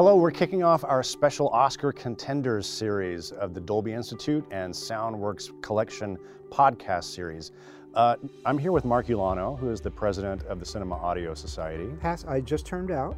Hello, 0.00 0.16
we're 0.16 0.30
kicking 0.30 0.62
off 0.62 0.82
our 0.82 1.02
special 1.02 1.50
Oscar 1.50 1.92
Contenders 1.92 2.66
series 2.66 3.32
of 3.32 3.52
the 3.52 3.60
Dolby 3.60 3.92
Institute 3.92 4.46
and 4.50 4.72
Soundworks 4.72 5.50
Collection 5.60 6.16
podcast 6.48 7.04
series. 7.04 7.52
Uh, 7.92 8.16
I'm 8.46 8.56
here 8.56 8.72
with 8.72 8.86
Mark 8.86 9.08
Ulano, 9.08 9.58
who 9.58 9.68
is 9.68 9.82
the 9.82 9.90
president 9.90 10.42
of 10.44 10.58
the 10.58 10.64
Cinema 10.64 10.94
Audio 10.94 11.34
Society. 11.34 11.86
Pass, 12.00 12.24
I 12.24 12.40
just 12.40 12.64
turned 12.64 12.90
out, 12.90 13.14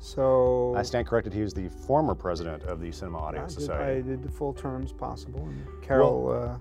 so 0.00 0.74
I 0.76 0.82
stand 0.82 1.06
corrected, 1.06 1.32
he 1.32 1.42
was 1.42 1.54
the 1.54 1.68
former 1.68 2.16
president 2.16 2.64
of 2.64 2.80
the 2.80 2.90
Cinema 2.90 3.18
Audio 3.18 3.42
I 3.42 3.46
did, 3.46 3.52
Society. 3.52 3.98
I 3.98 4.00
did 4.00 4.24
the 4.24 4.28
full 4.28 4.52
terms 4.52 4.92
possible. 4.92 5.44
And 5.46 5.64
Karol 5.80 6.32
uh, 6.32 6.58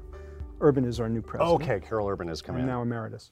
Urban 0.61 0.85
is 0.85 0.99
our 0.99 1.09
new 1.09 1.23
president. 1.23 1.59
okay, 1.63 1.79
Karol 1.79 2.07
Urban 2.07 2.29
is 2.29 2.39
coming 2.39 2.61
I'm 2.61 2.69
in. 2.69 2.75
now 2.75 2.81
emeritus. 2.83 3.31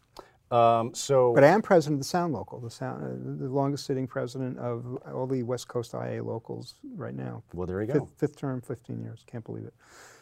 Um, 0.54 0.94
so, 0.94 1.34
But 1.34 1.44
I 1.44 1.48
am 1.48 1.64
president 1.64 1.96
of 1.96 2.00
the 2.02 2.08
Sound 2.08 2.32
Local, 2.32 2.60
the, 2.60 2.70
sound, 2.70 3.04
uh, 3.04 3.44
the 3.44 3.50
longest 3.50 3.88
sitting 3.88 4.06
president 4.06 4.60
of 4.60 5.00
all 5.12 5.26
the 5.26 5.42
West 5.42 5.68
Coast 5.68 5.96
IA 5.96 6.24
locals 6.24 6.76
right 6.96 7.16
now. 7.16 7.42
well, 7.54 7.66
there 7.66 7.82
you 7.82 7.88
go. 7.88 7.94
Fifth, 7.94 8.20
fifth 8.20 8.36
term, 8.38 8.62
15 8.62 9.02
years. 9.02 9.24
Can't 9.26 9.44
believe 9.44 9.66
it. 9.66 9.74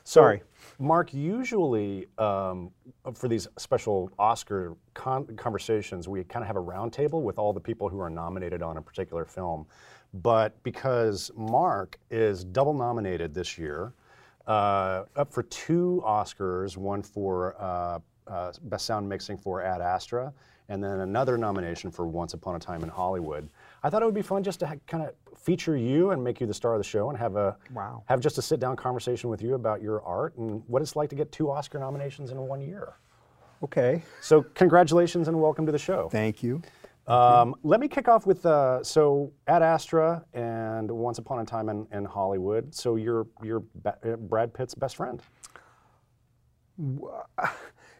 So, 0.05 0.21
Sorry. 0.21 0.41
Mark, 0.79 1.13
usually 1.13 2.07
um, 2.17 2.71
for 3.13 3.27
these 3.27 3.47
special 3.57 4.09
Oscar 4.17 4.77
con- 4.93 5.27
conversations, 5.35 6.07
we 6.07 6.23
kind 6.23 6.43
of 6.43 6.47
have 6.47 6.55
a 6.55 6.63
roundtable 6.63 7.21
with 7.23 7.37
all 7.37 7.51
the 7.51 7.59
people 7.59 7.89
who 7.89 7.99
are 7.99 8.09
nominated 8.09 8.63
on 8.63 8.77
a 8.77 8.81
particular 8.81 9.25
film. 9.25 9.67
But 10.13 10.61
because 10.63 11.29
Mark 11.35 11.99
is 12.09 12.45
double 12.45 12.73
nominated 12.73 13.33
this 13.33 13.57
year, 13.57 13.93
uh, 14.47 15.03
up 15.15 15.31
for 15.31 15.43
two 15.43 16.01
Oscars, 16.05 16.77
one 16.77 17.01
for 17.03 17.55
uh, 17.61 17.99
uh, 18.31 18.51
Best 18.63 18.85
Sound 18.85 19.07
Mixing 19.07 19.37
for 19.37 19.61
Ad 19.61 19.81
Astra, 19.81 20.31
and 20.69 20.83
then 20.83 21.01
another 21.01 21.37
nomination 21.37 21.91
for 21.91 22.07
Once 22.07 22.33
Upon 22.33 22.55
a 22.55 22.59
Time 22.59 22.83
in 22.83 22.89
Hollywood. 22.89 23.49
I 23.83 23.89
thought 23.89 24.01
it 24.01 24.05
would 24.05 24.15
be 24.15 24.21
fun 24.21 24.41
just 24.43 24.59
to 24.61 24.79
kind 24.87 25.03
of 25.03 25.13
feature 25.37 25.75
you 25.75 26.11
and 26.11 26.23
make 26.23 26.39
you 26.39 26.47
the 26.47 26.53
star 26.53 26.73
of 26.73 26.79
the 26.79 26.83
show 26.83 27.09
and 27.09 27.17
have 27.17 27.35
a 27.35 27.57
Wow. 27.73 28.03
have 28.05 28.19
just 28.19 28.37
a 28.37 28.41
sit 28.41 28.59
down 28.59 28.75
conversation 28.75 29.29
with 29.29 29.41
you 29.41 29.55
about 29.55 29.81
your 29.81 30.01
art 30.03 30.37
and 30.37 30.63
what 30.67 30.81
it's 30.81 30.95
like 30.95 31.09
to 31.09 31.15
get 31.15 31.31
two 31.31 31.51
Oscar 31.51 31.79
nominations 31.79 32.31
in 32.31 32.37
one 32.37 32.61
year. 32.61 32.93
Okay. 33.63 34.01
So, 34.21 34.43
congratulations 34.55 35.27
and 35.27 35.39
welcome 35.39 35.65
to 35.65 35.71
the 35.71 35.77
show. 35.77 36.09
Thank 36.09 36.41
you. 36.41 36.61
Um, 37.07 37.55
let 37.63 37.79
me 37.79 37.87
kick 37.87 38.07
off 38.07 38.25
with 38.25 38.45
uh, 38.45 38.83
so 38.83 39.33
Ad 39.47 39.61
Astra 39.63 40.23
and 40.33 40.89
Once 40.89 41.17
Upon 41.17 41.39
a 41.39 41.45
Time 41.45 41.69
in, 41.69 41.85
in 41.91 42.05
Hollywood. 42.05 42.73
So, 42.73 42.95
you're, 42.95 43.27
you're 43.43 43.59
Brad 43.59 44.53
Pitt's 44.53 44.73
best 44.75 44.95
friend. 44.95 45.21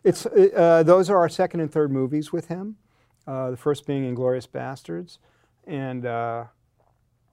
It's, 0.04 0.26
uh, 0.26 0.84
those 0.84 1.10
are 1.10 1.18
our 1.18 1.30
second 1.30 1.60
and 1.60 1.72
third 1.72 1.92
movies 1.92 2.34
with 2.34 2.48
him. 2.48 2.78
Uh, 3.28 3.52
the 3.52 3.58
first 3.58 3.86
being 3.86 4.04
Inglourious 4.16 4.48
Basterds. 4.48 5.20
And 5.68 6.06
uh, 6.06 6.46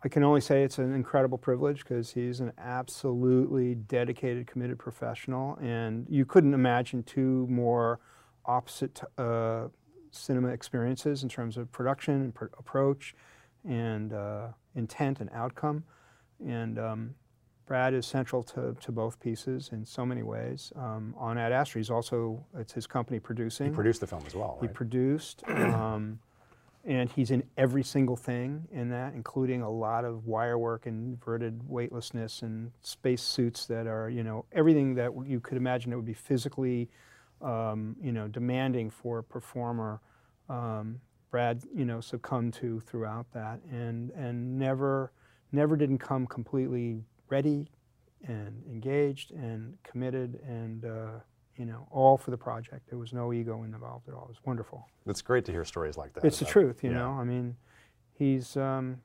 I 0.04 0.08
can 0.08 0.22
only 0.22 0.42
say 0.42 0.62
it's 0.62 0.78
an 0.78 0.94
incredible 0.94 1.38
privilege 1.38 1.78
because 1.78 2.12
he's 2.12 2.40
an 2.40 2.52
absolutely 2.58 3.74
dedicated, 3.74 4.46
committed 4.46 4.78
professional. 4.78 5.56
And 5.62 6.06
you 6.10 6.26
couldn't 6.26 6.52
imagine 6.52 7.02
two 7.04 7.46
more 7.48 8.00
opposite 8.44 9.00
uh, 9.16 9.68
cinema 10.10 10.48
experiences 10.48 11.22
in 11.22 11.28
terms 11.28 11.56
of 11.56 11.72
production 11.72 12.14
and 12.14 12.34
pr- 12.34 12.46
approach 12.58 13.14
and 13.66 14.12
uh, 14.12 14.48
intent 14.74 15.20
and 15.20 15.30
outcome. 15.32 15.84
And 16.46 16.78
um, 16.78 17.14
Brad 17.68 17.92
is 17.92 18.06
central 18.06 18.42
to, 18.44 18.74
to 18.80 18.90
both 18.90 19.20
pieces 19.20 19.68
in 19.72 19.84
so 19.84 20.06
many 20.06 20.22
ways. 20.22 20.72
Um, 20.74 21.14
on 21.18 21.36
Ad 21.36 21.52
Astra, 21.52 21.80
he's 21.80 21.90
also, 21.90 22.42
it's 22.56 22.72
his 22.72 22.86
company 22.86 23.20
producing. 23.20 23.66
He 23.68 23.74
produced 23.74 24.00
the 24.00 24.06
film 24.06 24.24
as 24.26 24.34
well, 24.34 24.58
He 24.60 24.68
produced, 24.68 25.44
um, 25.48 26.18
and 26.86 27.10
he's 27.10 27.30
in 27.30 27.42
every 27.58 27.82
single 27.82 28.16
thing 28.16 28.66
in 28.72 28.88
that, 28.88 29.12
including 29.12 29.60
a 29.60 29.70
lot 29.70 30.06
of 30.06 30.26
wire 30.26 30.56
work 30.56 30.86
and 30.86 31.12
inverted 31.12 31.60
weightlessness 31.68 32.40
and 32.40 32.72
space 32.80 33.20
suits 33.20 33.66
that 33.66 33.86
are, 33.86 34.08
you 34.08 34.22
know, 34.22 34.46
everything 34.52 34.94
that 34.94 35.12
you 35.26 35.38
could 35.38 35.58
imagine 35.58 35.90
that 35.90 35.96
would 35.96 36.06
be 36.06 36.14
physically, 36.14 36.88
um, 37.42 37.96
you 38.02 38.12
know, 38.12 38.28
demanding 38.28 38.88
for 38.88 39.18
a 39.18 39.22
performer. 39.22 40.00
Um, 40.48 41.00
Brad, 41.30 41.62
you 41.74 41.84
know, 41.84 42.00
succumbed 42.00 42.54
to 42.54 42.80
throughout 42.80 43.26
that, 43.34 43.60
and 43.70 44.10
and 44.12 44.58
never, 44.58 45.12
never 45.52 45.76
didn't 45.76 45.98
come 45.98 46.26
completely 46.26 47.04
ready, 47.30 47.68
and 48.26 48.62
engaged 48.66 49.32
and 49.32 49.76
committed 49.82 50.40
and. 50.46 50.84
Uh, 50.84 51.20
you 51.56 51.64
know, 51.66 51.88
all 51.90 52.16
for 52.16 52.30
the 52.30 52.36
project. 52.36 52.88
There 52.88 53.00
was 53.00 53.12
no 53.12 53.32
ego 53.32 53.64
involved 53.64 54.08
at 54.08 54.14
all. 54.14 54.26
It 54.26 54.28
was 54.28 54.36
wonderful. 54.44 54.86
it's 55.06 55.20
great 55.20 55.44
to 55.46 55.50
hear 55.50 55.64
stories 55.64 55.96
like 55.96 56.12
that. 56.14 56.24
It's 56.24 56.38
the 56.38 56.44
truth, 56.44 56.84
you 56.84 56.90
yeah. 56.90 56.98
know. 56.98 57.10
I 57.10 57.24
mean, 57.24 57.56
he's 58.16 58.56
um, 58.56 58.98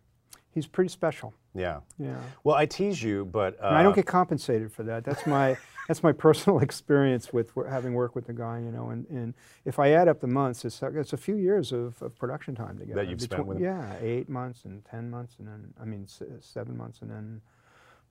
he's 0.51 0.67
pretty 0.67 0.89
special. 0.89 1.33
Yeah. 1.55 1.79
Yeah. 1.97 2.17
Well, 2.43 2.55
I 2.55 2.65
tease 2.65 3.01
you, 3.01 3.25
but. 3.25 3.57
Uh, 3.61 3.69
I 3.69 3.83
don't 3.83 3.95
get 3.95 4.05
compensated 4.05 4.71
for 4.71 4.83
that. 4.83 5.03
That's 5.03 5.25
my 5.25 5.57
that's 5.87 6.03
my 6.03 6.11
personal 6.11 6.59
experience 6.67 7.33
with 7.33 7.51
having 7.67 7.93
worked 7.93 8.15
with 8.15 8.27
the 8.27 8.33
guy, 8.33 8.59
you 8.59 8.71
know. 8.71 8.89
And, 8.89 9.07
and 9.09 9.33
if 9.65 9.79
I 9.79 9.91
add 9.91 10.07
up 10.07 10.19
the 10.19 10.27
months, 10.27 10.63
it's, 10.63 10.81
a- 10.81 10.99
it's 10.99 11.13
a 11.13 11.17
few 11.17 11.35
years 11.35 11.71
of, 11.71 12.01
of 12.01 12.15
production 12.17 12.55
time 12.55 12.77
together. 12.77 13.01
That 13.01 13.09
you've 13.09 13.21
spent 13.21 13.45
with 13.45 13.57
him. 13.57 13.63
Yeah, 13.63 13.95
eight 13.99 14.29
months 14.29 14.65
and 14.65 14.83
ten 14.85 15.09
months, 15.09 15.35
and 15.39 15.47
then 15.47 15.73
I 15.81 15.85
mean 15.85 16.03
s- 16.03 16.21
seven 16.39 16.77
months, 16.77 17.01
and 17.01 17.09
then 17.09 17.41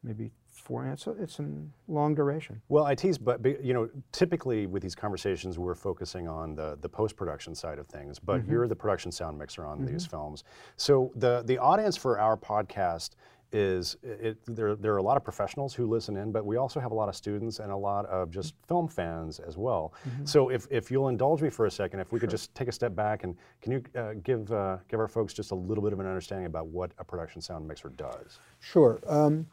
maybe 0.02 0.30
four. 0.50 0.86
It's 0.86 1.06
a, 1.06 1.10
it's 1.12 1.38
a 1.38 1.46
long 1.88 2.14
duration. 2.14 2.60
Well, 2.68 2.84
I 2.84 2.94
tease, 2.94 3.18
but 3.18 3.44
you 3.64 3.72
know, 3.74 3.88
typically 4.12 4.66
with 4.66 4.82
these 4.82 4.94
conversations, 4.94 5.58
we're 5.58 5.74
focusing 5.74 6.28
on 6.28 6.54
the 6.54 6.78
the 6.80 6.88
post 6.88 7.16
production 7.16 7.54
side 7.54 7.78
of 7.78 7.86
things. 7.86 8.18
But 8.18 8.40
Mm-hmm. 8.42 8.50
you're 8.52 8.68
the 8.68 8.76
production 8.76 9.12
sound 9.12 9.38
mixer 9.38 9.64
on 9.64 9.84
these 9.84 10.06
films. 10.06 10.44
So 10.76 11.12
the 11.16 11.42
the 11.46 11.58
audience 11.58 11.96
for 11.96 12.18
our 12.18 12.36
podcast 12.36 13.10
is 13.54 13.96
it, 14.02 14.38
there. 14.46 14.74
There 14.74 14.94
are 14.94 14.96
a 14.96 15.02
lot 15.02 15.18
of 15.18 15.24
professionals 15.24 15.74
who 15.74 15.86
listen 15.86 16.16
in, 16.16 16.32
but 16.32 16.46
we 16.46 16.56
also 16.56 16.80
have 16.80 16.90
a 16.90 16.94
lot 16.94 17.10
of 17.10 17.14
students 17.14 17.58
and 17.58 17.70
a 17.70 17.76
lot 17.76 18.06
of 18.06 18.30
just 18.30 18.54
film 18.66 18.88
fans 18.88 19.40
as 19.40 19.58
well. 19.58 19.92
Mm-hmm. 20.08 20.24
So 20.24 20.48
if, 20.48 20.66
if 20.70 20.90
you'll 20.90 21.08
indulge 21.08 21.42
me 21.42 21.50
for 21.50 21.66
a 21.66 21.70
second, 21.70 22.00
if 22.00 22.12
we 22.12 22.18
could 22.18 22.30
just 22.30 22.54
take 22.54 22.68
a 22.68 22.72
step 22.72 22.94
back 22.94 23.24
and 23.24 23.36
can 23.60 23.72
you 23.72 23.82
uh, 23.94 24.14
give 24.22 24.50
uh, 24.52 24.78
give 24.88 24.98
our 25.00 25.08
folks 25.08 25.34
just 25.34 25.50
a 25.50 25.54
little 25.54 25.84
bit 25.84 25.92
of 25.92 26.00
an 26.00 26.06
understanding 26.06 26.46
about 26.46 26.68
what 26.68 26.92
a 26.98 27.04
production 27.04 27.42
sound 27.42 27.68
mixer 27.68 27.90
does? 27.90 28.38
Sure. 28.60 28.98
Um, 29.06 29.46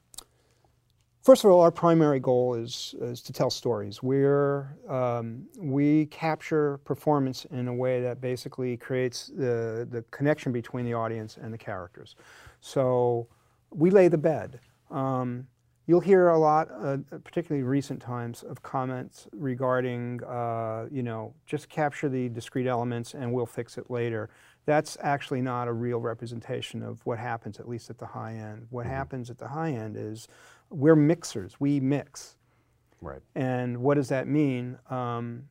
first 1.21 1.43
of 1.43 1.51
all, 1.51 1.61
our 1.61 1.71
primary 1.71 2.19
goal 2.19 2.55
is, 2.55 2.95
is 3.01 3.21
to 3.23 3.33
tell 3.33 3.49
stories. 3.49 4.01
We're, 4.01 4.75
um, 4.87 5.45
we 5.57 6.05
capture 6.07 6.77
performance 6.79 7.45
in 7.45 7.67
a 7.67 7.73
way 7.73 8.01
that 8.01 8.21
basically 8.21 8.77
creates 8.77 9.27
the, 9.27 9.87
the 9.89 10.03
connection 10.11 10.51
between 10.51 10.85
the 10.85 10.93
audience 10.93 11.37
and 11.41 11.53
the 11.53 11.57
characters. 11.57 12.15
So 12.61 13.27
we 13.71 13.89
lay 13.89 14.07
the 14.07 14.17
bed. 14.17 14.59
Um, 14.89 15.47
you'll 15.87 15.99
hear 15.99 16.29
a 16.29 16.37
lot, 16.37 16.69
uh, 16.71 16.97
particularly 17.23 17.63
recent 17.63 18.01
times, 18.01 18.43
of 18.43 18.61
comments 18.61 19.27
regarding, 19.33 20.23
uh, 20.23 20.85
you 20.91 21.03
know, 21.03 21.33
just 21.45 21.67
capture 21.69 22.09
the 22.09 22.29
discrete 22.29 22.67
elements 22.67 23.13
and 23.13 23.31
we'll 23.33 23.45
fix 23.45 23.77
it 23.77 23.89
later. 23.89 24.29
That's 24.65 24.97
actually 25.01 25.41
not 25.41 25.67
a 25.67 25.73
real 25.73 25.99
representation 25.99 26.83
of 26.83 27.03
what 27.05 27.17
happens, 27.17 27.59
at 27.59 27.67
least 27.67 27.89
at 27.89 27.97
the 27.97 28.05
high 28.05 28.35
end. 28.35 28.67
What 28.69 28.85
happens 28.85 29.31
at 29.31 29.39
the 29.39 29.47
high 29.47 29.71
end 29.71 29.97
is 29.97 30.27
we're 30.69 30.95
mixers, 30.95 31.59
we 31.59 31.79
mix. 31.79 32.35
Right. 33.01 33.21
And 33.35 33.77
what 33.77 33.95
does 33.95 34.09
that 34.09 34.27
mean? 34.27 34.77
Um, 34.89 35.43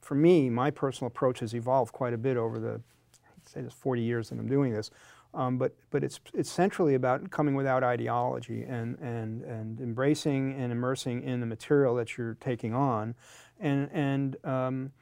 for 0.00 0.14
me, 0.14 0.50
my 0.50 0.70
personal 0.70 1.06
approach 1.08 1.40
has 1.40 1.54
evolved 1.54 1.92
quite 1.92 2.12
a 2.12 2.18
bit 2.18 2.36
over 2.36 2.58
the, 2.58 2.80
I'd 3.24 3.48
say 3.48 3.60
this 3.62 3.72
40 3.72 4.02
years 4.02 4.30
that 4.30 4.38
I'm 4.38 4.48
doing 4.48 4.72
this. 4.72 4.90
Um, 5.34 5.56
but 5.56 5.74
but 5.90 6.04
it's, 6.04 6.20
it's 6.34 6.50
centrally 6.50 6.94
about 6.94 7.30
coming 7.30 7.54
without 7.54 7.82
ideology 7.82 8.64
and, 8.64 8.98
and, 8.98 9.42
and 9.42 9.80
embracing 9.80 10.54
and 10.54 10.70
immersing 10.70 11.22
in 11.22 11.40
the 11.40 11.46
material 11.46 11.94
that 11.94 12.18
you're 12.18 12.34
taking 12.34 12.74
on 12.74 13.14
and, 13.58 13.88
and 13.92 14.36
um, 14.44 14.92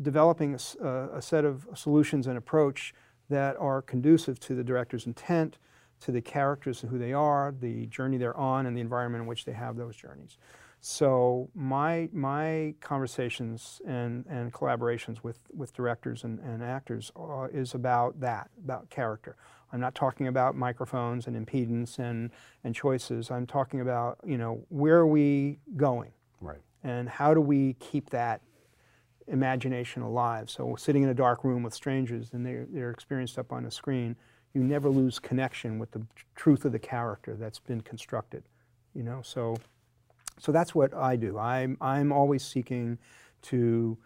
developing 0.00 0.54
a 0.54 1.20
set 1.20 1.44
of 1.44 1.66
solutions 1.74 2.26
and 2.26 2.38
approach 2.38 2.94
that 3.28 3.56
are 3.56 3.82
conducive 3.82 4.38
to 4.40 4.54
the 4.54 4.62
director's 4.62 5.06
intent, 5.06 5.58
to 6.04 6.12
the 6.12 6.20
characters 6.20 6.82
and 6.82 6.90
who 6.90 6.98
they 6.98 7.12
are, 7.12 7.54
the 7.60 7.86
journey 7.86 8.16
they're 8.18 8.36
on, 8.36 8.66
and 8.66 8.76
the 8.76 8.80
environment 8.80 9.22
in 9.22 9.28
which 9.28 9.44
they 9.44 9.52
have 9.52 9.76
those 9.76 9.96
journeys. 9.96 10.38
So 10.84 11.48
my 11.54 12.08
my 12.12 12.74
conversations 12.80 13.80
and, 13.86 14.24
and 14.28 14.52
collaborations 14.52 15.22
with, 15.22 15.38
with 15.54 15.72
directors 15.72 16.24
and, 16.24 16.40
and 16.40 16.60
actors 16.62 17.12
uh, 17.14 17.46
is 17.52 17.74
about 17.74 18.18
that, 18.20 18.50
about 18.64 18.90
character. 18.90 19.36
I'm 19.72 19.80
not 19.80 19.94
talking 19.94 20.26
about 20.26 20.56
microphones 20.56 21.28
and 21.28 21.36
impedance 21.36 21.98
and, 21.98 22.30
and 22.64 22.74
choices. 22.74 23.30
I'm 23.30 23.46
talking 23.46 23.80
about, 23.80 24.18
you 24.24 24.36
know, 24.36 24.64
where 24.68 24.98
are 24.98 25.06
we 25.06 25.60
going? 25.76 26.10
Right. 26.40 26.58
and 26.82 27.08
how 27.08 27.32
do 27.34 27.40
we 27.40 27.74
keep 27.74 28.10
that 28.10 28.40
imagination 29.28 30.02
alive? 30.02 30.50
So 30.50 30.74
sitting 30.76 31.02
in 31.04 31.08
a 31.08 31.14
dark 31.14 31.44
room 31.44 31.62
with 31.62 31.74
strangers 31.74 32.30
and 32.32 32.44
they're, 32.44 32.66
they're 32.68 32.90
experienced 32.90 33.38
up 33.38 33.52
on 33.52 33.64
a 33.64 33.70
screen, 33.70 34.16
you 34.54 34.62
never 34.62 34.88
lose 34.90 35.18
connection 35.18 35.78
with 35.78 35.90
the 35.92 36.02
truth 36.34 36.64
of 36.64 36.72
the 36.72 36.78
character 36.78 37.36
that's 37.38 37.58
been 37.58 37.80
constructed, 37.80 38.42
you 38.94 39.02
know? 39.02 39.20
So, 39.22 39.56
so 40.38 40.52
that's 40.52 40.74
what 40.74 40.94
I 40.94 41.16
do. 41.16 41.38
I'm, 41.38 41.76
I'm 41.80 42.12
always 42.12 42.44
seeking 42.44 42.98
to 43.42 43.96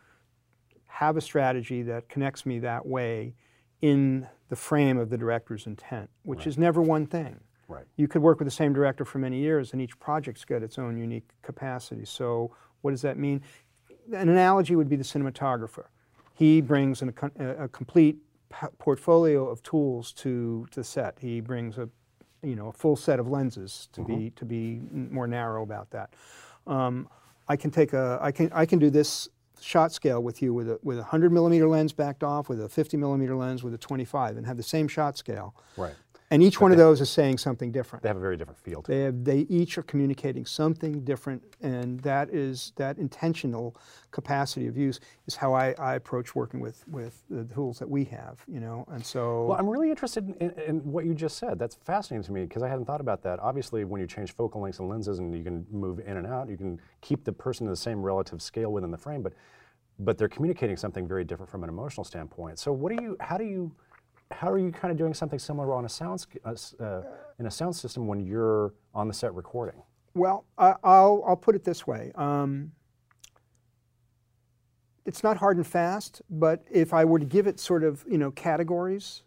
have 0.86 1.16
a 1.16 1.20
strategy 1.20 1.82
that 1.82 2.08
connects 2.08 2.46
me 2.46 2.58
that 2.60 2.86
way 2.86 3.34
in 3.82 4.26
the 4.48 4.56
frame 4.56 4.98
of 4.98 5.10
the 5.10 5.18
director's 5.18 5.66
intent, 5.66 6.08
which 6.22 6.46
is 6.46 6.56
never 6.56 6.80
one 6.80 7.06
thing. 7.06 7.40
Right. 7.68 7.84
You 7.96 8.06
could 8.08 8.22
work 8.22 8.38
with 8.38 8.46
the 8.46 8.52
same 8.52 8.72
director 8.72 9.04
for 9.04 9.18
many 9.18 9.38
years, 9.38 9.72
and 9.72 9.82
each 9.82 9.98
project's 9.98 10.44
got 10.44 10.62
its 10.62 10.78
own 10.78 10.96
unique 10.96 11.28
capacity. 11.42 12.04
So, 12.04 12.54
what 12.82 12.92
does 12.92 13.02
that 13.02 13.18
mean? 13.18 13.42
An 14.12 14.28
analogy 14.28 14.76
would 14.76 14.88
be 14.88 14.96
the 14.96 15.04
cinematographer. 15.04 15.86
He 16.32 16.60
brings 16.60 17.02
an, 17.02 17.12
a, 17.38 17.64
a 17.64 17.68
complete 17.68 18.18
portfolio 18.78 19.48
of 19.48 19.62
tools 19.62 20.12
to, 20.12 20.66
to 20.70 20.84
set. 20.84 21.18
He 21.20 21.40
brings 21.40 21.78
a, 21.78 21.88
you 22.42 22.56
know, 22.56 22.68
a 22.68 22.72
full 22.72 22.96
set 22.96 23.18
of 23.18 23.28
lenses 23.28 23.88
to 23.92 24.02
be 24.02 24.30
to 24.36 24.44
be 24.44 24.80
more 24.90 25.26
narrow 25.26 25.62
about 25.62 25.90
that. 25.90 26.10
Um, 26.66 27.08
I 27.48 27.56
can 27.56 27.70
take 27.70 27.92
a, 27.92 28.18
I 28.20 28.32
can, 28.32 28.50
I 28.52 28.66
can 28.66 28.78
do 28.78 28.90
this 28.90 29.28
shot 29.60 29.92
scale 29.92 30.22
with 30.22 30.42
you 30.42 30.52
with 30.52 30.68
a, 30.68 30.78
with 30.82 30.98
a 30.98 31.00
100 31.00 31.32
millimeter 31.32 31.68
lens 31.68 31.92
backed 31.92 32.22
off, 32.22 32.48
with 32.48 32.62
a 32.62 32.68
50 32.68 32.96
millimeter 32.96 33.34
lens, 33.36 33.62
with 33.62 33.74
a 33.74 33.78
25, 33.78 34.36
and 34.36 34.46
have 34.46 34.56
the 34.56 34.62
same 34.62 34.88
shot 34.88 35.16
scale. 35.16 35.54
Right. 35.76 35.94
And 36.30 36.42
each 36.42 36.60
one 36.60 36.72
of 36.72 36.78
those 36.78 37.00
is 37.00 37.08
saying 37.08 37.38
something 37.38 37.70
different. 37.70 38.02
They 38.02 38.08
have 38.08 38.16
a 38.16 38.20
very 38.20 38.36
different 38.36 38.58
feel. 38.58 38.82
To 38.82 38.90
they 38.90 39.00
have, 39.02 39.24
they 39.24 39.40
each 39.48 39.78
are 39.78 39.82
communicating 39.82 40.44
something 40.44 41.04
different, 41.04 41.42
and 41.60 42.00
that 42.00 42.30
is 42.30 42.72
that 42.76 42.98
intentional 42.98 43.76
capacity 44.10 44.66
of 44.66 44.76
use 44.76 44.98
is 45.26 45.36
how 45.36 45.54
I, 45.54 45.74
I 45.78 45.94
approach 45.94 46.34
working 46.34 46.58
with 46.58 46.82
with 46.88 47.22
the 47.30 47.44
tools 47.44 47.78
that 47.78 47.88
we 47.88 48.04
have. 48.06 48.40
You 48.48 48.60
know, 48.60 48.84
and 48.90 49.04
so. 49.04 49.46
Well, 49.46 49.58
I'm 49.58 49.68
really 49.68 49.90
interested 49.90 50.28
in, 50.28 50.34
in, 50.34 50.58
in 50.66 50.76
what 50.80 51.04
you 51.04 51.14
just 51.14 51.38
said. 51.38 51.58
That's 51.58 51.76
fascinating 51.76 52.24
to 52.24 52.32
me 52.32 52.44
because 52.44 52.62
I 52.62 52.68
hadn't 52.68 52.86
thought 52.86 53.00
about 53.00 53.22
that. 53.22 53.38
Obviously, 53.38 53.84
when 53.84 54.00
you 54.00 54.06
change 54.08 54.32
focal 54.32 54.60
lengths 54.60 54.80
and 54.80 54.88
lenses, 54.88 55.20
and 55.20 55.32
you 55.32 55.44
can 55.44 55.64
move 55.70 56.00
in 56.00 56.16
and 56.16 56.26
out, 56.26 56.48
you 56.48 56.56
can 56.56 56.80
keep 57.02 57.24
the 57.24 57.32
person 57.32 57.66
in 57.66 57.70
the 57.70 57.76
same 57.76 58.02
relative 58.02 58.42
scale 58.42 58.72
within 58.72 58.90
the 58.90 58.98
frame, 58.98 59.22
but 59.22 59.32
but 59.98 60.18
they're 60.18 60.28
communicating 60.28 60.76
something 60.76 61.08
very 61.08 61.24
different 61.24 61.50
from 61.50 61.62
an 61.62 61.70
emotional 61.70 62.04
standpoint. 62.04 62.58
So, 62.58 62.72
what 62.72 62.96
do 62.96 63.02
you? 63.02 63.16
How 63.20 63.38
do 63.38 63.44
you? 63.44 63.72
How 64.30 64.50
are 64.50 64.58
you 64.58 64.72
kind 64.72 64.90
of 64.90 64.98
doing 64.98 65.14
something 65.14 65.38
similar 65.38 65.72
on 65.72 65.84
a 65.84 65.88
sound 65.88 66.26
uh, 66.44 66.54
uh, 66.80 67.02
in 67.38 67.46
a 67.46 67.50
sound 67.50 67.76
system 67.76 68.06
when 68.06 68.20
you're 68.20 68.74
on 68.94 69.08
the 69.08 69.14
set 69.14 69.34
recording? 69.34 69.80
Well, 70.14 70.44
I, 70.58 70.74
will 70.82 71.24
I'll 71.26 71.36
put 71.36 71.54
it 71.54 71.64
this 71.64 71.86
way. 71.86 72.12
Um, 72.14 72.72
it's 75.04 75.22
not 75.22 75.36
hard 75.36 75.56
and 75.56 75.66
fast, 75.66 76.22
but 76.30 76.64
if 76.70 76.92
I 76.92 77.04
were 77.04 77.18
to 77.18 77.24
give 77.24 77.46
it 77.46 77.60
sort 77.60 77.84
of 77.84 78.04
you 78.08 78.18
know 78.18 78.30
categories, 78.32 79.22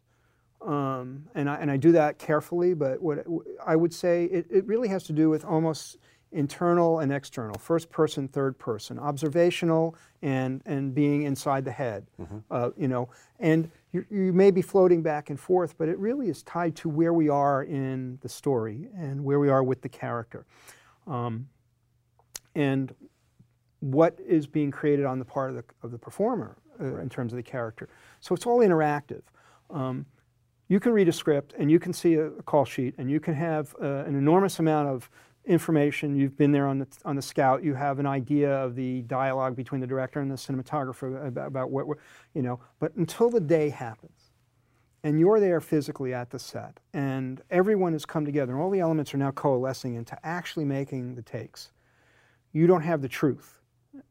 um, 0.61 1.27
and 1.35 1.49
I 1.49 1.55
and 1.55 1.71
I 1.71 1.77
do 1.77 1.91
that 1.93 2.17
carefully, 2.17 2.73
but 2.73 3.01
what 3.01 3.25
I 3.65 3.75
would 3.75 3.93
say 3.93 4.25
it, 4.25 4.47
it 4.49 4.65
really 4.65 4.89
has 4.89 5.03
to 5.03 5.13
do 5.13 5.29
with 5.29 5.45
almost 5.45 5.97
internal 6.31 6.99
and 6.99 7.11
external, 7.11 7.57
first 7.57 7.89
person, 7.89 8.27
third 8.27 8.57
person, 8.59 8.99
observational 8.99 9.95
and, 10.21 10.61
and 10.65 10.93
being 10.93 11.23
inside 11.23 11.65
the 11.65 11.71
head, 11.71 12.05
mm-hmm. 12.21 12.37
uh, 12.51 12.69
you 12.77 12.87
know, 12.87 13.09
and 13.39 13.71
you, 13.91 14.05
you 14.09 14.33
may 14.33 14.51
be 14.51 14.61
floating 14.61 15.01
back 15.01 15.29
and 15.29 15.39
forth, 15.39 15.77
but 15.77 15.89
it 15.89 15.97
really 15.97 16.29
is 16.29 16.43
tied 16.43 16.75
to 16.77 16.89
where 16.89 17.13
we 17.13 17.27
are 17.29 17.63
in 17.63 18.19
the 18.21 18.29
story 18.29 18.87
and 18.95 19.23
where 19.23 19.39
we 19.39 19.49
are 19.49 19.63
with 19.63 19.81
the 19.81 19.89
character. 19.89 20.45
Um, 21.07 21.47
and 22.55 22.93
what 23.79 24.19
is 24.25 24.45
being 24.45 24.71
created 24.71 25.05
on 25.05 25.17
the 25.19 25.25
part 25.25 25.49
of 25.49 25.55
the, 25.55 25.63
of 25.81 25.91
the 25.91 25.97
performer 25.97 26.57
uh, 26.79 26.85
right. 26.85 27.03
in 27.03 27.09
terms 27.09 27.33
of 27.33 27.37
the 27.37 27.43
character. 27.43 27.89
So 28.19 28.35
it's 28.35 28.45
all 28.45 28.59
interactive. 28.59 29.21
Um, 29.69 30.05
you 30.67 30.79
can 30.79 30.91
read 30.91 31.07
a 31.07 31.11
script 31.11 31.53
and 31.57 31.71
you 31.71 31.79
can 31.79 31.93
see 31.93 32.15
a, 32.15 32.27
a 32.27 32.43
call 32.43 32.65
sheet 32.65 32.93
and 32.97 33.09
you 33.09 33.19
can 33.19 33.33
have 33.33 33.75
uh, 33.81 34.03
an 34.05 34.15
enormous 34.15 34.59
amount 34.59 34.89
of 34.89 35.09
information. 35.49 36.15
You've 36.15 36.37
been 36.37 36.51
there 36.51 36.67
on 36.67 36.77
the, 36.77 36.87
on 37.03 37.15
the 37.15 37.21
scout. 37.21 37.63
You 37.63 37.73
have 37.73 37.97
an 37.97 38.05
idea 38.05 38.51
of 38.51 38.75
the 38.75 39.01
dialogue 39.01 39.55
between 39.55 39.81
the 39.81 39.87
director 39.87 40.21
and 40.21 40.29
the 40.29 40.35
cinematographer 40.35 41.27
about, 41.27 41.47
about 41.47 41.71
what 41.71 41.87
you 42.35 42.43
know, 42.43 42.59
but 42.79 42.95
until 42.95 43.29
the 43.29 43.39
day 43.39 43.69
happens 43.69 44.31
and 45.03 45.19
you're 45.19 45.39
there 45.39 45.59
physically 45.59 46.13
at 46.13 46.29
the 46.29 46.37
set 46.37 46.79
and 46.93 47.41
everyone 47.49 47.93
has 47.93 48.05
come 48.05 48.25
together 48.25 48.53
and 48.53 48.61
all 48.61 48.69
the 48.69 48.79
elements 48.79 49.13
are 49.13 49.17
now 49.17 49.31
coalescing 49.31 49.95
into 49.95 50.15
actually 50.23 50.65
making 50.65 51.15
the 51.15 51.21
takes, 51.23 51.71
you 52.53 52.67
don't 52.67 52.83
have 52.83 53.01
the 53.01 53.07
truth. 53.07 53.59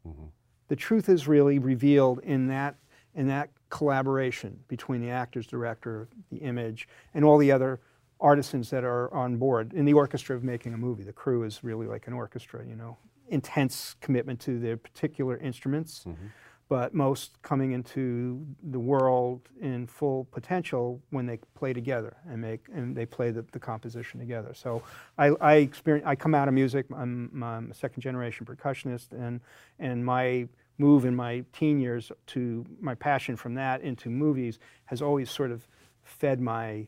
Mm-hmm. 0.06 0.26
The 0.66 0.76
truth 0.76 1.08
is 1.08 1.28
really 1.28 1.60
revealed 1.60 2.18
in 2.24 2.48
that, 2.48 2.74
in 3.14 3.28
that 3.28 3.50
collaboration 3.70 4.58
between 4.66 5.00
the 5.00 5.10
actors, 5.10 5.46
director, 5.46 6.08
the 6.32 6.38
image, 6.38 6.88
and 7.14 7.24
all 7.24 7.38
the 7.38 7.52
other 7.52 7.78
artisans 8.20 8.70
that 8.70 8.84
are 8.84 9.12
on 9.14 9.36
board 9.36 9.72
in 9.72 9.84
the 9.84 9.92
orchestra 9.92 10.34
of 10.34 10.42
making 10.42 10.74
a 10.74 10.78
movie. 10.78 11.04
The 11.04 11.12
crew 11.12 11.44
is 11.44 11.62
really 11.62 11.86
like 11.86 12.06
an 12.06 12.12
orchestra, 12.12 12.64
you 12.66 12.74
know, 12.74 12.96
intense 13.28 13.94
commitment 14.00 14.40
to 14.40 14.58
their 14.58 14.76
particular 14.76 15.36
instruments, 15.38 16.04
mm-hmm. 16.06 16.26
but 16.68 16.94
most 16.94 17.40
coming 17.42 17.72
into 17.72 18.44
the 18.70 18.78
world 18.78 19.48
in 19.60 19.86
full 19.86 20.24
potential 20.32 21.00
when 21.10 21.26
they 21.26 21.38
play 21.54 21.72
together 21.72 22.16
and 22.28 22.40
make 22.40 22.60
and 22.72 22.96
they 22.96 23.06
play 23.06 23.30
the, 23.30 23.44
the 23.52 23.58
composition 23.58 24.18
together. 24.18 24.52
So 24.54 24.82
I, 25.16 25.28
I 25.40 25.54
experience 25.56 26.06
I 26.06 26.16
come 26.16 26.34
out 26.34 26.48
of 26.48 26.54
music. 26.54 26.86
I'm, 26.94 27.42
I'm 27.42 27.70
a 27.70 27.74
second 27.74 28.02
generation 28.02 28.46
percussionist, 28.46 29.12
and 29.12 29.40
and 29.78 30.04
my 30.04 30.48
move 30.78 31.04
in 31.04 31.14
my 31.14 31.44
teen 31.52 31.78
years 31.78 32.10
to 32.26 32.64
my 32.80 32.94
passion 32.94 33.36
from 33.36 33.54
that 33.54 33.82
into 33.82 34.08
movies 34.08 34.58
has 34.86 35.02
always 35.02 35.30
sort 35.30 35.50
of 35.50 35.66
fed 36.04 36.40
my 36.40 36.86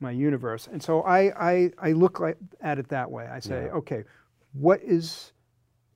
my 0.00 0.10
universe. 0.10 0.68
And 0.70 0.82
so 0.82 1.02
I, 1.02 1.50
I, 1.50 1.70
I 1.78 1.92
look 1.92 2.20
like, 2.20 2.36
at 2.60 2.78
it 2.78 2.88
that 2.88 3.10
way. 3.10 3.26
I 3.26 3.40
say, 3.40 3.66
yeah. 3.66 3.72
okay, 3.72 4.04
what 4.52 4.80
is, 4.82 5.32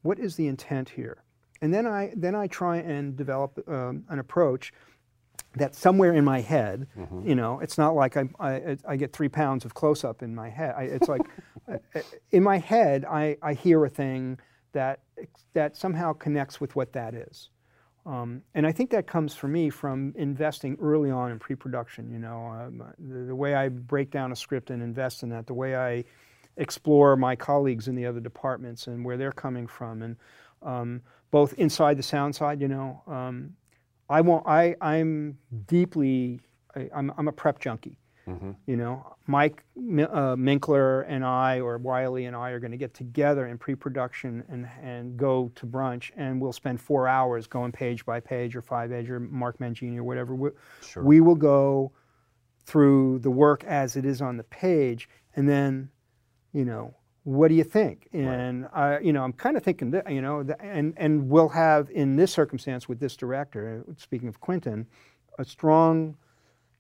what 0.03 0.19
is 0.19 0.37
the 0.37 0.47
intent 0.47 0.89
here? 0.89 1.23
And 1.63 1.73
then 1.73 1.87
I, 1.87 2.13
then 2.17 2.35
I 2.35 2.47
try 2.47 2.79
and 2.79 3.17
develop 3.17 3.63
um, 3.69 4.05
an 4.09 4.19
approach 4.19 4.73
that 5.57 5.75
somewhere 5.75 6.15
in 6.15 6.25
my 6.25 6.41
head, 6.41 6.87
mm-hmm. 6.97 7.29
you 7.29 7.35
know, 7.35 7.61
it's 7.61 7.77
not 7.77 7.95
like 7.95 8.17
I, 8.17 8.29
I, 8.39 8.77
I, 8.89 8.97
get 8.97 9.13
three 9.13 9.29
pounds 9.29 9.65
of 9.65 9.75
close 9.75 10.05
up 10.05 10.23
in 10.23 10.35
my 10.35 10.49
head. 10.49 10.75
I, 10.77 10.83
it's 10.85 11.09
like 11.09 11.23
in 12.31 12.43
my 12.43 12.59
head, 12.59 13.05
I, 13.05 13.37
I 13.43 13.55
hear 13.55 13.85
a 13.85 13.89
thing 13.89 14.39
that, 14.73 15.01
that 15.55 15.77
somehow 15.77 16.13
connects 16.13 16.61
with 16.61 16.77
what 16.77 16.93
that 16.93 17.15
is. 17.15 17.51
Um, 18.07 18.43
and 18.55 18.67
I 18.67 18.73
think 18.73 18.91
that 18.91 19.07
comes 19.07 19.35
for 19.35 19.47
me 19.47 19.69
from 19.69 20.15
investing 20.17 20.77
early 20.81 21.11
on 21.11 21.31
in 21.31 21.39
pre-production. 21.39 22.11
You 22.11 22.19
know, 22.19 22.47
um, 22.47 22.83
the, 22.99 23.27
the, 23.27 23.35
way 23.35 23.55
I 23.55 23.69
break 23.69 24.11
down 24.11 24.33
a 24.33 24.37
script 24.37 24.71
and 24.71 24.83
invest 24.83 25.23
in 25.23 25.29
that, 25.31 25.47
the 25.47 25.55
way 25.55 25.77
I 25.77 26.05
explore 26.57 27.17
my 27.17 27.37
colleagues 27.37 27.89
in 27.89 27.95
the 27.95 28.07
other 28.07 28.21
departments 28.21 28.87
and 28.87 29.05
where 29.05 29.17
they're 29.17 29.33
coming 29.33 29.67
from, 29.67 30.03
and 30.03 30.17
um, 30.63 31.03
both 31.31 31.53
inside 31.55 31.99
the 31.99 32.03
sound 32.03 32.35
side. 32.35 32.61
You 32.61 32.69
know, 32.69 33.03
um, 33.07 33.55
I 34.09 34.23
want. 34.23 34.47
I 34.47 34.77
I'm 34.81 35.37
deeply. 35.67 36.41
I, 36.75 36.89
I'm, 36.95 37.13
I'm 37.19 37.29
a 37.29 37.33
prep 37.33 37.61
junkie. 37.61 38.00
Mm-hmm. 38.29 38.51
You 38.67 38.77
know, 38.77 39.17
Mike 39.27 39.65
uh, 39.77 40.37
Minkler 40.37 41.05
and 41.09 41.25
I, 41.25 41.61
or 41.61 41.79
Wylie 41.79 42.27
and 42.27 42.37
I, 42.37 42.51
are 42.51 42.61
going 42.61 42.71
to 42.71 42.77
get 42.77 42.95
together 42.95 43.47
in 43.47 43.59
pre-production 43.59 44.45
and 44.49 44.69
and 44.83 45.17
go 45.17 45.51
to 45.57 45.67
brunch, 45.67 46.11
and 46.17 46.41
we'll 46.41 46.53
spend 46.53 46.81
four 46.81 47.09
hours 47.09 47.47
going 47.47 47.73
page 47.73 48.05
by 48.05 48.21
page, 48.21 48.55
or 48.55 48.63
five 48.63 48.91
page, 48.91 49.11
or 49.11 49.21
Mark 49.21 49.59
Mangini, 49.59 49.97
or 49.97 50.05
whatever. 50.05 50.35
We, 50.35 50.51
sure. 50.83 51.03
we 51.03 51.21
will 51.21 51.35
go 51.35 51.93
through 52.67 53.19
the 53.21 53.31
work 53.31 53.65
as 53.65 53.97
it 53.97 54.05
is 54.05 54.21
on 54.21 54.37
the 54.37 54.45
page, 54.45 55.09
and 55.35 55.49
then, 55.49 55.91
you 56.53 56.65
know, 56.65 56.95
what 57.25 57.49
do 57.49 57.55
you 57.55 57.65
think? 57.65 58.09
And 58.13 58.63
right. 58.65 58.97
I, 58.97 59.01
you 59.01 59.13
know, 59.13 59.23
I'm 59.23 59.33
kind 59.33 59.57
of 59.57 59.63
thinking 59.63 59.91
that, 59.93 60.11
you 60.13 60.23
know, 60.23 60.47
and 60.61 60.95
and 60.97 61.29
we'll 61.29 61.49
have 61.49 61.91
in 61.91 62.17
this 62.17 62.33
circumstance 62.33 62.89
with 62.89 63.01
this 63.01 63.17
director, 63.17 63.85
speaking 63.97 64.29
of 64.29 64.41
Quentin, 64.41 64.87
a 65.39 65.45
strong 65.45 66.17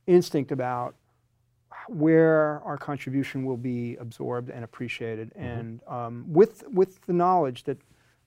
instinct 0.06 0.50
about 0.52 0.94
where 1.88 2.60
our 2.64 2.76
contribution 2.76 3.44
will 3.44 3.56
be 3.56 3.96
absorbed 3.96 4.50
and 4.50 4.64
appreciated, 4.64 5.30
mm-hmm. 5.30 5.44
and 5.44 5.80
um, 5.86 6.24
with 6.26 6.64
with 6.68 7.00
the 7.06 7.12
knowledge 7.12 7.64
that 7.64 7.78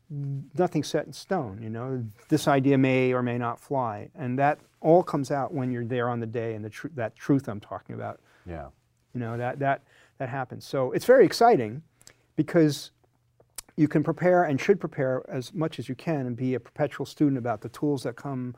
nothing's 0.10 0.88
set 0.88 1.06
in 1.06 1.14
stone. 1.14 1.60
You 1.62 1.70
know, 1.70 2.04
this 2.30 2.48
idea 2.48 2.78
may 2.78 3.14
or 3.14 3.24
may 3.24 3.38
not 3.38 3.60
fly, 3.60 4.10
and 4.16 4.38
that 4.40 4.60
all 4.82 5.04
comes 5.04 5.32
out 5.32 5.54
when 5.54 5.72
you're 5.72 5.86
there 5.86 6.10
on 6.10 6.20
the 6.20 6.26
day, 6.26 6.56
and 6.56 6.64
the 6.64 6.70
tr- 6.70 6.88
that 6.96 7.16
truth 7.16 7.48
I'm 7.48 7.60
talking 7.60 7.96
about. 7.96 8.20
Yeah. 8.48 8.68
You 9.14 9.20
know 9.20 9.38
that 9.38 9.60
that 9.60 9.84
that 10.18 10.30
happens. 10.30 10.66
So 10.66 10.92
it's 10.92 11.06
very 11.06 11.26
exciting 11.26 11.84
because 12.36 12.92
you 13.76 13.88
can 13.88 14.04
prepare 14.04 14.44
and 14.44 14.60
should 14.60 14.80
prepare 14.80 15.24
as 15.28 15.54
much 15.54 15.80
as 15.80 15.90
you 15.90 15.96
can 15.96 16.28
and 16.28 16.36
be 16.36 16.54
a 16.54 16.60
perpetual 16.60 17.06
student 17.06 17.38
about 17.38 17.62
the 17.62 17.70
tools 17.70 18.04
that 18.04 18.16
come 18.16 18.56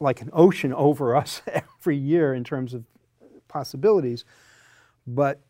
like 0.00 0.20
an 0.20 0.30
ocean 0.32 0.72
over 0.72 1.14
us 1.22 1.42
every 1.46 1.96
year 1.96 2.34
in 2.34 2.44
terms 2.44 2.74
of 2.74 2.84
possibilities. 3.54 4.24
But 5.06 5.40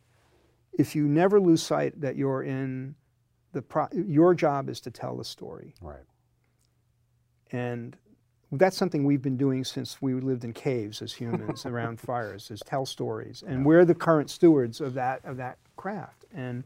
if 0.78 0.94
you 0.94 1.08
never 1.08 1.40
lose 1.40 1.62
sight 1.62 2.00
that 2.00 2.16
you're 2.16 2.42
in 2.42 2.94
the 3.52 3.62
pro- 3.62 3.88
your 3.92 4.34
job 4.34 4.68
is 4.68 4.80
to 4.80 4.90
tell 4.90 5.16
the 5.16 5.24
story. 5.24 5.74
Right. 5.80 6.04
And 7.50 7.96
that's 8.52 8.76
something 8.76 9.04
we've 9.04 9.22
been 9.22 9.36
doing 9.36 9.64
since 9.64 10.02
we 10.02 10.14
lived 10.14 10.44
in 10.44 10.52
caves 10.52 11.00
as 11.00 11.12
humans 11.12 11.64
around 11.72 12.00
fires, 12.00 12.50
is 12.50 12.60
tell 12.66 12.84
stories. 12.84 13.42
And 13.46 13.60
yeah. 13.60 13.64
we're 13.64 13.84
the 13.84 13.94
current 13.94 14.28
stewards 14.28 14.80
of 14.80 14.94
that 14.94 15.24
of 15.24 15.36
that 15.38 15.58
craft. 15.76 16.24
And 16.34 16.64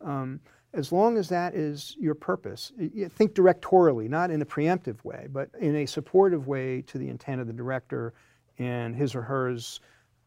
um, 0.00 0.40
as 0.74 0.90
long 0.92 1.16
as 1.16 1.28
that 1.28 1.54
is 1.54 1.96
your 1.98 2.16
purpose, 2.16 2.72
think 3.14 3.32
directorially, 3.32 4.08
not 4.08 4.30
in 4.30 4.42
a 4.42 4.46
preemptive 4.46 5.02
way, 5.04 5.28
but 5.32 5.48
in 5.60 5.76
a 5.76 5.86
supportive 5.86 6.48
way 6.48 6.82
to 6.82 6.98
the 6.98 7.08
intent 7.08 7.40
of 7.40 7.46
the 7.46 7.52
director 7.52 8.12
and 8.58 8.94
his 8.94 9.14
or 9.14 9.22
hers 9.22 9.80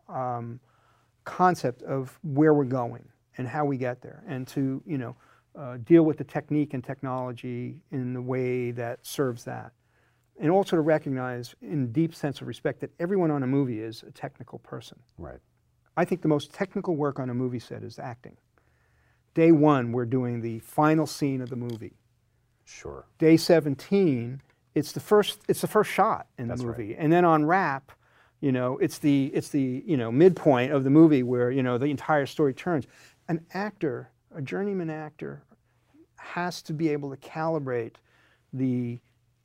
um, 0.10 0.60
concept 1.24 1.84
of 1.84 2.18
where 2.24 2.54
we're 2.54 2.64
going. 2.66 3.08
and 3.38 3.48
how 3.48 3.64
we 3.66 3.78
get 3.78 4.02
there, 4.02 4.24
and 4.28 4.48
to 4.48 4.82
you 4.86 4.98
know 4.98 5.16
uh, 5.56 5.78
deal 5.86 6.04
with 6.04 6.18
the 6.18 6.24
technique 6.24 6.74
and 6.74 6.84
technology 6.84 7.82
in 7.92 8.14
the 8.14 8.22
way 8.22 8.72
that 8.72 9.06
serves 9.06 9.44
that, 9.44 9.72
and 10.40 10.50
also 10.52 10.76
to 10.76 10.82
recognize, 10.82 11.56
in 11.62 11.92
deep 11.92 12.14
sense 12.16 12.42
of 12.42 12.48
respect, 12.48 12.80
that 12.80 12.90
everyone 13.00 13.30
on 13.32 13.44
a 13.44 13.48
movie 13.48 13.80
is 13.80 14.04
a 14.08 14.12
technical 14.12 14.60
person. 14.60 14.98
Right. 15.18 15.40
I 15.96 16.06
think 16.06 16.22
the 16.22 16.28
most 16.28 16.52
technical 16.52 16.96
work 16.96 17.20
on 17.20 17.30
a 17.30 17.34
movie 17.34 17.60
set 17.60 17.84
is 17.84 18.00
acting. 18.00 18.38
Day 19.34 19.52
one, 19.52 19.92
we're 19.92 20.06
doing 20.06 20.42
the 20.42 20.60
final 20.60 21.06
scene 21.08 21.42
of 21.42 21.50
the 21.50 21.56
movie. 21.56 21.94
Sure. 22.66 23.06
Day 23.20 23.38
17, 23.38 24.42
it's 24.76 24.92
the 24.92 25.00
first, 25.00 25.42
it's 25.48 25.62
the 25.62 25.68
first 25.68 25.90
shot 25.92 26.28
in 26.38 26.48
the 26.48 26.54
That's 26.54 26.64
right. 26.64 26.78
movie. 26.78 26.96
And 26.96 27.12
then 27.12 27.24
on 27.26 27.46
wrap, 27.46 27.92
you 28.41 28.51
know, 28.51 28.77
it's 28.77 29.00
the, 29.00 29.27
it's 29.34 29.50
the, 29.50 29.84
you 29.86 29.98
know, 29.98 30.12
midpoint 30.12 30.72
of 30.72 30.84
the 30.84 30.89
movie 30.89 31.24
where, 31.24 31.51
you 31.51 31.63
know, 31.63 31.77
the 31.77 31.86
entire 31.88 32.25
story 32.25 32.53
turns. 32.53 32.86
An 33.27 33.46
actor, 33.53 34.12
a 34.36 34.41
journeyman 34.41 34.89
actor, 34.89 35.44
has 36.17 36.62
to 36.63 36.74
be 36.74 36.89
able 36.89 37.10
to 37.10 37.17
calibrate 37.17 37.96
the 38.53 39.00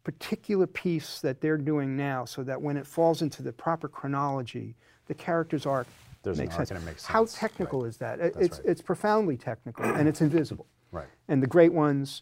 particular 0.04 0.66
piece 0.66 1.20
that 1.20 1.40
they're 1.40 1.56
doing 1.56 1.96
now 1.96 2.25
so 2.25 2.42
that 2.42 2.61
when 2.61 2.76
it 2.76 2.87
falls 2.87 3.22
into 3.22 3.42
the 3.42 3.52
proper 3.52 3.88
chronology, 3.88 4.75
the 5.06 5.14
character's 5.14 5.64
arc 5.64 5.87
There's 6.22 6.38
makes 6.38 6.54
sense. 6.56 6.70
makes 6.84 7.06
How 7.06 7.25
technical 7.26 7.82
Right. 7.82 7.88
is 7.88 7.96
that? 7.99 8.18
That's 8.18 8.37
It's, 8.37 8.58
right. 8.58 8.66
it's 8.68 8.82
profoundly 8.82 9.37
technical 9.37 9.84
and 9.84 10.08
it's 10.08 10.20
invisible. 10.20 10.66
Right. 10.92 11.06
And 11.28 11.42
the 11.42 11.46
great 11.46 11.72
ones, 11.72 12.20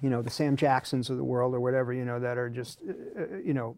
you 0.00 0.08
know, 0.08 0.22
the 0.22 0.30
Sam 0.30 0.56
Jacksons 0.56 1.10
of 1.10 1.18
the 1.18 1.24
world 1.24 1.54
or 1.54 1.60
whatever, 1.60 1.92
you 1.92 2.06
know, 2.06 2.18
that 2.18 2.38
are 2.38 2.48
just, 2.48 2.80
uh, 2.80 3.20
uh, 3.20 3.26
you 3.44 3.52
know, 3.52 3.76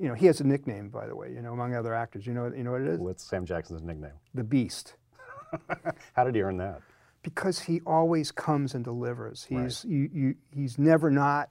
you 0.00 0.08
know, 0.08 0.14
he 0.14 0.26
has 0.26 0.40
a 0.40 0.44
nickname, 0.44 0.88
by 0.88 1.06
the 1.06 1.16
way, 1.16 1.30
you 1.32 1.42
know, 1.42 1.52
among 1.52 1.74
other 1.74 1.94
actors. 1.94 2.26
You 2.26 2.34
know, 2.34 2.52
you 2.54 2.64
know 2.64 2.72
what 2.72 2.82
it 2.82 2.88
is? 2.88 2.98
What's 2.98 3.24
Sam 3.24 3.44
Jackson's 3.44 3.82
nickname? 3.82 4.12
The 4.34 4.44
Beast. 4.44 4.94
How 6.14 6.24
did 6.24 6.34
he 6.34 6.42
earn 6.42 6.58
that? 6.58 6.80
Because 7.22 7.60
he 7.60 7.80
always 7.86 8.30
comes 8.30 8.74
and 8.74 8.84
delivers. 8.84 9.46
Right. 9.50 9.64
He's, 9.64 9.84
you, 9.84 10.10
you, 10.12 10.34
he's 10.54 10.78
never 10.78 11.10
not 11.10 11.50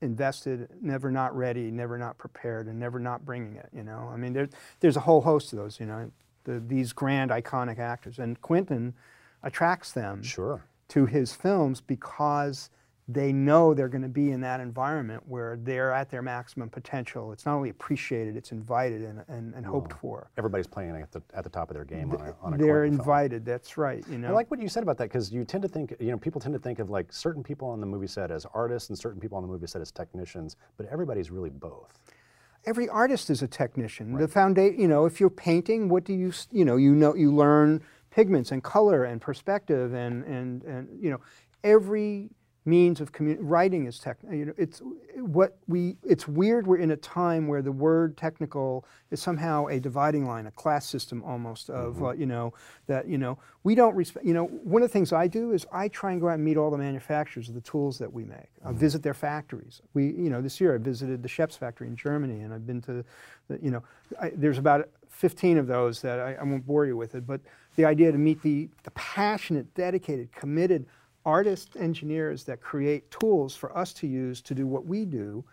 invested, 0.00 0.68
never 0.80 1.10
not 1.10 1.36
ready, 1.36 1.70
never 1.70 1.98
not 1.98 2.18
prepared, 2.18 2.68
and 2.68 2.78
never 2.78 3.00
not 3.00 3.24
bringing 3.24 3.56
it, 3.56 3.68
you 3.74 3.82
know? 3.82 4.10
I 4.12 4.16
mean, 4.16 4.32
there, 4.32 4.48
there's 4.80 4.96
a 4.96 5.00
whole 5.00 5.20
host 5.20 5.52
of 5.52 5.58
those, 5.58 5.80
you 5.80 5.86
know, 5.86 6.10
the, 6.44 6.60
these 6.60 6.92
grand, 6.92 7.30
iconic 7.30 7.78
actors. 7.78 8.18
And 8.18 8.40
Quentin 8.40 8.94
attracts 9.42 9.92
them. 9.92 10.22
Sure. 10.22 10.62
to 10.88 11.06
his 11.06 11.32
films 11.34 11.80
because 11.80 12.70
they 13.10 13.32
know 13.32 13.72
they're 13.72 13.88
going 13.88 14.02
to 14.02 14.08
be 14.08 14.32
in 14.32 14.40
that 14.42 14.60
environment 14.60 15.22
where 15.26 15.56
they're 15.62 15.92
at 15.92 16.10
their 16.10 16.20
maximum 16.20 16.68
potential. 16.68 17.32
It's 17.32 17.46
not 17.46 17.54
only 17.54 17.70
appreciated, 17.70 18.36
it's 18.36 18.52
invited 18.52 19.00
and, 19.02 19.24
and, 19.28 19.54
and 19.54 19.64
hoped 19.64 19.94
for. 19.94 20.30
Everybody's 20.36 20.66
playing 20.66 20.94
at 20.94 21.10
the, 21.10 21.22
at 21.32 21.42
the 21.42 21.48
top 21.48 21.70
of 21.70 21.74
their 21.74 21.86
game 21.86 22.10
on 22.12 22.20
a, 22.20 22.34
on 22.42 22.52
a 22.54 22.58
They're 22.58 22.80
Quentin 22.82 22.90
film. 22.90 23.00
invited, 23.00 23.46
that's 23.46 23.78
right. 23.78 24.04
You 24.10 24.18
know, 24.18 24.28
I 24.28 24.32
like 24.32 24.50
what 24.50 24.60
you 24.60 24.68
said 24.68 24.82
about 24.82 24.98
that 24.98 25.04
because 25.04 25.32
you 25.32 25.44
tend 25.46 25.62
to 25.62 25.68
think, 25.68 25.94
you 26.00 26.10
know, 26.10 26.18
people 26.18 26.38
tend 26.38 26.52
to 26.52 26.60
think 26.60 26.80
of 26.80 26.90
like 26.90 27.10
certain 27.10 27.42
people 27.42 27.68
on 27.68 27.80
the 27.80 27.86
movie 27.86 28.06
set 28.08 28.30
as 28.30 28.46
artists 28.52 28.90
and 28.90 28.98
certain 28.98 29.20
people 29.20 29.38
on 29.38 29.42
the 29.42 29.48
movie 29.48 29.66
set 29.66 29.80
as 29.80 29.90
technicians, 29.90 30.56
but 30.76 30.86
everybody's 30.92 31.30
really 31.30 31.50
both. 31.50 31.98
every 32.66 32.88
artist 32.90 33.30
is 33.30 33.40
a 33.42 33.48
technician. 33.48 34.12
The 34.16 34.28
foundation, 34.28 34.78
you 34.78 34.88
know, 34.88 35.06
if 35.06 35.20
you're 35.20 35.30
painting, 35.30 35.88
what 35.88 36.04
do 36.04 36.12
you, 36.12 36.32
you 36.50 36.64
know, 36.66 36.76
you 36.76 36.94
know, 36.94 37.14
you 37.14 37.32
learn 37.34 37.82
pigments 38.10 38.52
and 38.52 38.62
color 38.62 39.04
and 39.04 39.20
perspective 39.20 39.94
and 39.94 40.24
and 40.24 40.62
and 40.64 40.88
you 41.02 41.10
know, 41.10 41.20
every 41.64 42.30
means 42.68 43.00
of 43.00 43.10
writing 43.18 43.86
is 43.86 43.98
tech. 43.98 44.18
You 44.30 44.46
know, 44.46 44.54
it's 44.56 44.82
what 45.16 45.56
we. 45.66 45.96
It's 46.04 46.28
weird. 46.28 46.66
We're 46.66 46.78
in 46.78 46.90
a 46.90 46.96
time 46.96 47.48
where 47.48 47.62
the 47.62 47.72
word 47.72 48.16
technical 48.16 48.84
is 49.10 49.20
somehow 49.20 49.66
a 49.66 49.80
dividing 49.80 50.26
line, 50.26 50.46
a 50.46 50.50
class 50.50 50.86
system 50.86 51.22
almost 51.24 51.70
of 51.70 52.02
uh, 52.02 52.12
you 52.12 52.26
know 52.26 52.52
that 52.86 53.08
you 53.08 53.18
know 53.18 53.38
we 53.64 53.74
don't 53.74 53.94
respect. 53.94 54.26
You 54.26 54.34
know, 54.34 54.46
one 54.46 54.82
of 54.82 54.88
the 54.88 54.92
things 54.92 55.12
I 55.12 55.26
do 55.26 55.52
is 55.52 55.66
I 55.72 55.88
try 55.88 56.12
and 56.12 56.20
go 56.20 56.28
out 56.28 56.34
and 56.34 56.44
meet 56.44 56.56
all 56.56 56.70
the 56.70 56.78
manufacturers 56.78 57.48
of 57.48 57.54
the 57.54 57.60
tools 57.60 57.98
that 57.98 58.12
we 58.12 58.24
make. 58.24 58.48
I 58.64 58.72
visit 58.72 59.02
their 59.02 59.14
factories. 59.14 59.80
We, 59.94 60.06
you 60.06 60.30
know, 60.30 60.42
this 60.42 60.60
year 60.60 60.74
I 60.74 60.78
visited 60.78 61.22
the 61.22 61.28
Schoeps 61.28 61.56
factory 61.56 61.86
in 61.86 61.96
Germany, 61.96 62.40
and 62.40 62.52
I've 62.52 62.66
been 62.66 62.82
to, 62.82 63.04
the, 63.48 63.58
you 63.62 63.70
know, 63.70 63.82
I, 64.20 64.30
there's 64.34 64.58
about 64.58 64.88
15 65.10 65.58
of 65.58 65.66
those 65.66 66.00
that 66.02 66.20
I, 66.20 66.34
I 66.34 66.42
won't 66.44 66.66
bore 66.66 66.86
you 66.86 66.96
with 66.96 67.14
it, 67.14 67.26
but 67.26 67.40
the 67.76 67.84
idea 67.84 68.12
to 68.12 68.18
meet 68.18 68.42
the, 68.42 68.68
the 68.84 68.90
passionate, 68.92 69.72
dedicated, 69.74 70.32
committed 70.32 70.86
artists, 71.28 71.76
engineers 71.76 72.44
that 72.44 72.60
create 72.60 73.10
tools 73.10 73.54
for 73.54 73.76
us 73.76 73.92
to 73.92 74.06
use 74.06 74.40
to 74.42 74.54
do 74.54 74.66
what 74.66 74.84
we 74.86 75.04
do 75.04 75.44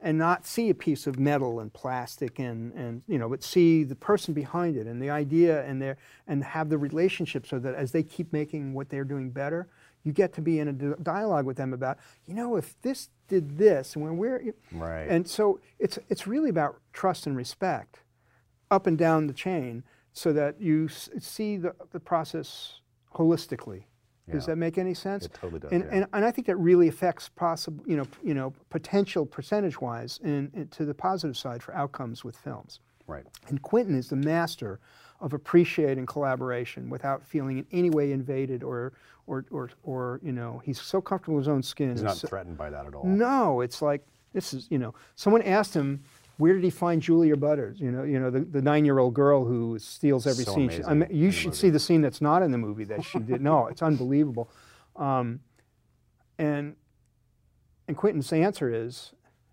and 0.00 0.16
not 0.18 0.46
see 0.46 0.70
a 0.70 0.74
piece 0.74 1.06
of 1.06 1.18
metal 1.18 1.60
and 1.60 1.72
plastic 1.72 2.38
and, 2.38 2.72
and 2.74 3.02
you 3.08 3.18
know, 3.18 3.28
but 3.28 3.42
see 3.42 3.84
the 3.84 3.94
person 3.96 4.32
behind 4.34 4.76
it 4.76 4.86
and 4.86 5.00
the 5.02 5.10
idea 5.10 5.64
and 5.68 5.80
their 5.82 5.96
and 6.28 6.44
have 6.44 6.68
the 6.68 6.78
relationship 6.78 7.46
so 7.46 7.58
that 7.58 7.74
as 7.74 7.90
they 7.90 8.02
keep 8.02 8.32
making 8.32 8.74
what 8.74 8.88
they're 8.90 9.04
doing 9.14 9.30
better, 9.30 9.66
you 10.04 10.12
get 10.12 10.32
to 10.34 10.42
be 10.42 10.58
in 10.60 10.68
a 10.68 10.72
dialogue 11.02 11.46
with 11.46 11.56
them 11.56 11.72
about, 11.72 11.96
you 12.26 12.34
know, 12.34 12.56
if 12.56 12.80
this 12.82 13.08
did 13.28 13.56
this 13.58 13.96
and 13.96 14.04
when 14.04 14.16
we're 14.18 14.40
Right. 14.72 15.06
and 15.08 15.26
so 15.26 15.58
it's 15.78 15.98
it's 16.10 16.26
really 16.26 16.50
about 16.50 16.72
trust 16.92 17.26
and 17.26 17.36
respect 17.36 18.02
up 18.70 18.86
and 18.86 18.96
down 18.98 19.26
the 19.26 19.32
chain 19.46 19.82
so 20.12 20.32
that 20.32 20.60
you 20.60 20.84
s- 20.86 21.08
see 21.18 21.56
the, 21.56 21.74
the 21.90 22.00
process 22.00 22.80
holistically. 23.14 23.84
Does 24.30 24.44
Yeah. 24.44 24.52
that 24.54 24.56
make 24.56 24.78
any 24.78 24.94
sense? 24.94 25.26
It 25.26 25.34
totally 25.34 25.60
does, 25.60 25.70
And, 25.72 25.84
yeah. 25.84 25.90
and, 25.92 26.06
and 26.12 26.24
I 26.24 26.30
think 26.30 26.46
that 26.46 26.56
really 26.56 26.88
affects 26.88 27.28
possible, 27.28 27.84
you 27.86 27.96
know, 27.96 28.06
you 28.22 28.32
know, 28.34 28.54
potential 28.70 29.26
percentage-wise 29.26 30.18
in, 30.24 30.68
to 30.70 30.84
the 30.86 30.94
positive 30.94 31.36
side 31.36 31.62
for 31.62 31.74
outcomes 31.74 32.24
with 32.24 32.36
films. 32.36 32.80
Right. 33.06 33.24
And 33.48 33.60
Quentin 33.60 33.94
is 33.94 34.08
the 34.08 34.16
master 34.16 34.80
of 35.20 35.34
appreciating 35.34 36.06
collaboration 36.06 36.88
without 36.88 37.22
feeling 37.22 37.58
in 37.58 37.66
any 37.70 37.90
way 37.90 38.12
invaded 38.12 38.62
or, 38.62 38.94
or, 39.26 39.44
or, 39.50 39.70
or 39.82 40.20
you 40.22 40.32
know, 40.32 40.62
he's 40.64 40.80
so 40.80 41.02
comfortable 41.02 41.36
in 41.36 41.42
his 41.42 41.48
own 41.48 41.62
skin. 41.62 41.90
He's 41.90 42.02
not 42.02 42.16
so- 42.16 42.28
threatened 42.28 42.56
by 42.56 42.70
that 42.70 42.86
at 42.86 42.94
all. 42.94 43.04
no, 43.04 43.60
it's 43.60 43.82
like 43.82 44.06
this 44.32 44.52
is 44.52 44.66
you 44.70 44.78
know. 44.78 44.92
Someone 45.14 45.42
asked 45.42 45.74
him, 45.74 46.02
where 46.36 46.52
did 46.54 46.64
he 46.64 46.70
find 46.70 47.00
Julia 47.00 47.36
Butters? 47.36 47.80
You 47.80 47.90
know, 47.92 48.02
you 48.02 48.18
know 48.20 48.30
the, 48.30 48.40
the 48.40 48.60
nine-year-old 48.62 49.14
girl 49.14 49.44
who 49.44 49.78
steals 49.78 50.26
every 50.26 50.44
So 50.44 50.54
scene. 50.54 50.70
She- 50.70 50.84
I 50.84 50.94
mean, 50.94 51.08
you 51.10 51.30
should 51.30 51.46
movie. 51.48 51.56
see 51.58 51.70
the 51.70 51.78
scene 51.78 52.00
that's 52.00 52.20
not 52.20 52.42
in 52.42 52.50
the 52.50 52.58
movie 52.58 52.84
that 52.84 53.04
she 53.04 53.18
did. 53.20 53.40
No, 53.40 53.66
it's 53.68 53.82
unbelievable. 53.82 54.50
Um, 54.96 55.40
and 56.38 56.76
and 57.86 57.96
Quentin's 57.96 58.32
answer 58.32 58.72
is 58.72 59.12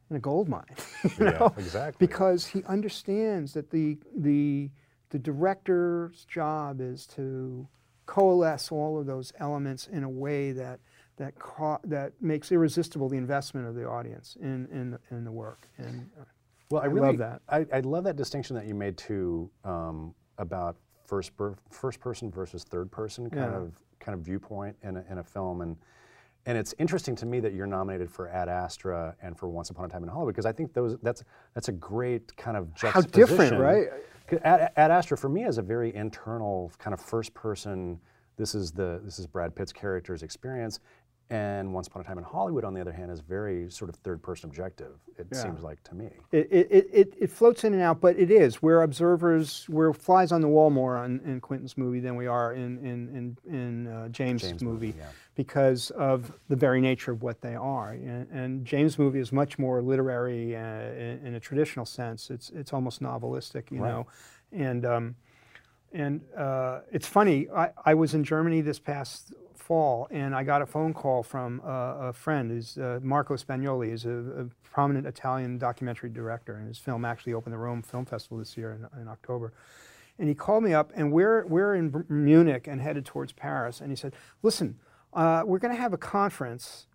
in 0.09 0.15
a 0.15 0.19
gold 0.19 0.47
mine. 0.50 0.63
you 1.03 1.11
Yeah, 1.25 1.29
know? 1.31 1.53
exactly. 1.57 2.05
Because 2.07 2.45
he 2.47 2.63
understands 2.63 3.53
that 3.53 3.69
the 3.71 3.97
the 4.15 4.69
the 5.09 5.19
director's 5.19 6.25
job 6.25 6.79
is 6.81 7.05
to 7.07 7.67
coalesce 8.05 8.71
all 8.71 8.97
of 9.00 9.05
those 9.05 9.31
elements 9.39 9.88
in 9.88 10.03
a 10.03 10.09
way 10.09 10.51
that 10.53 10.79
that 11.17 11.38
ca- 11.38 11.79
that 11.83 12.13
makes 12.21 12.51
irresistible 12.51 13.09
the 13.09 13.17
investment 13.17 13.67
of 13.67 13.75
the 13.75 13.85
audience 13.88 14.38
in 14.41 14.67
in, 14.71 14.91
the- 14.91 15.00
in 15.11 15.23
the 15.25 15.31
work. 15.31 15.67
And 15.77 16.09
uh, 16.19 16.23
Well, 16.72 16.82
I, 16.82 16.86
really 16.86 17.08
love 17.08 17.18
that. 17.18 17.42
I, 17.50 17.66
I 17.74 17.80
love 17.82 18.04
that 18.06 18.16
distinction 18.16 18.56
that 18.56 18.66
you 18.66 18.74
made 18.75 18.98
too 18.98 19.50
um, 19.63 20.13
about 20.38 20.78
first 21.06 21.32
first 21.70 22.00
person 22.00 22.32
versus 22.32 22.63
third 22.63 22.90
person 22.92 23.30
kind 23.30 23.51
Yeah. 23.51 23.58
of 23.60 23.74
kind 24.00 24.18
of 24.18 24.25
viewpoint 24.25 24.75
in 24.84 24.98
a, 24.98 25.06
in 25.10 25.18
a 25.20 25.24
film, 25.24 25.62
and 25.62 25.75
and 26.48 26.58
it's 26.58 26.74
interesting 26.80 27.16
to 27.18 27.25
me 27.28 27.40
that 27.40 27.54
you're 27.54 27.68
nominated 27.68 28.10
for 28.10 28.28
Ad 28.30 28.50
Astra 28.50 29.16
and 29.22 29.38
for 29.38 29.48
Once 29.48 29.70
Upon 29.70 29.86
a 29.86 29.90
Time 29.90 30.01
in 30.04 30.10
Hollywood 30.10 30.34
because 30.34 30.46
I 30.48 30.51
think 30.51 30.74
those 30.74 30.98
that's 31.04 31.24
that's 31.54 31.68
a 31.68 31.74
great 31.74 32.36
kind 32.38 32.58
of 32.58 32.70
How 32.78 32.92
juxtaposition. 33.01 33.38
different, 33.38 33.62
right? 33.62 33.88
Ad, 34.44 34.72
Ad 34.78 34.92
Astra 34.92 35.18
for 35.18 35.28
me 35.30 35.44
is 35.44 35.58
a 35.58 35.62
very 35.62 35.94
internal 35.94 36.72
kind 36.80 36.94
of 36.94 37.01
first 37.01 37.34
person. 37.34 38.00
This 38.38 38.56
is 38.56 38.72
the 38.72 39.01
this 39.04 39.20
is 39.20 39.28
Brad 39.28 39.54
Pitt's 39.54 39.74
character's 39.74 40.24
experience, 40.24 40.80
and 41.31 41.73
Once 41.73 41.88
Upon 41.88 42.01
a 42.01 42.05
Time 42.05 42.17
in 42.17 42.25
Hollywood, 42.25 42.65
on 42.65 42.73
the 42.73 42.81
other 42.81 42.91
hand, 42.91 43.09
is 43.09 43.21
very 43.21 43.69
sort 43.71 43.89
of 43.89 43.95
third 43.95 44.21
person 44.21 44.50
objective. 44.50 45.00
It 45.17 45.27
Yeah. 45.31 45.43
seems 45.43 45.63
like 45.63 45.81
to 45.85 45.95
me. 45.95 46.09
it, 46.33 46.47
it, 46.51 46.89
it, 46.91 47.13
it, 47.17 47.31
floats 47.31 47.63
in 47.63 47.73
and 47.73 47.81
out, 47.81 48.01
but 48.01 48.19
it 48.19 48.29
is. 48.29 48.61
We're 48.61 48.81
observers. 48.81 49.65
We're 49.69 49.93
flies 49.93 50.33
on 50.33 50.41
the 50.41 50.50
wall 50.50 50.69
more 50.69 50.97
on, 50.97 51.21
in 51.23 51.39
Quentin's 51.39 51.77
movie 51.77 52.01
than 52.01 52.17
we 52.17 52.27
are 52.27 52.53
in 52.53 52.77
in 52.85 53.38
in, 53.47 53.53
in 53.53 53.88
uh, 53.88 54.09
James', 54.09 54.41
James' 54.41 54.61
movie, 54.61 54.88
movie, 54.88 55.00
yeah. 55.00 55.07
because 55.35 55.89
of 55.91 56.33
the 56.50 56.57
very 56.57 56.81
nature 56.81 57.13
of 57.13 57.23
what 57.23 57.39
they 57.39 57.55
are. 57.55 57.91
And, 57.91 58.27
and 58.29 58.65
James' 58.65 59.00
movie 59.00 59.19
is 59.19 59.31
much 59.31 59.57
more 59.57 59.81
literary 59.81 60.53
uh, 60.55 60.59
in, 60.59 61.21
in 61.27 61.35
a 61.35 61.39
traditional 61.39 61.85
sense. 61.85 62.29
It's 62.29 62.50
it's 62.50 62.73
almost 62.73 63.01
novelistic, 63.01 63.71
you 63.71 63.81
Right. 63.81 63.89
know, 63.91 64.07
and. 64.51 64.85
Um, 64.85 65.15
and 65.93 66.21
uh, 66.38 66.79
it's 66.91 67.07
funny, 67.07 67.48
I, 67.50 67.69
I 67.86 67.93
was 67.93 68.13
in 68.13 68.24
Germany 68.24 68.62
this 68.62 68.79
past 68.79 69.33
fall 69.55 70.07
and 70.12 70.36
I 70.36 70.43
got 70.43 70.62
a 70.62 70.65
phone 70.65 70.93
call 70.93 71.24
from 71.24 71.62
uh, 71.65 72.10
a 72.10 72.13
friend, 72.13 72.51
who's 72.51 72.77
uh, 72.77 73.00
Marco 73.01 73.36
Spagnoli, 73.36 73.91
He's 73.91 74.05
a, 74.05 74.10
a 74.12 74.45
prominent 74.63 75.05
Italian 75.05 75.57
documentary 75.57 76.10
director, 76.10 76.55
and 76.55 76.67
his 76.67 76.77
film 76.77 77.05
actually 77.05 77.33
opened 77.33 77.53
the 77.53 77.57
Rome 77.57 77.81
Film 77.81 78.05
Festival 78.05 78.38
this 78.38 78.57
year 78.57 78.74
in, 78.74 79.01
in 79.01 79.07
October. 79.07 79.53
And 80.19 80.27
he 80.29 80.36
called 80.36 80.63
me 80.63 80.74
up, 80.74 80.91
and 80.95 81.12
we're, 81.12 81.45
we're 81.45 81.75
in 81.75 82.05
Munich 82.10 82.67
and 82.67 82.81
headed 82.81 83.05
towards 83.05 83.31
Paris. 83.31 83.81
And 83.81 83.89
he 83.89 83.95
said, 83.95 84.13
Listen, 84.43 84.77
uh, 85.13 85.43
we're 85.45 85.60
going 85.60 85.74
to 85.74 85.81
have 85.81 85.93
a 85.93 85.98
conference 85.98 86.88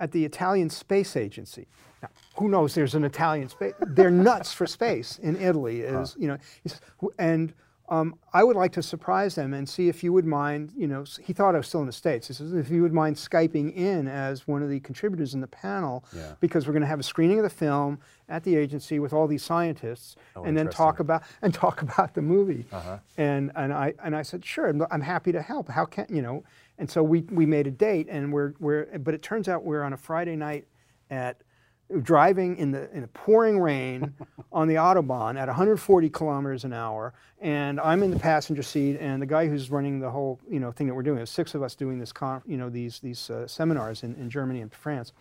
at 0.00 0.12
the 0.12 0.24
Italian 0.24 0.70
Space 0.70 1.16
Agency. 1.16 1.66
Now, 2.02 2.08
who 2.36 2.48
knows? 2.48 2.74
There's 2.74 2.94
an 2.94 3.04
Italian 3.04 3.48
space. 3.48 3.74
They're 3.80 4.10
nuts 4.10 4.52
for 4.52 4.66
space 4.66 5.18
in 5.18 5.36
Italy. 5.40 5.80
Is 5.80 6.16
you 6.18 6.28
know, 6.28 6.38
he 6.62 6.68
says, 6.68 6.80
and 7.18 7.52
um, 7.88 8.14
I 8.32 8.42
would 8.42 8.56
like 8.56 8.72
to 8.72 8.82
surprise 8.82 9.34
them 9.34 9.52
and 9.52 9.68
see 9.68 9.88
if 9.88 10.02
you 10.02 10.10
would 10.14 10.24
mind, 10.24 10.72
you 10.74 10.86
know, 10.86 11.04
he 11.22 11.34
thought 11.34 11.54
I 11.54 11.58
was 11.58 11.66
still 11.68 11.80
in 11.80 11.86
the 11.86 11.92
States. 11.92 12.28
He 12.28 12.32
says, 12.34 12.54
if 12.54 12.70
you 12.70 12.80
would 12.80 12.94
mind 12.94 13.16
Skyping 13.16 13.74
in 13.76 14.08
as 14.08 14.48
one 14.48 14.62
of 14.62 14.70
the 14.70 14.80
contributors 14.80 15.34
in 15.34 15.40
the 15.42 15.46
panel, 15.46 16.02
Yeah. 16.16 16.32
because 16.40 16.66
we're 16.66 16.72
going 16.72 16.80
to 16.82 16.86
have 16.88 17.00
a 17.00 17.04
screening 17.04 17.38
of 17.38 17.42
the 17.44 17.50
film 17.50 17.98
at 18.30 18.42
the 18.42 18.56
agency 18.56 18.98
with 18.98 19.12
all 19.12 19.26
these 19.26 19.42
scientists 19.42 20.16
Oh, 20.34 20.44
and 20.44 20.56
then 20.56 20.68
talk 20.70 20.98
about, 20.98 21.24
and 21.42 21.52
talk 21.52 21.82
about 21.82 22.14
the 22.14 22.22
movie. 22.22 22.64
Uh-huh. 22.72 22.98
And, 23.18 23.52
and, 23.54 23.70
I, 23.72 23.92
and 24.02 24.16
I 24.16 24.22
said, 24.22 24.44
sure, 24.44 24.66
I'm, 24.68 24.82
I'm 24.90 25.02
happy 25.02 25.32
to 25.32 25.42
help. 25.42 25.68
How 25.68 25.84
can, 25.84 26.06
you 26.08 26.22
know, 26.22 26.42
and 26.78 26.90
so 26.90 27.02
we, 27.02 27.20
we 27.30 27.44
made 27.44 27.66
a 27.66 27.70
date 27.70 28.06
and 28.08 28.32
we're, 28.32 28.54
we're, 28.60 28.98
but 28.98 29.12
it 29.12 29.22
turns 29.22 29.46
out 29.46 29.62
we're 29.62 29.82
on 29.82 29.92
a 29.92 29.98
Friday 29.98 30.36
night 30.36 30.66
at, 31.10 31.42
driving 32.02 32.56
in 32.56 32.70
the 32.70 32.90
in 32.92 33.04
a 33.04 33.08
pouring 33.08 33.58
rain 33.58 34.14
on 34.52 34.68
the 34.68 34.74
autobahn 34.74 35.38
at 35.38 35.48
140 35.48 36.10
kilometers 36.10 36.64
an 36.64 36.72
hour, 36.72 37.14
and 37.40 37.80
I'm 37.80 38.02
in 38.02 38.10
the 38.10 38.18
passenger 38.18 38.62
seat, 38.62 38.96
and 39.00 39.20
the 39.20 39.26
guy 39.26 39.48
who's 39.48 39.70
running 39.70 40.00
the 40.00 40.10
whole 40.10 40.40
you 40.48 40.60
know 40.60 40.72
thing 40.72 40.86
that 40.86 40.94
we're 40.94 41.02
doing, 41.02 41.16
there's 41.16 41.30
six 41.30 41.54
of 41.54 41.62
us 41.62 41.74
doing 41.74 41.98
this 41.98 42.12
conf, 42.12 42.42
you 42.46 42.56
know 42.56 42.70
these 42.70 43.00
these 43.00 43.30
uh, 43.30 43.46
seminars 43.46 44.02
in, 44.02 44.14
in 44.16 44.30
Germany 44.30 44.60
and 44.60 44.72
France. 44.72 45.12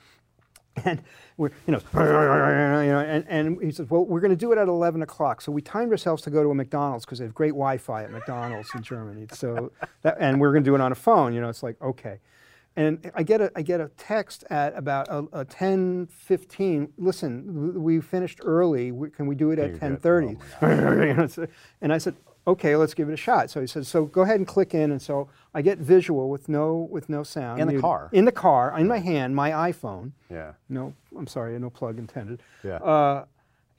And 0.85 1.03
we're, 1.37 1.51
you 1.67 1.73
know, 1.73 1.79
you 1.93 2.91
know, 2.91 2.99
and, 2.99 3.23
and 3.29 3.61
he 3.61 3.71
says, 3.71 3.91
well, 3.91 4.05
we're 4.05 4.19
going 4.19 4.31
to 4.31 4.35
do 4.35 4.51
it 4.51 4.57
at 4.57 4.67
11 4.67 5.03
o'clock. 5.03 5.39
So 5.39 5.51
we 5.51 5.61
timed 5.61 5.91
ourselves 5.91 6.23
to 6.23 6.31
go 6.31 6.41
to 6.41 6.49
a 6.49 6.55
McDonald's 6.55 7.05
because 7.05 7.19
they 7.19 7.25
have 7.25 7.33
great 7.35 7.51
Wi-Fi 7.51 8.03
at 8.03 8.11
McDonald's 8.11 8.69
in 8.73 8.81
Germany. 8.81 9.27
So, 9.31 9.71
that, 10.01 10.17
and 10.19 10.41
we're 10.41 10.51
going 10.51 10.63
to 10.63 10.67
do 10.67 10.73
it 10.73 10.81
on 10.81 10.91
a 10.91 10.95
phone. 10.95 11.31
You 11.33 11.41
know, 11.41 11.49
it's 11.49 11.61
like 11.61 11.79
okay. 11.79 12.17
And 12.75 13.11
I 13.13 13.21
get 13.23 13.39
a, 13.39 13.51
I 13.55 13.61
get 13.61 13.79
a 13.79 13.89
text 13.97 14.43
at 14.49 14.75
about 14.75 15.07
a, 15.07 15.25
a 15.41 15.45
10, 15.45 16.07
15, 16.07 16.93
listen, 16.97 17.83
we 17.83 18.01
finished 18.01 18.39
early, 18.43 18.91
we- 18.91 19.11
can 19.11 19.27
we 19.27 19.35
do 19.35 19.51
it 19.51 19.59
at 19.59 19.79
Can 19.79 19.91
you 19.91 19.97
do 19.97 20.07
it? 20.17 20.37
10.30? 20.61 21.37
You 21.37 21.47
and 21.81 21.93
I 21.93 21.99
said, 21.99 22.15
okay, 22.47 22.75
let's 22.75 22.93
give 22.93 23.09
it 23.09 23.13
a 23.13 23.17
shot. 23.17 23.51
So 23.51 23.61
he 23.61 23.67
said, 23.67 23.85
so 23.85 24.05
go 24.05 24.21
ahead 24.21 24.37
and 24.37 24.47
click 24.47 24.73
in. 24.73 24.91
And 24.91 25.01
so 25.01 25.29
I 25.53 25.61
get 25.61 25.77
visual 25.77 26.29
with 26.29 26.49
no, 26.49 26.87
with 26.89 27.09
no 27.09 27.21
sound. 27.23 27.61
In 27.61 27.67
the 27.67 27.73
muted. 27.73 27.81
car? 27.83 28.09
In 28.11 28.25
the 28.25 28.31
car, 28.31 28.77
in 28.77 28.87
my 28.87 28.97
hand, 28.99 29.35
my 29.35 29.51
iPhone. 29.51 30.11
Yeah. 30.31 30.53
No, 30.67 30.93
I'm 31.15 31.27
sorry, 31.27 31.57
no 31.59 31.69
plug 31.69 31.99
intended. 31.99 32.41
Yeah. 32.63 32.77
Uh, 32.77 33.25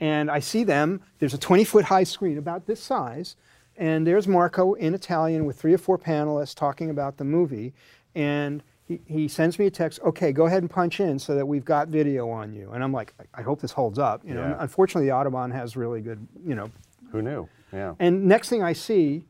and 0.01 0.31
I 0.31 0.39
see 0.39 0.65
them. 0.65 1.01
There's 1.19 1.35
a 1.35 1.39
20 1.39 1.65
foot 1.65 1.85
high 1.85 2.05
screen 2.05 2.39
about 2.39 2.67
this 2.67 2.81
size, 2.81 3.37
and 3.77 4.07
there's 4.07 4.29
Marco 4.29 4.75
in 4.75 4.95
Italian 4.95 5.47
with 5.47 5.59
three 5.61 5.75
or 5.75 5.79
four 5.79 5.99
panelists 5.99 6.55
talking 6.55 6.91
about 6.91 7.17
the 7.17 7.25
movie. 7.25 7.75
And 8.15 8.63
he, 8.87 9.00
he 9.07 9.29
sends 9.29 9.59
me 9.59 9.67
a 9.67 9.71
text. 9.71 10.00
Okay, 10.05 10.33
go 10.33 10.47
ahead 10.47 10.62
and 10.62 10.71
punch 10.71 11.00
in 11.00 11.19
so 11.19 11.35
that 11.35 11.47
we've 11.47 11.64
got 11.64 11.88
video 11.88 12.29
on 12.31 12.53
you. 12.53 12.71
And 12.73 12.83
I'm 12.85 12.93
like, 12.93 13.14
I 13.19 13.41
I 13.41 13.43
hope 13.43 13.61
this 13.61 13.73
holds 13.73 13.99
up. 13.99 14.23
You 14.25 14.35
know, 14.35 14.43
Yeah. 14.43 14.57
unfortunately, 14.59 15.09
the 15.09 15.14
autobahn 15.14 15.53
has 15.53 15.76
really 15.76 16.00
good, 16.00 16.26
you 16.47 16.55
know. 16.55 16.71
Who 17.12 17.23
knew? 17.23 17.49
Yeah. 17.73 17.95
And 17.99 18.26
next 18.26 18.49
thing 18.49 18.62
I 18.62 18.73
see, 18.73 19.25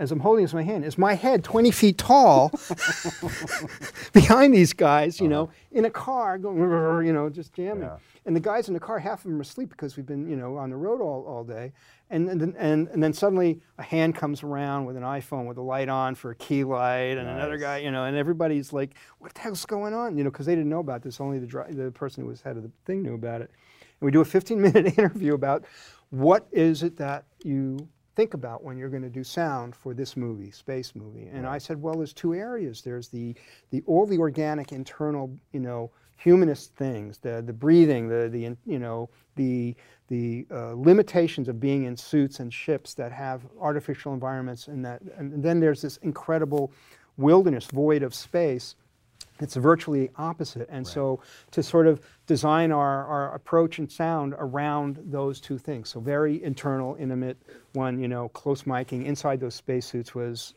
as 0.00 0.10
I'm 0.10 0.20
holding 0.20 0.42
this 0.42 0.52
in 0.52 0.56
my 0.56 0.62
hand, 0.62 0.82
is 0.82 0.96
my 0.96 1.12
head 1.12 1.44
20 1.44 1.70
feet 1.70 1.98
tall 1.98 2.50
behind 4.14 4.54
these 4.54 4.72
guys, 4.72 5.20
you 5.20 5.28
know, 5.28 5.44
uh-huh. 5.44 5.52
in 5.72 5.84
a 5.84 5.90
car 5.90 6.38
going, 6.38 6.58
you 7.06 7.12
know, 7.12 7.28
just 7.28 7.52
jamming. 7.52 7.82
Yeah. 7.82 7.98
And 8.24 8.34
the 8.34 8.40
guys 8.40 8.68
in 8.68 8.74
the 8.74 8.80
car, 8.80 8.98
half 8.98 9.18
of 9.18 9.24
them 9.24 9.36
are 9.36 9.42
asleep 9.42 9.68
because 9.68 9.98
we've 9.98 10.06
been, 10.06 10.26
you 10.26 10.36
know, 10.36 10.56
on 10.56 10.70
the 10.70 10.76
road 10.76 11.02
all, 11.02 11.26
all 11.28 11.44
day. 11.44 11.72
And, 12.08 12.30
and, 12.30 12.40
then- 12.40 12.54
and, 12.58 12.88
and 12.88 13.02
then 13.02 13.12
suddenly 13.12 13.60
a 13.76 13.82
hand 13.82 14.14
comes 14.14 14.42
around 14.42 14.86
with 14.86 14.96
an 14.96 15.02
iPhone 15.02 15.46
with 15.46 15.58
a 15.58 15.62
light 15.62 15.90
on 15.90 16.14
for 16.14 16.30
a 16.30 16.34
key 16.34 16.64
light, 16.64 17.18
and 17.18 17.28
another 17.28 17.58
guy, 17.58 17.78
you 17.78 17.90
know, 17.90 18.04
and 18.04 18.16
everybody's 18.16 18.72
like, 18.72 18.94
what 19.18 19.34
the 19.34 19.40
hell's 19.40 19.66
going 19.66 19.92
on? 19.92 20.16
You 20.16 20.24
know, 20.24 20.30
because 20.30 20.46
they 20.46 20.54
didn't 20.54 20.70
know 20.70 20.80
about 20.80 21.02
this. 21.02 21.20
Only 21.20 21.38
the, 21.38 21.46
dri- 21.46 21.72
the 21.72 21.90
person 21.90 22.24
who 22.24 22.30
was 22.30 22.40
head 22.40 22.56
of 22.56 22.62
the 22.62 22.70
thing 22.86 23.02
knew 23.02 23.14
about 23.14 23.42
it. 23.42 23.50
And 24.00 24.06
we 24.06 24.10
do 24.10 24.22
a 24.22 24.24
15 24.24 24.60
minute 24.60 24.86
interview 24.98 25.34
about 25.34 25.66
what 26.08 26.46
is 26.50 26.82
it 26.82 26.96
that 26.96 27.24
you 27.44 27.86
think 28.16 28.34
about 28.34 28.62
when 28.62 28.76
you're 28.76 28.88
going 28.88 29.02
to 29.02 29.08
do 29.10 29.24
sound 29.24 29.74
for 29.74 29.94
this 29.94 30.16
movie, 30.16 30.50
space 30.50 30.94
movie. 30.94 31.28
And 31.32 31.46
I 31.46 31.58
said, 31.58 31.80
well, 31.80 31.94
there's 31.94 32.12
two 32.12 32.34
areas. 32.34 32.82
There's 32.82 33.08
the, 33.08 33.34
the 33.70 33.82
all 33.86 34.06
the 34.06 34.18
organic 34.18 34.72
internal, 34.72 35.30
you 35.52 35.60
know, 35.60 35.90
humanist 36.16 36.74
things, 36.74 37.18
the 37.18 37.42
the 37.44 37.52
breathing, 37.52 38.08
the 38.08 38.28
the 38.28 38.56
you 38.66 38.78
know 38.78 39.08
the 39.36 39.74
the 40.08 40.46
uh, 40.50 40.72
limitations 40.74 41.48
of 41.48 41.58
being 41.60 41.84
in 41.84 41.96
suits 41.96 42.40
and 42.40 42.52
ships 42.52 42.94
that 42.94 43.12
have 43.12 43.42
artificial 43.60 44.12
environments, 44.12 44.68
and 44.68 44.84
that 44.84 45.00
and 45.16 45.42
then 45.42 45.60
there's 45.60 45.82
this 45.82 45.96
incredible 45.98 46.72
wilderness 47.16 47.66
void 47.66 48.02
of 48.02 48.14
space 48.14 48.76
it's 49.42 49.56
virtually 49.56 50.10
opposite. 50.16 50.68
And 50.70 50.86
so 50.86 51.20
to 51.52 51.62
sort 51.62 51.86
of 51.86 52.00
design 52.26 52.72
our, 52.72 53.06
our 53.06 53.34
approach 53.34 53.78
and 53.78 53.90
sound 53.90 54.34
around 54.38 54.98
those 55.04 55.40
two 55.40 55.58
things. 55.58 55.88
So 55.88 56.00
very 56.00 56.42
internal, 56.42 56.96
intimate 56.98 57.36
one, 57.72 57.98
you 57.98 58.08
know, 58.08 58.28
close 58.30 58.64
miking 58.64 59.04
inside 59.06 59.40
those 59.40 59.54
spacesuits 59.54 60.14
was 60.14 60.54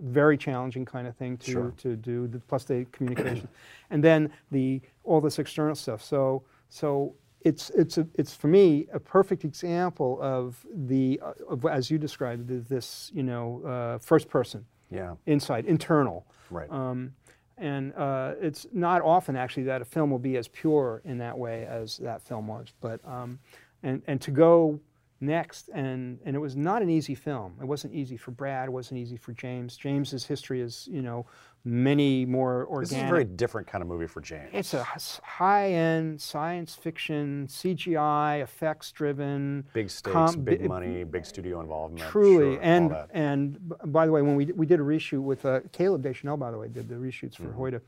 very 0.00 0.36
challenging 0.36 0.84
kind 0.84 1.06
of 1.06 1.16
thing 1.16 1.36
to, 1.38 1.50
Sure. 1.52 1.74
to 1.78 1.96
do, 1.96 2.26
the, 2.26 2.38
plus 2.40 2.64
the 2.64 2.84
communication. 2.92 3.48
and 3.90 4.02
then 4.02 4.30
the 4.50 4.80
all 5.04 5.20
this 5.20 5.38
external 5.38 5.74
stuff. 5.74 6.02
So 6.02 6.42
so 6.68 7.14
it's 7.42 7.70
it's 7.70 7.98
a, 7.98 8.06
it's 8.14 8.34
for 8.34 8.48
me 8.48 8.86
a 8.92 8.98
perfect 8.98 9.44
example 9.44 10.18
of 10.22 10.64
the 10.74 11.20
uh, 11.22 11.32
of, 11.48 11.64
as 11.66 11.90
you 11.90 11.98
described 11.98 12.48
this 12.68 13.10
you 13.14 13.22
know 13.22 13.62
uh, 13.66 13.98
first 13.98 14.28
person 14.28 14.64
Yeah. 14.90 15.14
inside 15.26 15.66
internal 15.66 16.26
Right. 16.50 16.70
um, 16.70 17.12
and 17.58 17.94
uh, 17.94 18.34
it's 18.40 18.66
not 18.72 19.02
often 19.02 19.36
actually 19.36 19.64
that 19.64 19.80
a 19.80 19.84
film 19.84 20.10
will 20.10 20.18
be 20.18 20.36
as 20.36 20.48
pure 20.48 21.02
in 21.04 21.18
that 21.18 21.36
way 21.38 21.66
as 21.66 21.98
that 21.98 22.22
film 22.22 22.46
was. 22.46 22.72
But 22.80 23.00
um, 23.04 23.38
and 23.82 24.02
and 24.06 24.20
to 24.22 24.30
go 24.30 24.80
next 25.20 25.70
and 25.72 26.18
and 26.24 26.36
it 26.36 26.38
was 26.38 26.56
not 26.56 26.82
an 26.82 26.90
easy 26.90 27.14
film. 27.14 27.54
It 27.60 27.64
wasn't 27.64 27.94
easy 27.94 28.16
for 28.16 28.30
Brad. 28.30 28.68
It 28.68 28.72
wasn't 28.72 29.00
easy 29.00 29.16
for 29.16 29.32
James. 29.32 29.76
James's 29.76 30.24
history 30.24 30.60
is 30.60 30.88
you 30.90 31.02
know 31.02 31.26
many 31.64 32.26
more 32.26 32.66
organic. 32.66 32.88
This 32.90 32.98
is 32.98 33.04
a 33.04 33.08
very 33.08 33.24
different 33.24 33.66
kind 33.66 33.80
of 33.80 33.88
movie 33.88 34.06
for 34.06 34.20
James. 34.20 34.50
it's 34.52 34.74
a 34.74 34.84
high-end 34.84 36.20
science 36.20 36.74
fiction, 36.74 37.46
CGI, 37.48 38.42
effects-driven. 38.42 39.64
big 39.72 39.88
stakes, 39.90 40.36
big 40.36 40.66
money, 40.66 41.04
big 41.04 41.24
studio 41.24 41.60
involvement. 41.60 42.02
Truly, 42.10 42.54
sure, 42.56 42.62
and 42.62 42.94
and 43.12 43.72
by 43.86 44.04
the 44.06 44.12
way, 44.12 44.20
when 44.22 44.36
we 44.36 44.46
we 44.46 44.66
did 44.66 44.78
a 44.80 44.82
reshoot 44.82 45.22
with 45.22 45.44
uh, 45.46 45.60
Caleb 45.72 46.02
Deschanel, 46.02 46.36
by 46.36 46.50
the 46.50 46.58
way, 46.58 46.68
did 46.68 46.88
the 46.88 46.96
reshoots 46.96 47.36
for 47.36 47.44
Hoyte. 47.44 47.80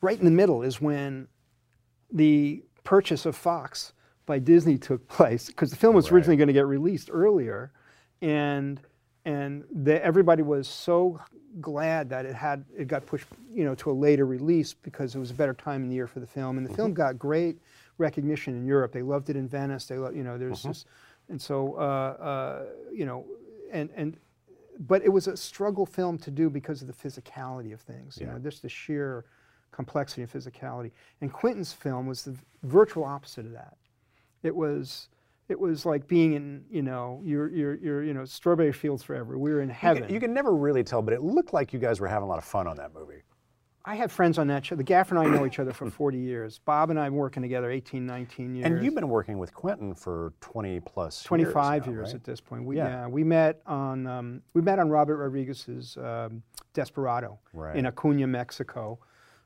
Right 0.00 0.18
in 0.18 0.24
the 0.24 0.30
middle 0.30 0.62
is 0.62 0.80
when 0.80 1.28
the 2.12 2.62
purchase 2.84 3.24
of 3.26 3.34
Fox 3.34 3.92
by 4.26 4.38
Disney 4.38 4.78
took 4.78 5.06
place, 5.08 5.46
because 5.48 5.70
the 5.70 5.76
film 5.76 5.94
was 5.94 6.06
Right. 6.06 6.16
originally 6.16 6.36
going 6.36 6.46
to 6.48 6.52
get 6.52 6.66
released 6.66 7.10
earlier, 7.12 7.72
and 8.22 8.80
and 9.24 9.64
the, 9.72 10.04
everybody 10.04 10.42
was 10.42 10.68
so 10.68 11.20
glad 11.60 12.08
that 12.10 12.26
it 12.26 12.34
had 12.34 12.64
it 12.76 12.88
got 12.88 13.06
pushed, 13.06 13.26
you 13.52 13.64
know, 13.64 13.74
to 13.76 13.90
a 13.90 13.92
later 13.92 14.26
release 14.26 14.74
because 14.74 15.14
it 15.14 15.18
was 15.18 15.30
a 15.30 15.34
better 15.34 15.54
time 15.54 15.82
in 15.82 15.88
the 15.88 15.94
year 15.94 16.06
for 16.06 16.20
the 16.20 16.26
film, 16.26 16.58
and 16.58 16.66
the 16.66 16.74
film 16.74 16.92
got 16.94 17.18
great 17.18 17.58
recognition 17.98 18.54
in 18.54 18.66
Europe. 18.66 18.92
They 18.92 19.02
loved 19.02 19.30
it 19.30 19.36
in 19.36 19.48
Venice. 19.48 19.86
They, 19.86 19.96
lo- 19.96 20.10
you 20.10 20.24
know, 20.24 20.36
there's 20.36 20.62
just, 20.62 20.86
and 21.28 21.40
so, 21.40 21.74
uh, 21.74 22.22
uh, 22.22 22.64
you 22.92 23.06
know, 23.06 23.24
and 23.72 23.88
and, 23.96 24.16
but 24.80 25.02
it 25.04 25.08
was 25.08 25.28
a 25.28 25.36
struggle 25.36 25.86
film 25.86 26.18
to 26.18 26.30
do 26.30 26.50
because 26.50 26.82
of 26.82 26.88
the 26.88 26.92
physicality 26.92 27.72
of 27.72 27.80
things. 27.80 28.18
You 28.20 28.26
know, 28.26 28.38
just 28.38 28.62
the 28.62 28.68
sheer 28.68 29.24
complexity 29.70 30.22
and 30.22 30.32
physicality. 30.32 30.90
And 31.20 31.32
Quentin's 31.32 31.72
film 31.72 32.06
was 32.06 32.24
the 32.24 32.36
virtual 32.62 33.04
opposite 33.04 33.46
of 33.46 33.52
that. 33.52 33.76
It 34.42 34.54
was. 34.54 35.08
It 35.48 35.60
was 35.60 35.84
like 35.84 36.06
being 36.08 36.32
in, 36.32 36.64
you 36.70 36.82
know, 36.82 37.20
your, 37.24 37.50
your, 37.50 37.74
your, 37.76 38.02
you 38.02 38.14
know, 38.14 38.24
strawberry 38.24 38.72
fields 38.72 39.02
forever. 39.02 39.36
We 39.38 39.52
were 39.52 39.60
in 39.60 39.68
You 39.68 39.74
heaven. 39.74 40.04
can, 40.04 40.14
you 40.14 40.18
can 40.20 40.32
never 40.32 40.54
really 40.54 40.82
tell, 40.82 41.02
but 41.02 41.12
it 41.12 41.22
looked 41.22 41.52
like 41.52 41.72
you 41.72 41.78
guys 41.78 42.00
were 42.00 42.08
having 42.08 42.24
a 42.24 42.28
lot 42.28 42.38
of 42.38 42.44
fun 42.44 42.66
on 42.66 42.76
that 42.78 42.94
movie. 42.94 43.22
I 43.86 43.96
had 43.96 44.10
friends 44.10 44.38
on 44.38 44.46
that 44.46 44.64
show. 44.64 44.76
The 44.76 44.82
Gaffer 44.82 45.14
and 45.14 45.28
I 45.28 45.30
know 45.30 45.44
each 45.44 45.58
other 45.58 45.74
for 45.74 45.90
40 45.90 46.16
years. 46.16 46.58
Bob 46.64 46.88
and 46.88 46.98
I 46.98 47.04
have 47.04 47.12
been 47.12 47.18
working 47.18 47.42
together 47.42 47.70
18, 47.70 48.06
19 48.06 48.54
years. 48.54 48.64
And 48.64 48.82
you've 48.82 48.94
been 48.94 49.10
working 49.10 49.36
with 49.36 49.52
Quentin 49.52 49.94
for 49.94 50.32
20 50.40 50.80
plus 50.80 51.22
25 51.22 51.52
years, 51.52 51.86
now, 51.86 51.92
years, 51.92 52.06
right? 52.06 52.14
at 52.14 52.24
this 52.24 52.40
point. 52.40 52.64
We, 52.64 52.78
Yeah. 52.78 52.88
yeah. 52.88 53.06
we 53.08 53.22
met 53.24 53.60
on 53.66 54.06
um, 54.06 54.40
we 54.54 54.62
met 54.62 54.78
on 54.78 54.88
Robert 54.88 55.18
Rodriguez's 55.18 55.98
um, 55.98 56.42
Desperado 56.72 57.38
Right. 57.52 57.76
in 57.76 57.84
Acuna, 57.84 58.26
Mexico, 58.26 58.98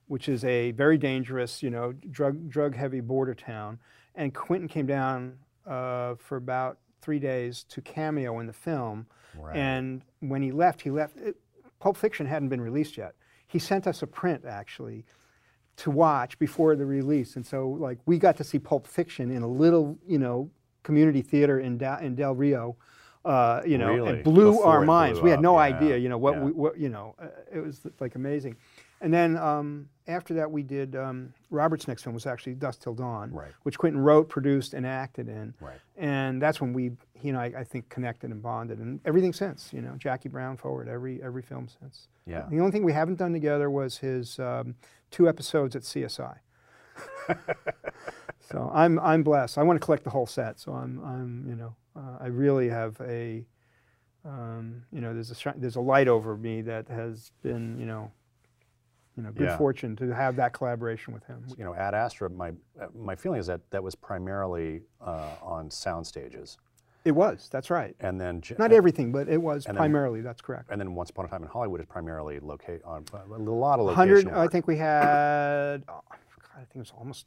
which 0.07 0.29
is 0.29 0.45
a 0.45 0.71
very 0.71 0.99
dangerous, 0.99 1.61
you 1.61 1.71
know, 1.71 1.91
drug 2.13 2.49
drug 2.49 2.77
heavy 2.77 3.01
border 3.01 3.35
town. 3.35 3.81
And 4.15 4.33
Quentin 4.33 4.69
came 4.69 4.87
down 4.87 5.35
uh, 5.69 6.15
for 6.17 6.37
about 6.37 6.79
three 7.01 7.19
days 7.19 7.65
to 7.69 7.81
cameo 7.81 8.41
in 8.41 8.47
the 8.47 8.53
film. 8.53 9.07
Right. 9.39 9.57
And 9.57 10.03
when 10.21 10.43
he 10.43 10.51
left, 10.51 10.81
he 10.81 10.91
left. 10.91 11.17
It, 11.19 11.37
Pulp 11.81 11.97
Fiction 11.97 12.27
hadn't 12.27 12.49
been 12.49 12.61
released 12.61 12.97
yet. 12.97 13.15
He 13.47 13.59
sent 13.59 13.87
us 13.87 14.03
a 14.03 14.07
print 14.07 14.45
actually 14.45 15.05
to 15.77 15.91
watch 15.91 16.39
before 16.39 16.75
the 16.75 16.85
release, 16.85 17.37
and 17.37 17.47
so 17.47 17.69
like 17.69 17.99
we 18.05 18.19
got 18.19 18.37
to 18.39 18.45
see 18.45 18.59
Pulp 18.59 18.87
Fiction 18.87 19.31
in 19.31 19.43
a 19.43 19.49
little, 19.49 19.97
you 20.07 20.19
know, 20.19 20.51
community 20.83 21.23
theater 21.23 21.61
in 21.61 21.79
da- 21.79 21.99
in 22.01 22.17
Del 22.17 22.35
Rio, 22.35 22.77
uh, 23.25 23.63
you 23.65 23.79
know, 23.79 23.93
Really? 23.95 24.11
and 24.11 24.25
blew 24.25 24.51
Before 24.53 24.67
our 24.67 24.83
it 24.83 24.87
minds. 24.87 25.19
blew 25.19 25.27
we 25.27 25.31
had 25.31 25.41
no 25.41 25.55
yeah, 25.55 25.77
idea, 25.77 25.97
you 25.97 26.09
know, 26.09 26.19
what 26.19 26.35
yeah. 26.35 26.45
we, 26.45 26.53
what, 26.53 26.79
you 26.79 26.89
know, 26.89 27.15
uh, 27.21 27.27
it 27.53 27.61
was 27.61 27.83
like 28.01 28.17
amazing. 28.17 28.57
And 29.01 29.15
then, 29.15 29.37
um, 29.37 29.89
after 30.09 30.35
that, 30.35 30.51
we 30.51 30.63
did 30.63 30.97
um, 30.97 31.33
Robert's 31.51 31.89
next 31.89 32.03
film 32.03 32.15
was 32.15 32.27
actually 32.27 32.55
Dusk 32.55 32.83
Till 32.83 32.95
Dawn, 32.95 33.33
Right. 33.33 33.53
which 33.63 33.79
Quentin 33.79 34.01
wrote, 34.01 34.29
produced, 34.29 34.75
and 34.75 34.87
acted 34.87 35.29
in. 35.29 35.55
Right. 35.61 35.79
And 35.97 36.41
that's 36.43 36.61
when 36.61 36.73
we, 36.73 36.93
he 37.15 37.31
and 37.31 37.39
I, 37.39 37.47
I 37.59 37.65
think, 37.65 37.89
connected 37.89 38.31
and 38.31 38.43
bonded, 38.43 38.79
and 38.79 39.01
everything 39.05 39.33
since. 39.33 39.73
You 39.73 39.81
know, 39.81 39.95
Jackie 39.99 40.29
Brown 40.29 40.57
forward, 40.57 40.89
every 40.89 41.23
every 41.23 41.43
film 41.43 41.69
since. 41.81 42.09
Yeah. 42.27 42.45
The 42.51 42.59
only 42.61 42.71
thing 42.73 42.85
we 42.85 42.93
haven't 42.93 43.17
done 43.17 43.33
together 43.33 43.71
was 43.71 43.97
his 43.99 44.39
um, 44.39 44.75
two 45.11 45.29
episodes 45.29 45.75
at 45.75 45.83
CSI. 45.83 46.37
so 48.41 48.71
I'm 48.75 48.99
I'm 49.01 49.23
blessed. 49.23 49.59
I 49.59 49.63
want 49.63 49.81
to 49.81 49.85
collect 49.85 50.05
the 50.05 50.11
whole 50.11 50.27
set. 50.27 50.59
So 50.59 50.73
I'm 50.73 51.01
I'm 51.05 51.45
you 51.49 51.55
know 51.55 51.75
uh, 51.97 52.19
I 52.21 52.27
really 52.27 52.69
have 52.69 53.01
a 53.01 53.45
um, 54.25 54.83
you 54.93 55.01
know 55.01 55.15
there's 55.15 55.31
a 55.31 55.55
there's 55.57 55.77
a 55.77 55.81
light 55.81 56.09
over 56.09 56.37
me 56.37 56.63
that 56.63 56.89
has 56.89 57.31
been 57.43 57.79
you 57.79 57.87
know 57.87 58.11
you 59.19 59.25
know 59.25 59.33
good 59.33 59.49
Yeah. 59.49 59.59
fortune 59.59 59.97
to 59.97 60.15
have 60.15 60.37
that 60.37 60.53
collaboration 60.53 61.13
with 61.13 61.25
him. 61.25 61.45
You 61.59 61.65
know, 61.65 61.75
Ad 61.75 61.93
Astra, 61.95 62.31
my, 62.31 62.53
my 62.95 63.17
feeling 63.17 63.41
is 63.41 63.49
that 63.49 63.61
that 63.71 63.83
was 63.83 63.95
primarily 63.97 64.83
uh, 65.01 65.31
on 65.43 65.71
sound 65.71 66.07
stages. 66.07 66.57
It 67.05 67.11
was. 67.13 67.49
That's 67.51 67.69
right. 67.71 67.97
And 68.01 68.21
then, 68.21 68.43
Not 68.59 68.71
everything, 68.71 69.11
but 69.13 69.29
it 69.29 69.39
was 69.43 69.67
And 69.67 69.75
then- 69.75 69.81
primarily. 69.81 70.21
That's 70.21 70.41
correct. 70.41 70.69
and 70.71 70.81
then 70.81 70.95
Once 70.95 71.11
Upon 71.11 71.25
a 71.25 71.29
Time 71.29 71.43
in 71.43 71.49
Hollywood 71.49 71.81
is 71.81 71.87
primarily 71.87 72.39
locate 72.39 72.83
on 72.85 73.05
a 73.13 73.37
lot 73.39 73.81
of 73.81 73.87
location 73.87 74.29
Hundred. 74.29 74.29
I 74.29 74.47
think 74.47 74.67
we 74.69 74.77
had. 74.77 75.83
Oh, 75.89 76.01
God, 76.09 76.53
I 76.55 76.59
think 76.59 76.77
it 76.77 76.79
was 76.79 76.93
almost. 76.97 77.27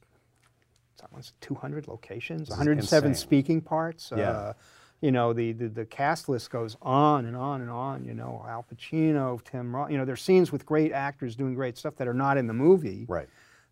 It's 0.93 1.03
almost 1.11 1.39
200 1.41 1.87
locations, 1.87 2.43
is 2.43 2.49
107 2.49 3.15
speaking 3.15 3.59
parts. 3.61 4.11
Yeah. 4.15 4.29
Uh, 4.29 4.53
you 5.01 5.11
know, 5.11 5.33
the, 5.33 5.51
the 5.53 5.67
the 5.67 5.85
cast 5.85 6.29
list 6.29 6.49
goes 6.51 6.77
on 6.81 7.25
and 7.25 7.35
on 7.35 7.61
and 7.61 7.69
on. 7.69 8.05
You 8.05 8.13
know, 8.13 8.45
Al 8.47 8.63
Pacino, 8.71 9.43
Tim 9.43 9.75
Roth. 9.75 9.91
You 9.91 9.97
know, 9.97 10.05
there's 10.05 10.21
scenes 10.21 10.51
with 10.51 10.65
great 10.65 10.91
actors 10.91 11.35
doing 11.35 11.55
great 11.55 11.77
stuff 11.77 11.95
that 11.97 12.07
are 12.07 12.13
not 12.13 12.37
in 12.37 12.47
the 12.47 12.53
movie 12.53 13.05
Right. 13.07 13.27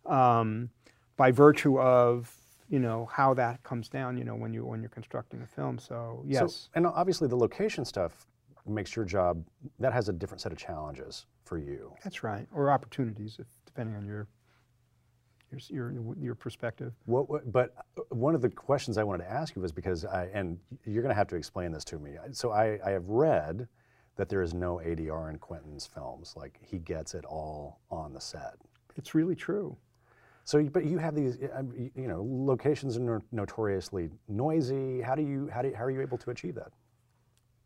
um, 0.06 0.70
by 1.16 1.30
virtue 1.30 1.78
of 1.80 2.32
you 2.68 2.78
know 2.78 3.06
how 3.12 3.34
that 3.34 3.62
comes 3.62 3.88
down. 3.88 4.18
You 4.18 4.24
know, 4.24 4.34
when 4.34 4.52
you 4.52 4.64
when 4.64 4.80
you're 4.80 4.88
constructing 4.90 5.40
a 5.42 5.46
film. 5.46 5.78
So 5.78 6.22
yes. 6.26 6.54
So, 6.54 6.68
and 6.74 6.86
obviously 6.86 7.28
the 7.28 7.36
location 7.36 7.84
stuff 7.84 8.26
makes 8.66 8.94
your 8.94 9.04
job, 9.04 9.42
that 9.78 9.92
has 9.92 10.08
a 10.08 10.12
different 10.12 10.40
set 10.40 10.52
of 10.52 10.58
challenges 10.58 11.26
for 11.44 11.58
you. 11.58 11.92
That's 12.04 12.22
right, 12.22 12.46
or 12.54 12.70
opportunities, 12.70 13.36
if, 13.40 13.46
depending 13.66 13.96
on 13.96 14.06
your 14.06 14.28
your 15.50 15.60
your 15.70 16.16
your 16.20 16.34
perspective. 16.34 16.92
What, 17.06 17.28
what, 17.28 17.50
but 17.52 17.74
uh, 17.98 18.02
one 18.10 18.34
of 18.34 18.42
the 18.42 18.48
questions 18.50 18.98
I 18.98 19.04
wanted 19.04 19.24
to 19.24 19.30
ask 19.30 19.56
you 19.56 19.62
was 19.62 19.72
because 19.72 20.04
I, 20.04 20.28
and 20.32 20.58
you're 20.86 21.02
going 21.02 21.12
to 21.14 21.18
have 21.18 21.28
to 21.28 21.36
explain 21.36 21.72
this 21.72 21.84
to 21.86 21.98
me. 21.98 22.12
So 22.32 22.52
I, 22.52 22.78
I 22.84 22.90
have 22.90 23.08
read 23.08 23.68
that 24.16 24.28
there 24.28 24.42
is 24.42 24.54
no 24.54 24.80
ADR 24.84 25.30
in 25.30 25.38
Quentin's 25.38 25.86
films. 25.86 26.34
Like 26.36 26.58
he 26.62 26.78
gets 26.78 27.14
it 27.14 27.24
all 27.24 27.80
on 27.90 28.12
the 28.12 28.20
set. 28.20 28.54
It's 28.96 29.14
really 29.14 29.34
true. 29.34 29.76
So, 30.44 30.62
but 30.64 30.84
you 30.84 30.98
have 30.98 31.14
these, 31.14 31.38
um, 31.54 31.72
you 31.94 32.08
know, 32.08 32.26
locations 32.28 32.96
are 32.96 33.22
notoriously 33.30 34.10
noisy. 34.28 35.00
How 35.00 35.14
do 35.14 35.22
you, 35.22 35.48
how 35.52 35.62
do 35.62 35.68
you, 35.68 35.74
how 35.74 35.84
are 35.84 35.90
you 35.90 36.00
able 36.00 36.18
to 36.18 36.30
achieve 36.30 36.54
that? 36.56 36.72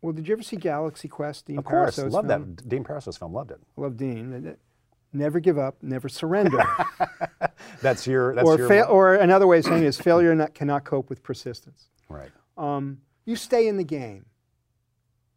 Well, 0.01 0.13
did 0.13 0.27
you 0.27 0.33
ever 0.33 0.43
see 0.43 0.55
Galaxy 0.57 1.07
Quest? 1.07 1.47
Dean 1.47 1.57
Of 1.57 1.65
course, 1.65 1.97
love 1.97 2.27
film? 2.27 2.55
that. 2.55 2.69
Dean 2.69 2.83
Parisot's 2.83 3.17
film, 3.17 3.33
loved 3.33 3.51
it. 3.51 3.59
Love 3.75 3.97
Dean. 3.97 4.55
Never 5.15 5.39
give 5.39 5.57
up, 5.57 5.77
never 5.81 6.09
surrender. 6.09 6.61
That's 7.81 8.05
your, 8.05 8.35
that's 8.35 8.47
or, 8.47 8.57
your, 8.57 8.67
fail, 8.67 8.87
or 8.89 9.15
another 9.15 9.47
way 9.47 9.59
of 9.59 9.65
saying 9.65 9.83
it 9.83 9.87
is 9.87 9.97
failure 9.97 10.33
not, 10.33 10.53
cannot 10.53 10.83
cope 10.85 11.09
with 11.09 11.21
persistence. 11.23 11.89
right. 12.09 12.31
Um, 12.57 12.99
you 13.25 13.35
stay 13.35 13.67
in 13.67 13.77
the 13.77 13.83
game. 13.83 14.25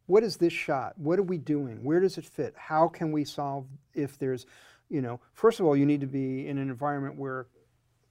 What 0.07 0.23
is 0.23 0.37
this 0.37 0.53
shot? 0.53 0.95
What 0.97 1.19
are 1.19 1.25
we 1.25 1.37
doing? 1.37 1.83
Where 1.83 2.01
does 2.01 2.17
it 2.17 2.25
fit? 2.25 2.55
How 2.57 2.89
can 2.89 3.13
we 3.13 3.25
solve 3.25 3.67
if 3.95 4.19
there's, 4.19 4.47
you 4.89 5.03
know, 5.03 5.21
first 5.33 5.61
of 5.61 5.67
all, 5.67 5.77
you 5.77 5.85
need 5.85 6.01
to 6.01 6.07
be 6.07 6.47
in 6.47 6.59
an 6.59 6.71
environment 6.71 7.17
where 7.17 7.47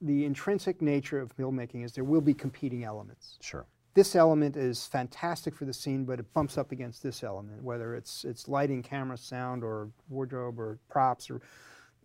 the 0.00 0.24
intrinsic 0.24 0.80
nature 0.80 1.20
of 1.20 1.36
filmmaking 1.36 1.84
is 1.84 1.92
there 1.92 2.04
will 2.04 2.20
be 2.20 2.34
competing 2.34 2.84
elements. 2.84 3.38
Sure. 3.40 3.66
This 3.98 4.14
element 4.14 4.56
is 4.56 4.86
fantastic 4.86 5.56
for 5.56 5.64
the 5.64 5.72
scene, 5.72 6.04
but 6.04 6.20
it 6.20 6.32
bumps 6.32 6.56
up 6.56 6.70
against 6.70 7.02
this 7.02 7.24
element, 7.24 7.60
whether 7.64 7.96
it's 7.96 8.24
it's 8.24 8.46
lighting, 8.46 8.80
camera, 8.80 9.18
sound, 9.18 9.64
or 9.64 9.90
wardrobe, 10.08 10.60
or 10.60 10.78
props, 10.88 11.28
or 11.28 11.40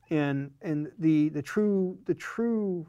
and 0.09 0.49
and 0.63 0.91
the 0.97 1.29
the 1.29 1.41
true 1.41 1.95
the 2.05 2.15
true 2.15 2.87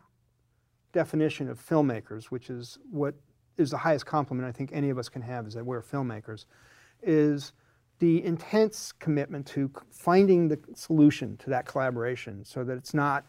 definition 0.93 1.51
of 1.51 1.61
filmmakers, 1.61 2.25
which 2.31 2.49
is 2.49 2.79
what 2.91 3.15
is 3.59 3.71
the 3.73 3.77
highest 3.77 4.07
compliment 4.07 4.49
I 4.49 4.53
think 4.53 4.71
any 4.73 4.89
of 4.89 4.97
us 4.97 5.11
can 5.11 5.21
have, 5.21 5.47
is 5.47 5.53
that 5.53 5.67
we're 5.67 5.83
filmmakers, 5.83 6.47
is 7.03 7.53
the 7.99 8.25
intense 8.25 8.91
commitment 8.91 9.45
to 9.49 9.71
finding 9.91 10.49
the 10.49 10.59
solution 10.75 11.37
to 11.37 11.51
that 11.51 11.67
collaboration, 11.67 12.43
so 12.43 12.65
that 12.65 12.79
it's 12.79 12.95
not 12.95 13.27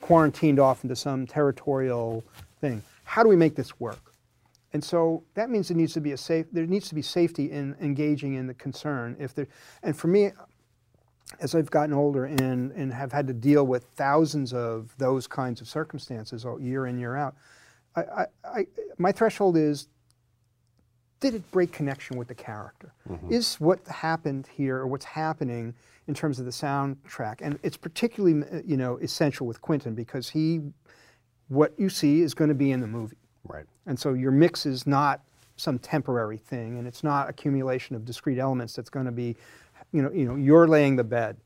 quarantined 0.00 0.58
off 0.58 0.82
into 0.82 0.96
some 0.96 1.28
territorial 1.28 2.24
thing. 2.60 2.82
How 3.04 3.22
do 3.22 3.28
we 3.28 3.36
make 3.36 3.54
this 3.54 3.78
work? 3.78 4.11
And 4.72 4.82
so 4.82 5.22
that 5.34 5.50
means 5.50 5.68
there 5.68 5.76
needs 5.76 5.92
to 5.94 6.00
be 6.00 6.12
a 6.12 6.16
safe. 6.16 6.46
There 6.52 6.66
needs 6.66 6.88
to 6.88 6.94
be 6.94 7.02
safety 7.02 7.50
in 7.50 7.76
engaging 7.80 8.34
in 8.34 8.46
the 8.46 8.54
concern. 8.54 9.16
If 9.18 9.34
there, 9.34 9.46
and 9.82 9.96
for 9.96 10.08
me, 10.08 10.30
as 11.40 11.54
I've 11.54 11.70
gotten 11.70 11.94
older 11.94 12.24
and 12.24 12.72
and 12.72 12.92
have 12.92 13.12
had 13.12 13.26
to 13.26 13.32
deal 13.32 13.66
with 13.66 13.84
thousands 13.96 14.52
of 14.52 14.94
those 14.98 15.26
kinds 15.26 15.60
of 15.60 15.68
circumstances 15.68 16.46
year 16.60 16.86
in 16.86 16.98
year 16.98 17.16
out, 17.16 17.34
I, 17.96 18.00
I, 18.02 18.26
I 18.44 18.66
my 18.98 19.12
threshold 19.12 19.56
is. 19.56 19.88
Did 21.20 21.36
it 21.36 21.50
break 21.52 21.70
connection 21.70 22.16
with 22.16 22.26
the 22.26 22.34
character? 22.34 22.92
Mm-hmm. 23.08 23.32
Is 23.32 23.60
what 23.60 23.86
happened 23.86 24.48
here 24.52 24.78
or 24.78 24.88
what's 24.88 25.04
happening 25.04 25.72
in 26.08 26.14
terms 26.14 26.40
of 26.40 26.46
the 26.46 26.50
soundtrack, 26.50 27.36
and 27.40 27.60
it's 27.62 27.76
particularly 27.76 28.44
you 28.66 28.76
know 28.76 28.96
essential 28.96 29.46
with 29.46 29.60
Quentin 29.60 29.94
because 29.94 30.28
he, 30.30 30.60
what 31.46 31.74
you 31.78 31.88
see 31.88 32.22
is 32.22 32.34
going 32.34 32.48
to 32.48 32.56
be 32.56 32.72
in 32.72 32.80
the 32.80 32.88
movie. 32.88 33.21
Right. 33.44 33.64
And 33.86 33.98
so 33.98 34.14
your 34.14 34.30
mix 34.30 34.66
is 34.66 34.86
not 34.86 35.22
some 35.56 35.78
temporary 35.78 36.38
thing, 36.38 36.78
and 36.78 36.86
it's 36.86 37.04
not 37.04 37.28
accumulation 37.28 37.94
of 37.96 38.04
discrete 38.04 38.38
elements 38.38 38.74
that's 38.74 38.90
going 38.90 39.06
to 39.06 39.12
be, 39.12 39.36
you 39.92 40.02
know, 40.02 40.10
you 40.12 40.24
know, 40.24 40.36
you're 40.36 40.66
laying 40.66 40.96
the 40.96 41.04
bed. 41.04 41.36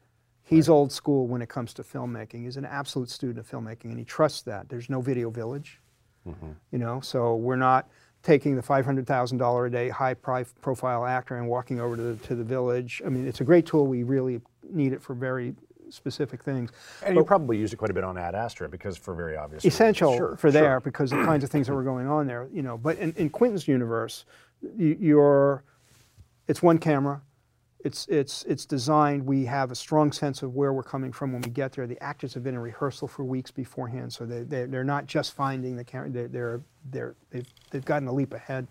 He's 0.42 0.68
old 0.68 0.92
school 0.92 1.26
when 1.26 1.42
it 1.42 1.48
comes 1.48 1.74
to 1.74 1.82
filmmaking. 1.82 2.44
He's 2.44 2.56
an 2.56 2.64
absolute 2.64 3.10
student 3.10 3.38
of 3.38 3.50
filmmaking, 3.50 3.86
and 3.86 3.98
he 3.98 4.04
trusts 4.04 4.42
that. 4.42 4.68
There's 4.68 4.88
no 4.88 5.00
video 5.00 5.28
village, 5.28 5.80
mm-hmm. 6.26 6.52
you 6.70 6.78
know, 6.78 7.00
so 7.00 7.34
we're 7.34 7.56
not 7.56 7.88
taking 8.22 8.56
the 8.56 8.62
$500,000 8.62 9.66
a 9.66 9.70
day 9.70 9.88
high 9.88 10.14
profile 10.14 11.04
actor 11.04 11.36
and 11.36 11.48
walking 11.48 11.80
over 11.80 11.96
to 11.96 12.02
the, 12.02 12.16
to 12.26 12.34
the 12.34 12.44
village. 12.44 13.02
I 13.04 13.08
mean, 13.08 13.26
it's 13.26 13.40
a 13.40 13.44
great 13.44 13.66
tool. 13.66 13.86
We 13.86 14.02
really 14.02 14.40
need 14.68 14.92
it 14.92 15.02
for 15.02 15.14
very 15.14 15.54
specific 15.90 16.42
things. 16.42 16.70
And 17.04 17.16
you 17.16 17.24
probably 17.24 17.58
used 17.58 17.72
it 17.72 17.76
quite 17.76 17.90
a 17.90 17.94
bit 17.94 18.04
on 18.04 18.18
Ad 18.18 18.34
Astra 18.34 18.68
because 18.68 18.96
for 18.96 19.14
very 19.14 19.36
obvious 19.36 19.64
reasons. 19.64 19.74
essential 19.74 20.16
for 20.36 20.38
sure. 20.38 20.50
there 20.50 20.80
because 20.80 21.10
the 21.10 21.24
kinds 21.24 21.44
of 21.44 21.50
things 21.50 21.66
that 21.66 21.74
were 21.74 21.82
going 21.82 22.06
on 22.06 22.26
there, 22.26 22.48
you 22.52 22.62
know. 22.62 22.76
But 22.76 22.98
in, 22.98 23.12
in 23.14 23.30
Quentin's 23.30 23.68
universe, 23.68 24.24
you, 24.76 24.96
you're, 25.00 25.64
it's 26.48 26.62
one 26.62 26.78
camera, 26.78 27.20
it's 27.86 28.06
it's 28.08 28.42
it's 28.44 28.66
designed. 28.66 29.24
We 29.24 29.44
have 29.44 29.70
a 29.70 29.74
strong 29.76 30.10
sense 30.10 30.42
of 30.42 30.56
where 30.56 30.72
we're 30.72 30.82
coming 30.82 31.12
from 31.12 31.32
when 31.32 31.40
we 31.42 31.50
get 31.50 31.72
there. 31.72 31.86
The 31.86 32.02
actors 32.02 32.34
have 32.34 32.42
been 32.42 32.54
in 32.54 32.60
rehearsal 32.60 33.06
for 33.06 33.22
weeks 33.22 33.52
beforehand, 33.52 34.12
so 34.12 34.26
they 34.26 34.42
they 34.42 34.64
they're 34.64 34.82
not 34.82 35.06
just 35.06 35.34
finding 35.34 35.76
the 35.76 35.84
camera. 35.84 36.10
They're 36.10 36.28
they're, 36.28 36.60
they're 36.90 37.14
they've 37.30 37.46
they've 37.70 37.84
gotten 37.84 38.08
a 38.08 38.12
leap 38.12 38.34
ahead. 38.34 38.66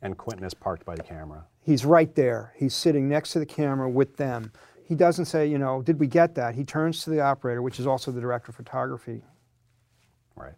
And 0.00 0.16
Quentin 0.16 0.44
is 0.44 0.54
parked 0.54 0.84
by 0.84 0.94
the 0.94 1.02
camera. 1.02 1.44
He's 1.64 1.84
right 1.84 2.14
there. 2.14 2.52
He's 2.56 2.74
sitting 2.74 3.08
next 3.08 3.32
to 3.32 3.38
the 3.40 3.46
camera 3.46 3.90
with 3.90 4.16
them. 4.16 4.52
He 4.92 4.96
doesn't 4.96 5.24
say, 5.24 5.46
you 5.46 5.56
know, 5.56 5.80
did 5.80 5.98
we 5.98 6.06
get 6.06 6.34
that? 6.34 6.54
He 6.54 6.64
turns 6.64 7.02
to 7.04 7.08
the 7.08 7.20
operator, 7.22 7.62
which 7.62 7.80
is 7.80 7.86
also 7.86 8.10
the 8.12 8.20
director 8.20 8.50
of 8.50 8.56
photography, 8.56 9.22
Right. 10.36 10.52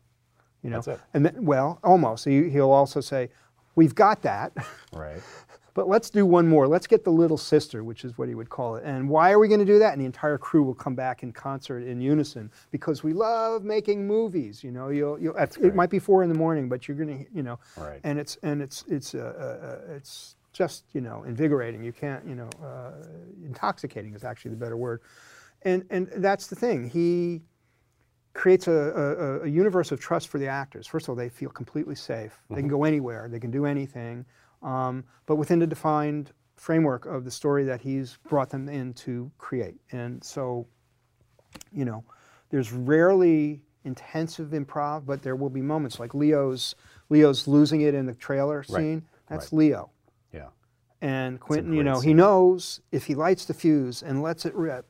You 0.60 0.70
know, 0.70 0.78
That's 0.80 0.98
it. 0.98 1.00
and 1.14 1.24
then, 1.24 1.44
well, 1.44 1.78
almost. 1.84 2.24
He, 2.24 2.50
he'll 2.50 2.72
also 2.72 3.00
say, 3.00 3.28
"We've 3.76 3.94
got 3.94 4.22
that, 4.22 4.50
Right. 4.92 5.20
but 5.74 5.86
let's 5.86 6.10
do 6.10 6.26
one 6.26 6.48
more. 6.48 6.66
Let's 6.66 6.88
get 6.88 7.04
the 7.04 7.12
little 7.12 7.36
sister, 7.38 7.84
which 7.84 8.04
is 8.04 8.18
what 8.18 8.28
he 8.28 8.34
would 8.34 8.48
call 8.48 8.74
it. 8.74 8.82
And 8.84 9.08
why 9.08 9.30
are 9.30 9.38
we 9.38 9.46
going 9.46 9.60
to 9.60 9.66
do 9.66 9.78
that? 9.78 9.92
And 9.92 10.00
the 10.02 10.06
entire 10.06 10.36
crew 10.36 10.64
will 10.64 10.74
come 10.74 10.96
back 10.96 11.22
in 11.22 11.30
concert 11.30 11.84
in 11.84 12.00
unison 12.00 12.50
because 12.72 13.04
we 13.04 13.12
love 13.12 13.62
making 13.62 14.04
movies. 14.04 14.64
You 14.64 14.72
know, 14.72 14.88
you'll, 14.88 15.16
you'll 15.20 15.36
it 15.36 15.76
might 15.76 15.90
be 15.90 16.00
four 16.00 16.24
in 16.24 16.28
the 16.28 16.34
morning, 16.36 16.68
but 16.68 16.88
you're 16.88 16.96
going 16.96 17.24
to, 17.24 17.30
you 17.32 17.44
know, 17.44 17.60
Right. 17.76 18.00
and 18.02 18.18
it's 18.18 18.36
and 18.42 18.60
it's 18.60 18.82
it's 18.88 19.14
uh, 19.14 19.18
uh, 19.20 19.66
uh, 19.92 19.94
it's 19.94 20.34
just 20.54 20.84
you 20.92 21.02
know 21.02 21.24
invigorating. 21.24 21.84
You 21.84 21.92
can't, 21.92 22.26
you 22.26 22.34
know, 22.34 22.48
uh, 22.64 22.92
intoxicating 23.44 24.14
is 24.14 24.24
actually 24.24 24.52
the 24.52 24.56
better 24.56 24.76
word. 24.78 25.02
And 25.62 25.84
and 25.90 26.08
that's 26.16 26.46
the 26.46 26.56
thing. 26.56 26.88
He 26.88 27.42
creates 28.32 28.66
a, 28.66 28.72
a, 28.72 29.40
a 29.42 29.48
universe 29.48 29.92
of 29.92 30.00
trust 30.00 30.28
for 30.28 30.38
the 30.38 30.48
actors. 30.48 30.86
First 30.86 31.06
of 31.06 31.10
all, 31.10 31.16
they 31.16 31.28
feel 31.28 31.50
completely 31.50 31.94
safe. 31.94 32.40
They 32.50 32.56
can 32.56 32.68
go 32.68 32.84
anywhere. 32.84 33.28
They 33.30 33.38
can 33.38 33.50
do 33.50 33.64
anything, 33.64 34.24
um, 34.62 35.04
but 35.26 35.36
within 35.36 35.58
the 35.60 35.66
defined 35.66 36.32
framework 36.56 37.06
of 37.06 37.24
the 37.24 37.30
story 37.30 37.64
that 37.64 37.80
he's 37.80 38.18
brought 38.28 38.50
them 38.50 38.68
in 38.68 38.92
to 38.94 39.30
create. 39.38 39.76
And 39.92 40.22
so, 40.22 40.66
you 41.72 41.84
know, 41.84 42.04
there's 42.50 42.72
rarely 42.72 43.62
intensive 43.84 44.48
improv, 44.48 45.06
but 45.06 45.22
there 45.22 45.36
will 45.36 45.50
be 45.50 45.62
moments 45.62 46.00
like 46.00 46.14
Leo's 46.14 46.74
Leo's 47.10 47.46
losing 47.46 47.82
it 47.82 47.94
in 47.94 48.06
the 48.06 48.14
trailer 48.14 48.64
Right, 48.68 48.80
scene. 48.80 49.02
That's 49.28 49.52
right. 49.52 49.58
Leo. 49.58 49.90
Yeah. 50.34 50.48
And 51.00 51.38
Quentin, 51.38 51.72
you 51.72 51.84
know, 51.84 52.00
he 52.00 52.14
knows 52.14 52.80
if 52.90 53.04
he 53.06 53.14
lights 53.14 53.44
the 53.44 53.54
fuse 53.54 54.02
and 54.02 54.22
lets 54.22 54.46
it 54.46 54.54
rip, 54.54 54.86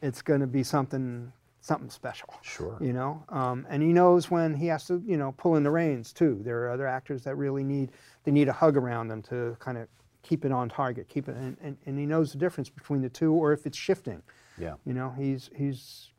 it's 0.00 0.22
going 0.22 0.40
to 0.40 0.46
be 0.46 0.62
something 0.62 1.32
something 1.60 1.90
special. 1.90 2.28
Sure. 2.42 2.76
You 2.80 2.92
know, 2.92 3.24
um, 3.28 3.66
and 3.70 3.82
he 3.82 3.92
knows 3.92 4.30
when 4.30 4.54
he 4.54 4.66
has 4.66 4.86
to, 4.86 5.02
you 5.06 5.16
know, 5.16 5.32
pull 5.36 5.56
in 5.56 5.62
the 5.62 5.70
reins 5.70 6.12
too. 6.12 6.40
There 6.44 6.64
are 6.64 6.70
other 6.70 6.86
actors 6.86 7.22
that 7.24 7.36
really 7.36 7.64
need 7.64 7.90
they 8.24 8.32
need 8.32 8.48
a 8.48 8.52
hug 8.52 8.76
around 8.76 9.08
them 9.08 9.22
to 9.22 9.56
kind 9.58 9.78
of 9.78 9.88
keep 10.22 10.44
it 10.44 10.52
on 10.52 10.68
target, 10.68 11.08
keep 11.08 11.28
it, 11.28 11.36
and, 11.36 11.56
and, 11.60 11.76
and 11.86 11.98
he 11.98 12.06
knows 12.06 12.32
the 12.32 12.38
difference 12.38 12.68
between 12.68 13.02
the 13.02 13.08
two, 13.08 13.32
or 13.32 13.52
if 13.52 13.66
it's 13.66 13.78
shifting. 13.78 14.22
Yeah. 14.58 14.74
You 14.84 14.94
know, 14.94 15.14
he's 15.16 15.50
he's 15.54 16.10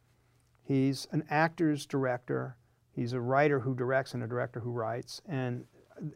he's 0.63 1.07
an 1.11 1.23
actor's 1.29 1.85
director. 1.85 2.57
He's 2.95 3.13
a 3.13 3.21
writer 3.21 3.59
who 3.59 3.73
directs 3.73 4.13
and 4.13 4.23
a 4.23 4.27
director 4.27 4.59
who 4.59 4.71
writes, 4.71 5.21
and 5.27 5.65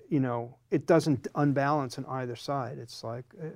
you 0.10 0.19
know, 0.19 0.56
it 0.71 0.86
doesn't 0.86 1.28
unbalance 1.36 1.97
on 1.97 2.06
either 2.06 2.36
side. 2.36 2.78
It's 2.78 3.04
like. 3.04 3.26
Uh, 3.41 3.47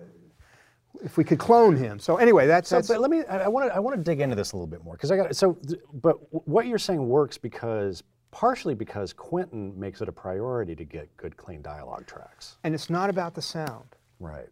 if 1.03 1.15
we 1.15 1.23
could 1.23 1.39
clone 1.39 1.77
him. 1.77 1.99
So 1.99 2.17
anyway, 2.17 2.47
that's, 2.47 2.67
So, 2.67 2.75
that's 2.75 2.89
but 2.89 2.99
let 2.99 3.09
me. 3.09 3.23
I 3.23 3.47
want 3.47 3.69
to. 3.69 3.73
I 3.73 3.79
want 3.79 3.95
to 3.95 4.03
dig 4.03 4.19
into 4.19 4.35
this 4.35 4.51
a 4.51 4.57
little 4.57 4.67
bit 4.67 4.83
more 4.83 4.95
because 4.95 5.09
I 5.09 5.15
got. 5.15 5.33
So, 5.35 5.57
but 5.93 6.15
what 6.45 6.67
you're 6.67 6.77
saying 6.77 7.07
works 7.07 7.37
because 7.37 8.03
partially 8.31 8.73
because 8.73 9.13
Quentin 9.13 9.77
makes 9.79 10.01
it 10.01 10.09
a 10.09 10.11
priority 10.11 10.75
to 10.75 10.83
get 10.85 11.15
good, 11.17 11.35
clean 11.37 11.61
dialogue 11.61 12.07
tracks. 12.07 12.57
and 12.63 12.73
it's 12.73 12.89
not 12.89 13.09
about 13.09 13.35
the 13.35 13.41
sound. 13.41 13.95
Right. 14.19 14.47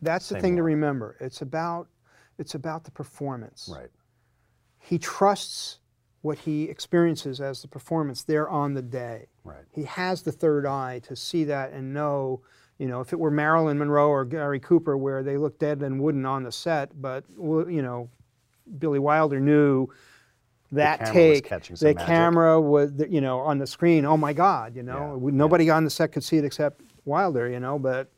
That's 0.00 0.28
the 0.28 0.40
thing 0.40 0.56
to 0.56 0.62
remember. 0.62 1.16
It's 1.20 1.42
about 1.42 1.88
it's 2.38 2.54
about 2.54 2.84
the 2.84 2.90
performance. 2.90 3.68
Right. 3.72 3.90
He 4.78 4.98
trusts 4.98 5.80
what 6.22 6.38
he 6.38 6.64
experiences 6.64 7.40
as 7.40 7.62
the 7.62 7.68
performance 7.68 8.22
there 8.22 8.48
on 8.48 8.74
the 8.74 8.82
day. 8.82 9.26
Right. 9.48 9.64
He 9.74 9.84
has 9.84 10.22
the 10.22 10.32
third 10.32 10.66
eye 10.66 11.00
to 11.00 11.16
see 11.16 11.44
that 11.44 11.72
and 11.72 11.92
know, 11.94 12.42
you 12.78 12.86
know, 12.86 13.00
if 13.00 13.12
it 13.12 13.18
were 13.18 13.30
Marilyn 13.30 13.78
Monroe 13.78 14.08
or 14.08 14.24
Gary 14.24 14.60
Cooper 14.60 14.96
where 14.96 15.22
they 15.22 15.36
look 15.36 15.58
dead 15.58 15.82
and 15.82 16.00
wooden 16.00 16.24
on 16.26 16.42
the 16.44 16.52
set, 16.52 17.00
but 17.00 17.24
you 17.38 17.82
know, 17.82 18.08
Billy 18.78 18.98
Wilder 18.98 19.40
knew 19.40 19.88
that 20.72 21.00
was 21.00 21.10
take, 21.10 21.48
the 21.48 21.94
magic. 21.94 21.98
camera 21.98 22.60
was, 22.60 22.92
you 23.08 23.20
know, 23.22 23.38
on 23.40 23.58
the 23.58 23.66
screen. 23.66 24.04
Oh 24.04 24.16
my 24.18 24.32
God, 24.34 24.76
you 24.76 24.82
know, 24.82 25.18
Yeah, 25.24 25.30
nobody 25.32 25.70
on 25.70 25.84
the 25.84 25.90
set 25.90 26.12
could 26.12 26.22
see 26.22 26.36
it 26.36 26.44
except 26.44 26.82
Wilder, 27.06 27.48
you 27.48 27.58
know, 27.58 27.78
but 27.78 28.12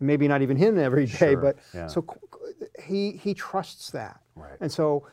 maybe 0.00 0.26
not 0.26 0.42
even 0.42 0.56
him 0.56 0.78
every 0.78 1.06
day. 1.06 1.12
Sure, 1.12 1.36
But 1.36 1.56
yeah. 1.72 1.86
so 1.86 2.04
he 2.82 3.12
he 3.12 3.34
trusts 3.34 3.90
that, 3.92 4.20
Right. 4.34 4.56
and 4.60 4.70
so 4.72 5.06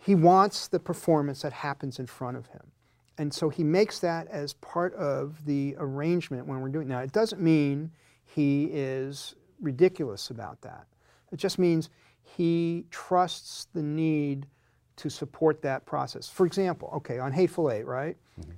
he 0.00 0.14
wants 0.16 0.66
the 0.68 0.80
performance 0.80 1.42
that 1.42 1.52
happens 1.52 1.98
in 1.98 2.06
front 2.06 2.36
of 2.36 2.46
him. 2.48 2.72
And 3.18 3.34
so 3.34 3.48
he 3.48 3.64
makes 3.64 3.98
that 4.00 4.28
as 4.28 4.54
part 4.54 4.94
of 4.94 5.44
the 5.44 5.74
arrangement 5.78 6.46
when 6.46 6.60
we're 6.60 6.68
doing 6.68 6.88
now. 6.88 7.00
It 7.00 7.12
doesn't 7.12 7.42
mean 7.42 7.90
he 8.24 8.64
is 8.72 9.34
ridiculous 9.60 10.30
about 10.30 10.60
that. 10.62 10.86
It 11.32 11.36
just 11.36 11.58
means 11.58 11.90
he 12.22 12.84
trusts 12.90 13.66
the 13.74 13.82
need 13.82 14.46
to 14.96 15.08
support 15.08 15.62
that 15.62 15.84
process. 15.86 16.28
For 16.28 16.46
example, 16.46 16.90
okay, 16.96 17.18
on 17.18 17.32
Hateful 17.32 17.70
Eight, 17.70 17.86
right? 17.86 18.16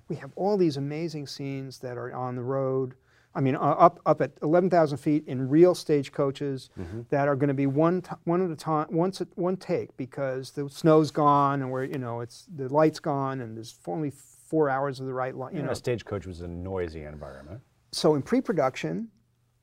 We 0.09 0.16
have 0.16 0.31
all 0.37 0.57
these 0.57 0.77
amazing 0.77 1.27
scenes 1.27 1.79
that 1.79 1.96
are 1.96 2.12
on 2.14 2.37
the 2.37 2.42
road. 2.42 2.94
I 3.35 3.40
mean, 3.40 3.55
uh, 3.55 3.61
up 3.61 4.01
up 4.07 4.20
at 4.20 4.33
11,000 4.42 4.99
feet 4.99 5.25
in 5.27 5.49
real 5.49 5.75
stagecoaches 5.75 6.68
that 7.11 7.29
are 7.29 7.37
going 7.37 7.49
to 7.49 7.55
be 7.55 7.66
one 7.66 8.03
t- 8.03 8.11
one 8.25 8.44
at 8.44 8.51
a 8.51 8.57
time, 8.57 8.88
once 8.90 9.20
at 9.20 9.29
one 9.37 9.57
take 9.57 9.96
because 9.96 10.51
the 10.51 10.68
snow's 10.68 11.11
gone 11.11 11.62
and 11.62 11.70
we're 11.70 11.85
you 11.85 11.99
know 11.99 12.20
it's 12.20 12.46
the 12.55 12.68
light's 12.68 12.99
gone 13.01 13.40
and 13.40 13.57
there's 13.57 13.79
only 13.87 14.11
four 14.50 14.68
hours 14.68 14.98
of 14.98 15.06
the 15.06 15.14
right 15.14 15.34
light. 15.36 15.54
You 15.54 15.62
know, 15.62 15.70
a 15.70 15.76
stagecoach 15.76 16.26
was 16.26 16.40
a 16.40 16.48
noisy 16.48 17.04
environment. 17.04 17.60
so 17.92 18.16
in 18.16 18.22
pre-production, 18.22 19.08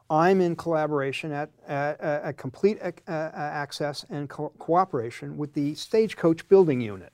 I'm 0.09 0.39
in 0.39 0.55
collaboration 0.55 1.33
at, 1.33 1.49
at, 1.67 1.99
at 1.99 2.37
complete 2.37 2.77
ac- 2.81 3.03
uh, 3.09 3.11
uh, 3.11 3.31
access 3.35 4.05
and 4.09 4.29
co- 4.29 4.53
cooperation 4.57 5.37
with 5.37 5.53
the 5.53 5.75
stagecoach 5.75 6.47
building 6.47 6.79
unit. 6.79 7.11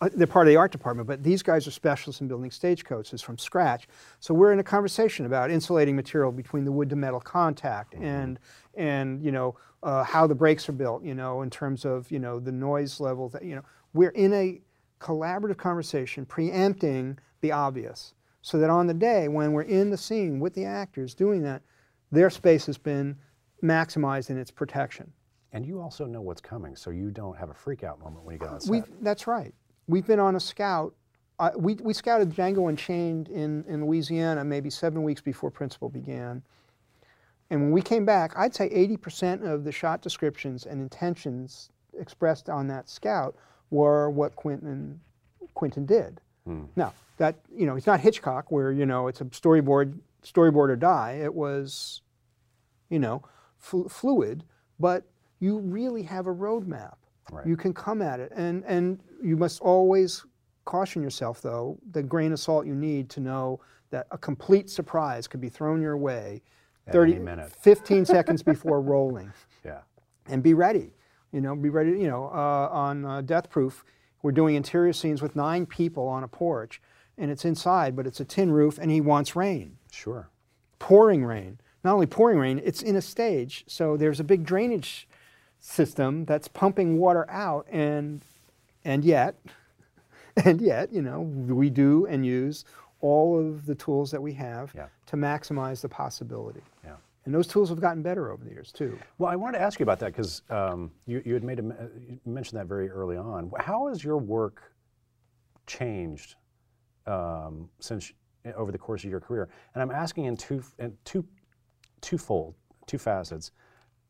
Uh, 0.00 0.08
they're 0.14 0.26
part 0.26 0.46
of 0.46 0.50
the 0.50 0.56
art 0.56 0.72
department, 0.72 1.06
but 1.06 1.22
these 1.22 1.42
guys 1.42 1.66
are 1.68 1.70
specialists 1.70 2.22
in 2.22 2.28
building 2.28 2.50
stagecoaches 2.50 3.20
from 3.20 3.36
scratch. 3.36 3.86
So 4.18 4.32
we're 4.32 4.52
in 4.54 4.58
a 4.58 4.64
conversation 4.64 5.26
about 5.26 5.50
insulating 5.50 5.94
material 5.94 6.32
between 6.32 6.64
the 6.64 6.72
wood 6.72 6.88
to 6.90 6.96
metal 6.96 7.20
contact 7.20 7.94
and 7.94 8.38
and 8.74 9.22
you 9.22 9.30
know 9.30 9.54
uh, 9.82 10.02
how 10.02 10.26
the 10.26 10.34
brakes 10.34 10.66
are 10.70 10.72
built. 10.84 11.04
You 11.04 11.14
know 11.14 11.42
in 11.42 11.50
terms 11.50 11.84
of 11.84 12.10
you 12.10 12.18
know 12.18 12.40
the 12.40 12.50
noise 12.50 12.98
level. 12.98 13.28
That 13.28 13.44
you 13.44 13.54
know 13.54 13.62
we're 13.92 14.10
in 14.10 14.32
a 14.32 14.60
collaborative 15.02 15.56
conversation, 15.56 16.24
preempting 16.24 17.18
the 17.40 17.52
obvious, 17.52 18.14
so 18.40 18.58
that 18.58 18.70
on 18.70 18.86
the 18.86 18.94
day 18.94 19.28
when 19.28 19.52
we're 19.52 19.62
in 19.62 19.90
the 19.90 19.96
scene 19.96 20.40
with 20.40 20.54
the 20.54 20.64
actors 20.64 21.14
doing 21.14 21.42
that, 21.42 21.62
their 22.10 22.30
space 22.30 22.66
has 22.66 22.78
been 22.78 23.16
maximized 23.62 24.30
in 24.30 24.38
its 24.38 24.50
protection. 24.50 25.12
And 25.52 25.66
you 25.66 25.80
also 25.80 26.06
know 26.06 26.20
what's 26.20 26.40
coming, 26.40 26.76
so 26.76 26.90
you 26.90 27.10
don't 27.10 27.36
have 27.36 27.50
a 27.50 27.54
freak 27.54 27.84
out 27.84 28.00
moment 28.00 28.24
when 28.24 28.34
you 28.34 28.38
get 28.38 28.48
on 28.48 28.60
set. 28.60 28.70
We've, 28.70 28.84
that's 29.02 29.26
right. 29.26 29.54
We've 29.86 30.06
been 30.06 30.20
on 30.20 30.36
a 30.36 30.40
scout. 30.40 30.94
Uh, 31.38 31.50
we, 31.56 31.74
we 31.74 31.92
scouted 31.92 32.30
Django 32.30 32.68
Unchained 32.68 33.28
in, 33.28 33.64
in 33.68 33.84
Louisiana 33.84 34.44
maybe 34.44 34.70
seven 34.70 35.02
weeks 35.02 35.20
before 35.20 35.50
Principal 35.50 35.88
began. 35.88 36.42
And 37.50 37.60
when 37.60 37.72
we 37.72 37.82
came 37.82 38.06
back, 38.06 38.32
I'd 38.36 38.54
say 38.54 38.70
80% 38.70 39.46
of 39.46 39.64
the 39.64 39.72
shot 39.72 40.00
descriptions 40.00 40.64
and 40.64 40.80
intentions 40.80 41.68
expressed 41.98 42.48
on 42.48 42.66
that 42.68 42.88
scout 42.88 43.36
were 43.72 44.10
what 44.10 44.36
Quentin, 44.36 45.00
Quentin 45.54 45.86
did. 45.86 46.20
Hmm. 46.46 46.64
Now, 46.76 46.92
that, 47.16 47.36
you 47.54 47.66
know, 47.66 47.76
it's 47.76 47.86
not 47.86 48.00
Hitchcock 48.00 48.52
where, 48.52 48.70
you 48.70 48.86
know, 48.86 49.08
it's 49.08 49.20
a 49.20 49.24
storyboard, 49.26 49.98
storyboard 50.24 50.68
or 50.68 50.76
die. 50.76 51.20
It 51.22 51.34
was, 51.34 52.02
you 52.90 52.98
know, 52.98 53.22
flu- 53.58 53.88
fluid, 53.88 54.44
but 54.78 55.04
you 55.40 55.58
really 55.58 56.02
have 56.02 56.26
a 56.26 56.34
roadmap. 56.34 56.94
Right. 57.30 57.46
You 57.46 57.56
can 57.56 57.72
come 57.72 58.02
at 58.02 58.20
it, 58.20 58.32
and 58.34 58.64
and 58.66 58.98
you 59.22 59.36
must 59.36 59.60
always 59.60 60.24
caution 60.64 61.02
yourself, 61.02 61.40
though, 61.40 61.78
the 61.92 62.02
grain 62.02 62.32
of 62.32 62.40
salt 62.40 62.66
you 62.66 62.74
need 62.74 63.08
to 63.10 63.20
know 63.20 63.60
that 63.90 64.06
a 64.10 64.18
complete 64.18 64.68
surprise 64.68 65.26
could 65.28 65.40
be 65.40 65.48
thrown 65.48 65.80
your 65.80 65.96
way, 65.96 66.42
At 66.86 66.92
30, 66.92 67.14
any 67.14 67.24
minute. 67.24 67.52
15 67.60 68.04
seconds 68.04 68.42
before 68.42 68.80
rolling, 68.94 69.32
yeah. 69.64 69.80
and 70.26 70.42
be 70.42 70.52
ready. 70.52 70.92
You 71.32 71.40
know, 71.40 71.56
be 71.56 71.68
ready. 71.70 71.90
You 71.92 72.08
know, 72.08 72.26
uh, 72.26 72.68
on 72.70 73.04
uh, 73.04 73.20
Death 73.22 73.50
Proof, 73.50 73.84
we're 74.22 74.32
doing 74.32 74.54
interior 74.54 74.92
scenes 74.92 75.22
with 75.22 75.34
nine 75.34 75.66
people 75.66 76.06
on 76.06 76.22
a 76.22 76.28
porch, 76.28 76.80
and 77.18 77.30
it's 77.30 77.44
inside, 77.44 77.96
but 77.96 78.06
it's 78.06 78.20
a 78.20 78.24
tin 78.24 78.52
roof, 78.52 78.78
and 78.78 78.90
he 78.90 79.00
wants 79.00 79.34
rain 79.34 79.76
Sure. 79.90 80.28
pouring 80.78 81.24
rain. 81.24 81.58
Not 81.84 81.94
only 81.94 82.06
pouring 82.06 82.38
rain, 82.38 82.60
it's 82.64 82.82
in 82.82 82.94
a 82.96 83.02
stage, 83.02 83.64
so 83.66 83.96
there's 83.96 84.20
a 84.20 84.24
big 84.24 84.44
drainage 84.44 85.08
system 85.58 86.24
that's 86.24 86.48
pumping 86.48 86.98
water 86.98 87.28
out, 87.30 87.66
and 87.70 88.22
and 88.84 89.04
yet, 89.04 89.36
and 90.44 90.60
yet, 90.60 90.92
you 90.92 91.02
know, 91.02 91.20
we 91.22 91.70
do 91.70 92.06
and 92.06 92.26
use 92.26 92.64
all 93.00 93.38
of 93.38 93.66
the 93.66 93.74
tools 93.74 94.10
that 94.12 94.20
we 94.22 94.32
have 94.34 94.72
Yeah. 94.76 94.86
to 95.06 95.16
maximize 95.16 95.80
the 95.80 95.88
possibility. 95.88 96.62
Yeah. 96.84 96.96
And 97.24 97.34
those 97.34 97.46
tools 97.46 97.68
have 97.68 97.80
gotten 97.80 98.02
better 98.02 98.32
over 98.32 98.44
the 98.44 98.50
years 98.50 98.72
too. 98.72 98.98
Well, 99.18 99.30
I 99.30 99.36
wanted 99.36 99.58
to 99.58 99.64
ask 99.64 99.78
you 99.78 99.84
about 99.84 100.00
that 100.00 100.12
because 100.12 100.42
um, 100.50 100.90
you, 101.06 101.22
you 101.24 101.34
had 101.34 101.44
made 101.44 101.60
a, 101.60 101.62
you 101.62 102.18
mentioned 102.26 102.58
that 102.58 102.66
very 102.66 102.90
early 102.90 103.16
on. 103.16 103.50
How 103.58 103.88
has 103.88 104.02
your 104.02 104.18
work 104.18 104.72
changed 105.66 106.34
um, 107.06 107.68
since 107.78 108.12
over 108.56 108.72
the 108.72 108.78
course 108.78 109.04
of 109.04 109.10
your 109.10 109.20
career? 109.20 109.48
And 109.74 109.82
I'm 109.82 109.92
asking 109.92 110.24
in 110.24 110.36
two 110.36 110.64
in 110.78 110.96
two 111.04 111.24
twofold, 112.00 112.54
two 112.86 112.98
facets. 112.98 113.52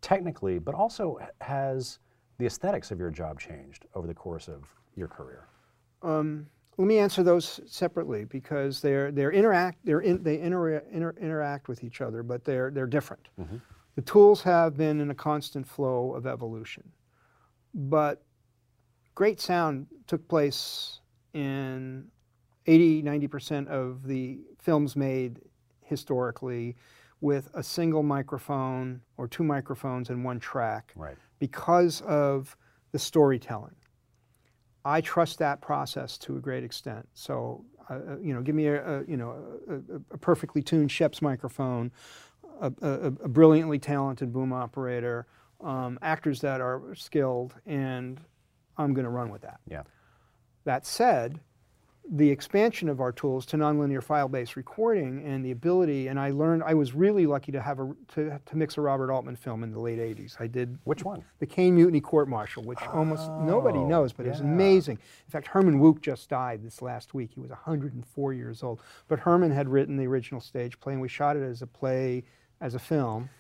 Technically, 0.01 0.59
but 0.59 0.75
also 0.75 1.18
has 1.40 1.98
the 2.38 2.46
aesthetics 2.46 2.90
of 2.90 2.98
your 2.98 3.11
job 3.11 3.38
changed 3.38 3.87
over 3.94 4.07
the 4.07 4.14
course 4.14 4.48
of 4.48 4.64
your 4.96 5.07
career? 5.07 5.46
Um, 6.03 6.48
let 6.78 6.87
me 6.87 6.98
answer 6.98 7.22
those 7.22 7.61
separately 7.66 8.24
because 8.24 8.80
they're 8.80 9.12
they're 9.12 9.32
interact 9.32 9.78
they're 9.85 10.00
in, 10.00 10.22
they 10.22 10.40
inter, 10.40 10.78
inter, 10.90 11.14
interact 11.20 11.68
with 11.68 11.85
each 11.85 12.00
other, 12.00 12.22
but 12.22 12.44
they're 12.44 12.70
they're 12.70 12.87
different. 12.87 13.28
Mm-hmm. 13.40 13.56
The 13.94 14.02
tools 14.02 14.42
have 14.42 14.76
been 14.76 15.00
in 15.00 15.11
a 15.11 15.14
constant 15.14 15.66
flow 15.66 16.14
of 16.14 16.26
evolution, 16.26 16.82
but 17.74 18.22
great 19.14 19.40
sound 19.40 19.87
took 20.06 20.26
place 20.28 21.00
in 21.35 22.06
80 22.66 23.02
90 23.02 23.26
percent 23.28 23.68
of 23.68 24.04
the 24.06 24.40
films 24.61 24.96
made 24.96 25.40
historically 25.82 26.76
with 27.20 27.50
a 27.54 27.62
single 27.62 28.02
microphone 28.02 29.00
or 29.16 29.28
two 29.28 29.44
microphones 29.44 30.08
and 30.11 30.24
one 30.24 30.40
track 30.40 30.92
Right. 30.96 31.16
because 31.38 32.00
of 32.02 32.56
the 32.92 32.98
storytelling. 32.98 33.74
I 34.84 35.00
trust 35.00 35.38
that 35.38 35.60
process 35.60 36.18
to 36.18 36.36
a 36.36 36.40
great 36.40 36.64
extent. 36.64 37.08
So, 37.14 37.64
uh, 37.88 37.94
uh, 37.94 38.16
you 38.20 38.34
know, 38.34 38.40
give 38.42 38.54
me 38.54 38.66
a, 38.66 39.00
a 39.00 39.04
you 39.06 39.16
know 39.16 39.36
a, 39.68 40.14
a- 40.14 40.18
perfectly 40.18 40.62
tuned 40.62 40.90
Schoeps 40.90 41.22
microphone, 41.22 41.92
a, 42.60 42.72
a, 42.82 42.90
a 43.06 43.28
brilliantly 43.28 43.78
talented 43.78 44.32
boom 44.32 44.52
operator, 44.52 45.26
um, 45.60 45.98
actors 46.02 46.40
that 46.40 46.60
are 46.60 46.94
skilled, 46.94 47.54
and 47.66 48.20
I'm 48.76 48.94
going 48.94 49.04
to 49.04 49.10
run 49.10 49.30
with 49.30 49.42
that. 49.42 49.60
Yeah. 49.68 49.82
That 50.64 50.86
said, 50.86 51.40
the 52.10 52.28
expansion 52.30 52.88
of 52.88 53.00
our 53.00 53.12
tools 53.12 53.46
to 53.46 53.56
nonlinear 53.56 54.02
file-based 54.02 54.56
recording 54.56 55.24
and 55.24 55.44
the 55.44 55.52
ability, 55.52 56.08
and 56.08 56.18
I 56.18 56.30
learned, 56.30 56.62
I 56.64 56.74
was 56.74 56.94
really 56.94 57.26
lucky 57.26 57.52
to 57.52 57.60
have 57.62 57.78
a, 57.78 57.94
to, 58.14 58.40
to 58.44 58.56
mix 58.56 58.76
a 58.76 58.80
Robert 58.80 59.10
Altman 59.12 59.36
film 59.36 59.62
in 59.62 59.70
the 59.70 59.78
late 59.78 59.98
80s. 60.00 60.36
I 60.40 60.48
did 60.48 60.76
Which 60.84 61.04
one? 61.04 61.24
the 61.38 61.46
Caine 61.46 61.76
Mutiny 61.76 62.00
Court 62.00 62.28
Martial, 62.28 62.64
which 62.64 62.82
almost 62.82 63.30
nobody 63.42 63.78
Oh, 63.78 63.86
knows, 63.86 64.12
but 64.12 64.26
it 64.26 64.30
was 64.30 64.40
amazing. 64.40 64.98
In 65.26 65.30
fact, 65.30 65.46
Herman 65.46 65.78
Wouk 65.80 66.00
just 66.00 66.28
died 66.28 66.62
this 66.64 66.82
last 66.82 67.14
week. 67.14 67.30
He 67.34 67.40
was 67.40 67.50
104 67.50 68.32
years 68.32 68.62
old. 68.64 68.80
But 69.06 69.20
Herman 69.20 69.52
had 69.52 69.68
written 69.68 69.96
the 69.96 70.06
original 70.06 70.40
stage 70.40 70.78
play, 70.80 70.94
and 70.94 71.00
we 71.02 71.08
shot 71.08 71.36
it 71.36 71.42
as 71.42 71.62
a 71.62 71.66
play, 71.66 72.24
as 72.60 72.74
a 72.74 72.78
film. 72.80 73.30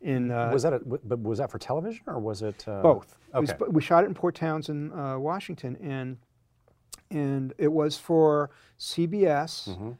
In 0.00 0.30
uh, 0.30 0.50
was 0.52 0.62
that 0.62 0.72
a, 0.74 0.80
was 1.16 1.38
that 1.38 1.50
for 1.50 1.58
television 1.58 2.02
or 2.06 2.20
was 2.20 2.42
it 2.42 2.64
uh, 2.68 2.82
both. 2.82 3.16
Okay. 3.34 3.52
we 3.68 3.82
shot 3.82 4.04
it 4.04 4.06
in 4.06 4.14
Port 4.14 4.36
Townsend, 4.36 4.92
uh, 4.92 5.16
Washington, 5.18 5.76
and 5.82 6.16
and 7.10 7.52
it 7.58 7.72
was 7.72 7.96
for 7.96 8.50
CBS 8.78 9.68
Mm-hmm. 9.68 9.90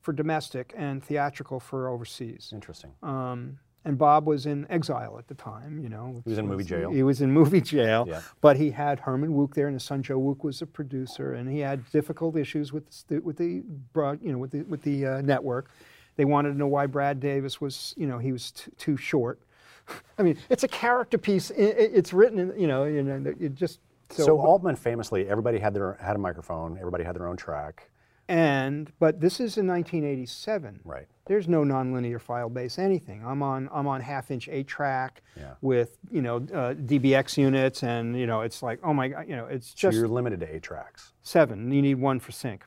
for 0.00 0.12
domestic 0.12 0.72
and 0.76 1.02
theatrical 1.02 1.58
for 1.60 1.88
overseas. 1.88 2.50
Interesting. 2.54 2.92
Um, 3.02 3.58
and 3.84 3.96
Bob 3.96 4.26
was 4.26 4.46
in 4.46 4.66
exile 4.68 5.16
at 5.18 5.28
the 5.28 5.34
time, 5.34 5.78
you 5.78 5.88
know. 5.88 6.20
He 6.24 6.30
was 6.30 6.38
in 6.38 6.48
movie 6.48 6.64
jail. 6.64 6.90
He 6.90 7.02
was 7.04 7.20
in 7.22 7.30
movie 7.30 7.60
jail. 7.60 8.04
Yeah. 8.08 8.20
But 8.40 8.56
he 8.56 8.70
had 8.70 8.98
Herman 8.98 9.30
Wouk 9.32 9.54
there, 9.54 9.68
and 9.68 9.74
his 9.76 9.84
son 9.84 10.02
Joe 10.02 10.18
Wouk 10.18 10.42
was 10.42 10.60
a 10.60 10.66
producer, 10.66 11.34
and 11.34 11.48
he 11.48 11.60
had 11.60 11.88
difficult 11.92 12.36
issues 12.36 12.72
with 12.72 12.84
the, 13.06 13.20
with 13.20 13.36
the 13.36 13.62
broad, 13.92 14.20
you 14.22 14.32
know, 14.32 14.38
with 14.38 14.50
the 14.50 14.62
with 14.62 14.82
the 14.82 15.06
uh, 15.06 15.20
network. 15.22 15.70
They 16.16 16.24
wanted 16.24 16.50
to 16.52 16.58
know 16.58 16.66
why 16.66 16.86
Brad 16.86 17.20
Davis 17.20 17.60
was, 17.60 17.94
you 17.96 18.06
know, 18.08 18.18
he 18.18 18.32
was 18.32 18.50
t- 18.52 18.70
too 18.78 18.96
short. 18.96 19.38
I 20.18 20.22
mean, 20.22 20.36
it's 20.50 20.64
a 20.64 20.68
character 20.68 21.18
piece. 21.18 21.50
i- 21.52 21.54
i- 21.54 21.92
it's 21.98 22.12
written, 22.12 22.38
in, 22.40 22.58
you 22.60 22.66
know, 22.66 22.84
you 22.84 23.02
know, 23.04 23.34
it 23.38 23.54
just 23.54 23.78
So, 24.10 24.38
Altman 24.40 24.76
famously, 24.76 25.28
everybody 25.28 25.58
had 25.58 25.74
their 25.74 25.94
had 26.00 26.16
a 26.16 26.18
microphone. 26.18 26.78
Everybody 26.78 27.04
had 27.04 27.16
their 27.16 27.26
own 27.26 27.36
track. 27.36 27.90
and 28.28 28.90
but 28.98 29.20
this 29.20 29.34
is 29.40 29.56
in 29.56 29.66
1987. 29.68 30.80
Right. 30.84 31.06
There's 31.26 31.48
no 31.48 31.62
nonlinear 31.62 32.20
file 32.20 32.48
base 32.48 32.78
anything. 32.78 33.24
I'm 33.24 33.42
on 33.42 33.68
I'm 33.72 33.86
on 33.86 34.00
half 34.00 34.30
inch 34.30 34.48
eight 34.48 34.66
track 34.68 35.22
Yeah. 35.36 35.54
with 35.60 35.98
you 36.10 36.22
know 36.22 36.36
uh, 36.36 36.74
DBX 36.74 37.36
units 37.36 37.82
and 37.82 38.18
you 38.18 38.26
know 38.26 38.40
it's 38.42 38.62
like 38.62 38.78
oh 38.82 38.92
my 38.94 39.08
god 39.08 39.26
you 39.28 39.36
know 39.36 39.46
it's 39.46 39.68
So 39.70 39.74
just 39.76 39.96
you're 39.98 40.08
limited 40.08 40.40
to 40.40 40.54
eight 40.54 40.62
tracks. 40.62 41.12
seven. 41.22 41.70
You 41.72 41.82
need 41.82 41.96
one 42.00 42.20
for 42.20 42.32
sync. 42.32 42.64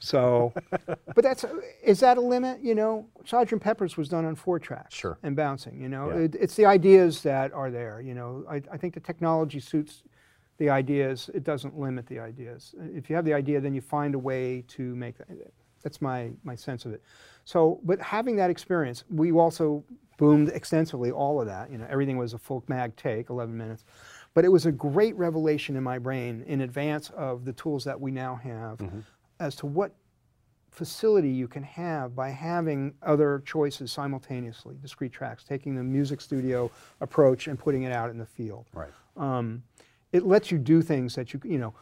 So, 0.00 0.52
but 0.86 1.22
that's 1.22 1.44
is 1.82 1.98
that 2.00 2.18
a 2.18 2.20
limit? 2.20 2.60
You 2.62 2.74
know, 2.76 3.06
Sergeant 3.24 3.60
Pepper's 3.60 3.96
was 3.96 4.08
done 4.08 4.24
on 4.24 4.36
four 4.36 4.58
tracks. 4.60 4.94
Sure. 4.94 5.18
And 5.24 5.34
bouncing. 5.34 5.80
You 5.80 5.88
know, 5.88 6.10
Yeah. 6.10 6.24
it, 6.24 6.36
it's 6.38 6.54
the 6.54 6.66
ideas 6.66 7.22
that 7.22 7.52
are 7.52 7.68
there. 7.70 8.00
You 8.00 8.14
know, 8.14 8.44
I, 8.48 8.62
I 8.70 8.76
think 8.76 8.94
the 8.94 9.00
technology 9.00 9.58
suits 9.58 10.04
the 10.58 10.68
ideas. 10.68 11.30
It 11.32 11.44
doesn't 11.44 11.78
limit 11.78 12.06
the 12.06 12.18
ideas. 12.18 12.74
If 12.78 13.08
you 13.08 13.16
have 13.16 13.24
the 13.24 13.34
idea, 13.34 13.60
then 13.60 13.74
you 13.74 13.80
find 13.80 14.14
a 14.14 14.18
way 14.18 14.64
to 14.68 14.94
make 14.94 15.16
that. 15.18 15.28
That's 15.82 16.02
my 16.02 16.30
my 16.42 16.54
sense 16.54 16.84
of 16.84 16.92
it. 16.92 17.02
So, 17.44 17.80
but 17.84 18.00
having 18.00 18.36
that 18.36 18.50
experience, 18.50 19.04
we 19.08 19.32
also 19.32 19.84
boomed 20.18 20.48
extensively 20.48 21.10
all 21.10 21.40
of 21.40 21.46
that. 21.46 21.70
You 21.70 21.78
know, 21.78 21.86
everything 21.88 22.18
was 22.18 22.34
a 22.34 22.38
full 22.38 22.62
mag 22.68 22.94
take, 22.96 23.30
11 23.30 23.56
minutes. 23.56 23.84
But 24.34 24.44
it 24.44 24.48
was 24.48 24.66
a 24.66 24.72
great 24.72 25.16
revelation 25.16 25.76
in 25.76 25.82
my 25.82 25.98
brain 25.98 26.44
in 26.46 26.60
advance 26.60 27.10
of 27.10 27.44
the 27.44 27.52
tools 27.52 27.84
that 27.84 27.98
we 27.98 28.10
now 28.10 28.36
have 28.36 28.80
as 29.40 29.56
to 29.56 29.66
what 29.66 29.94
facility 30.70 31.30
you 31.30 31.48
can 31.48 31.62
have 31.62 32.14
by 32.14 32.28
having 32.28 32.94
other 33.02 33.42
choices 33.46 33.90
simultaneously, 33.90 34.76
discrete 34.80 35.12
tracks, 35.12 35.42
taking 35.42 35.74
the 35.74 35.82
music 35.82 36.20
studio 36.20 36.70
approach 37.00 37.48
and 37.48 37.58
putting 37.58 37.84
it 37.84 37.92
out 37.92 38.10
in 38.10 38.18
the 38.18 38.26
field. 38.26 38.66
Right. 38.72 38.90
Um, 39.16 39.62
it 40.12 40.26
lets 40.26 40.50
you 40.50 40.58
do 40.58 40.82
things 40.82 41.14
that 41.14 41.32
you, 41.32 41.40
you 41.44 41.58
know, 41.58 41.74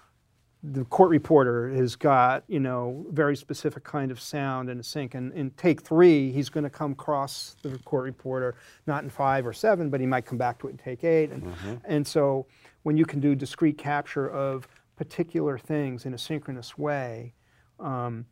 the 0.62 0.85
court 0.87 1.11
reporter 1.11 1.69
has 1.69 1.95
got, 1.95 2.43
you 2.49 2.59
know, 2.59 3.07
very 3.11 3.37
specific 3.37 3.85
kind 3.85 4.11
of 4.11 4.21
sound 4.21 4.69
and 4.69 4.81
a 4.81 4.83
sync. 4.83 5.15
And 5.15 5.33
in 5.33 5.51
take 5.53 5.83
three, 5.83 6.33
he's 6.33 6.49
going 6.49 6.65
to 6.65 6.71
come 6.71 6.93
across 6.93 7.57
the 7.62 7.79
court 7.85 8.05
reporter, 8.05 8.57
not 8.87 9.05
in 9.05 9.11
five 9.11 9.47
or 9.47 9.53
seven, 9.53 9.91
but 9.91 10.01
he 10.01 10.07
might 10.07 10.25
come 10.25 10.39
back 10.39 10.59
to 10.61 10.69
it 10.69 10.71
in 10.71 10.79
take 10.79 11.05
eight. 11.05 11.31
And, 11.31 11.45
and 11.85 12.07
so 12.07 12.47
when 12.83 12.97
you 12.97 13.05
can 13.05 13.21
do 13.21 13.35
discrete 13.35 13.79
capture 13.79 14.29
of 14.31 14.67
particular 14.97 15.59
things 15.59 16.07
in 16.07 16.15
a 16.15 16.19
synchronous 16.19 16.77
way, 16.77 17.35
um, 17.79 18.25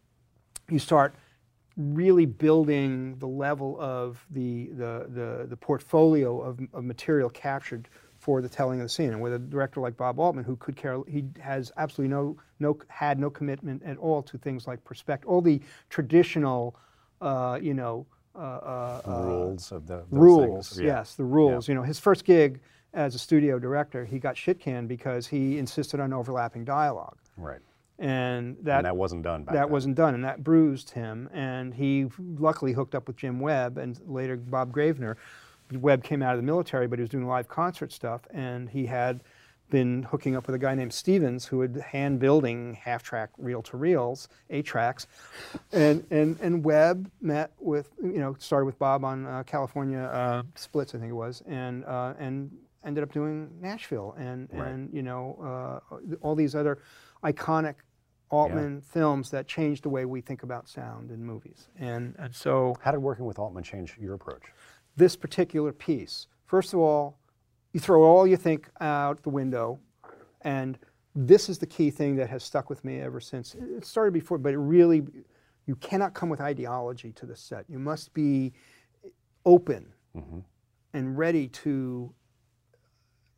you 0.71 0.79
start 0.79 1.15
really 1.77 2.25
building 2.25 3.17
the 3.19 3.27
level 3.27 3.77
of 3.81 4.25
the, 4.31 4.69
the, 4.71 5.07
the, 5.11 5.47
the 5.49 5.57
portfolio 5.57 6.41
of, 6.41 6.59
of 6.73 6.85
material 6.85 7.29
captured 7.29 7.89
for 8.25 8.41
the 8.41 8.49
telling 8.49 8.81
of 8.81 8.87
the 8.87 8.89
scene. 8.89 9.11
And 9.11 9.21
with 9.21 9.35
a 9.35 9.39
director 9.39 9.81
like 9.81 9.99
Bob 9.99 10.19
Altman, 10.19 10.45
who 10.45 10.57
could 10.57 10.77
care, 10.77 10.99
he 11.07 11.27
has 11.41 11.71
absolutely 11.77 12.11
no, 12.17 12.39
no, 12.59 12.79
had 12.89 13.21
no 13.21 13.29
commitment 13.29 13.83
at 13.85 13.99
all 13.99 14.23
to 14.23 14.39
things 14.39 14.67
like 14.67 14.83
perspective, 14.83 15.29
all 15.29 15.43
the 15.43 15.61
traditional, 15.91 16.75
uh, 17.21 17.59
you 17.61 17.75
know, 17.75 18.07
uh, 18.35 18.39
uh, 18.39 19.03
uh, 19.07 19.23
rules 19.27 19.71
of 19.73 19.87
the 19.87 20.05
rules. 20.11 20.81
Yeah. 20.81 20.87
Yes, 20.87 21.17
the 21.17 21.25
rules. 21.25 21.69
You 21.69 21.75
know, 21.75 21.83
his 21.83 21.99
first 22.01 22.25
gig 22.25 22.61
as 22.95 23.15
a 23.15 23.19
studio 23.19 23.59
director, 23.59 24.07
he 24.07 24.19
got 24.19 24.39
shit 24.39 24.59
canned 24.59 24.89
because 24.89 25.27
he 25.27 25.59
insisted 25.59 26.01
on 26.01 26.15
overlapping 26.15 26.65
dialogue, 26.65 27.19
Right. 27.37 27.61
and 27.99 28.57
that 28.63 28.79
and 28.79 28.87
that 28.87 28.97
wasn't 28.97 29.23
done 29.23 29.45
back 29.45 29.53
that 29.55 29.65
then. 29.65 29.71
wasn't 29.71 29.97
done, 29.97 30.15
and 30.15 30.25
that 30.25 30.43
bruised 30.43 30.91
him. 30.91 31.29
And 31.35 31.75
he 31.75 32.07
luckily 32.19 32.73
hooked 32.73 32.95
up 32.95 33.07
with 33.07 33.17
Jim 33.17 33.39
Webb 33.39 33.77
and 33.77 34.01
later 34.07 34.37
Bob 34.37 34.73
Gravenor. 34.73 35.17
Webb 35.73 36.05
came 36.05 36.23
out 36.23 36.33
of 36.35 36.39
the 36.39 36.47
military, 36.47 36.87
but 36.87 36.99
he 36.99 37.03
was 37.03 37.11
doing 37.11 37.27
live 37.27 37.49
concert 37.49 37.93
stuff, 37.93 38.23
and 38.33 38.69
he 38.71 38.87
had 38.87 39.23
been 39.71 40.03
hooking 40.05 40.37
up 40.37 40.47
with 40.47 40.55
a 40.55 40.59
guy 40.59 40.75
named 40.75 40.93
Stevens 40.93 41.47
who 41.47 41.61
had 41.63 41.75
hand 41.77 42.21
building 42.21 42.75
half 42.75 43.03
track 43.03 43.31
reel 43.39 43.63
to 43.63 43.77
reels, 43.77 44.29
eight 44.51 44.67
tracks, 44.67 45.07
and 45.73 46.05
and 46.11 46.39
and 46.41 46.63
Webb 46.65 47.11
met 47.21 47.53
with 47.59 47.89
you 48.03 48.19
know 48.19 48.37
started 48.39 48.67
with 48.67 48.79
Bob 48.79 49.05
on 49.05 49.27
uh, 49.27 49.43
California 49.45 50.01
uh, 50.01 50.43
Splits, 50.55 50.95
I 50.95 50.99
think 50.99 51.11
it 51.11 51.15
was, 51.15 51.43
and 51.47 51.85
uh, 51.87 52.15
and 52.19 52.51
ended 52.85 53.03
up 53.03 53.13
doing 53.13 53.51
Nashville 53.61 54.15
and 54.19 54.49
Right. 54.53 54.69
and 54.69 54.93
you 54.93 55.03
know 55.03 55.81
uh, 55.91 55.97
all 56.21 56.35
these 56.35 56.55
other 56.55 56.79
iconic 57.25 57.77
Altman 58.31 58.81
films 58.83 59.31
that 59.31 59.47
changed 59.47 59.85
the 59.85 59.89
way 59.89 60.05
we 60.05 60.21
think 60.21 60.43
about 60.43 60.69
sound 60.69 61.11
in 61.11 61.25
movies. 61.25 61.69
And, 61.79 62.17
and 62.19 62.35
so 62.35 62.75
How 62.81 62.91
did 62.91 62.99
working 62.99 63.27
with 63.27 63.39
Altman 63.39 63.63
change 63.63 63.97
your 64.01 64.15
approach? 64.15 64.43
This 64.97 65.17
particular 65.17 65.73
piece, 65.73 66.29
first 66.47 66.73
of 66.73 66.79
all, 66.81 67.19
you 67.73 67.81
throw 67.81 68.03
all 68.03 68.27
you 68.27 68.37
think 68.37 68.69
out 68.81 69.23
the 69.23 69.31
window, 69.31 69.81
and 70.43 70.79
this 71.15 71.49
is 71.49 71.59
the 71.59 71.67
key 71.67 71.91
thing 71.91 72.17
that 72.17 72.29
has 72.29 72.43
stuck 72.43 72.71
with 72.71 72.85
me 72.85 73.01
ever 73.01 73.21
since. 73.21 73.55
It 73.55 73.85
started 73.85 74.13
before, 74.13 74.39
but 74.39 74.53
it 74.53 74.59
really, 74.59 75.03
you 75.67 75.77
cannot 75.77 76.15
come 76.15 76.29
with 76.29 76.41
ideology 76.41 77.13
to 77.13 77.27
the 77.27 77.37
set. 77.37 77.65
You 77.69 77.79
must 77.79 78.15
be 78.15 78.53
open 79.45 79.93
and 80.93 81.19
ready 81.19 81.49
to 81.49 82.13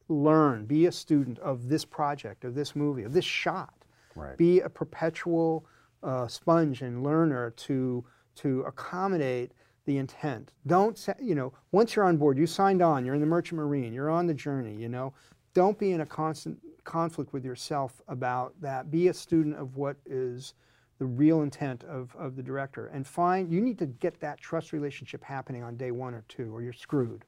learn, 0.08 0.66
be 0.66 0.86
a 0.86 0.92
student 0.92 1.38
of 1.38 1.68
this 1.68 1.84
project, 1.84 2.44
of 2.44 2.54
this 2.54 2.76
movie, 2.76 3.02
of 3.02 3.12
this 3.12 3.24
shot. 3.24 3.74
Right. 4.14 4.36
Be 4.36 4.60
a 4.60 4.68
perpetual 4.68 5.66
uh, 6.02 6.26
sponge 6.28 6.82
and 6.82 7.02
learner 7.02 7.50
to 7.50 8.04
to 8.36 8.60
accommodate 8.62 9.52
the 9.86 9.96
intent. 9.98 10.52
Don't 10.66 10.98
say, 10.98 11.14
you 11.20 11.34
know, 11.34 11.52
once 11.72 11.96
you're 11.96 12.04
on 12.04 12.16
board, 12.16 12.36
you 12.36 12.46
signed 12.46 12.82
on, 12.82 13.04
you're 13.04 13.14
in 13.14 13.20
the 13.20 13.26
merchant 13.26 13.58
marine, 13.58 13.92
you're 13.92 14.10
on 14.10 14.26
the 14.26 14.34
journey, 14.34 14.74
you 14.74 14.88
know. 14.88 15.14
Don't 15.54 15.78
be 15.78 15.92
in 15.92 16.02
a 16.02 16.06
constant 16.06 16.58
conflict 16.84 17.32
with 17.32 17.44
yourself 17.44 18.02
about 18.08 18.54
that. 18.60 18.90
Be 18.90 19.08
a 19.08 19.14
student 19.14 19.56
of 19.56 19.76
what 19.76 19.96
is 20.04 20.54
the 20.98 21.06
real 21.06 21.42
intent 21.42 21.84
of, 21.84 22.14
of 22.18 22.36
the 22.36 22.42
director 22.42 22.86
and 22.88 23.06
find 23.06 23.52
you 23.52 23.60
need 23.60 23.78
to 23.78 23.86
get 23.86 24.18
that 24.20 24.40
trust 24.40 24.72
relationship 24.72 25.22
happening 25.22 25.62
on 25.62 25.76
day 25.76 25.90
one 25.90 26.14
or 26.14 26.24
two 26.28 26.54
or 26.54 26.62
you're 26.62 26.72
screwed. 26.72 27.24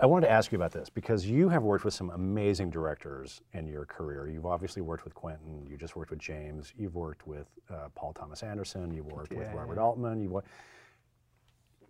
I 0.00 0.06
wanted 0.06 0.26
to 0.26 0.32
ask 0.32 0.52
you 0.52 0.56
about 0.56 0.70
this 0.70 0.88
because 0.88 1.26
you 1.26 1.48
have 1.48 1.64
worked 1.64 1.84
with 1.84 1.94
some 1.94 2.10
amazing 2.10 2.70
directors 2.70 3.40
in 3.52 3.66
your 3.66 3.84
career. 3.84 4.28
You've 4.28 4.46
obviously 4.46 4.80
worked 4.80 5.04
with 5.04 5.14
Quentin. 5.14 5.66
You 5.68 5.76
just 5.76 5.96
worked 5.96 6.10
with 6.10 6.20
James. 6.20 6.72
You've 6.78 6.94
worked 6.94 7.26
with 7.26 7.48
uh, 7.68 7.88
Paul 7.96 8.12
Thomas 8.12 8.44
Anderson. 8.44 8.92
You've 8.94 9.06
worked 9.06 9.32
with 9.32 9.48
Robert 9.52 9.74
yeah. 9.74 9.82
Altman. 9.82 10.20
You, 10.20 10.40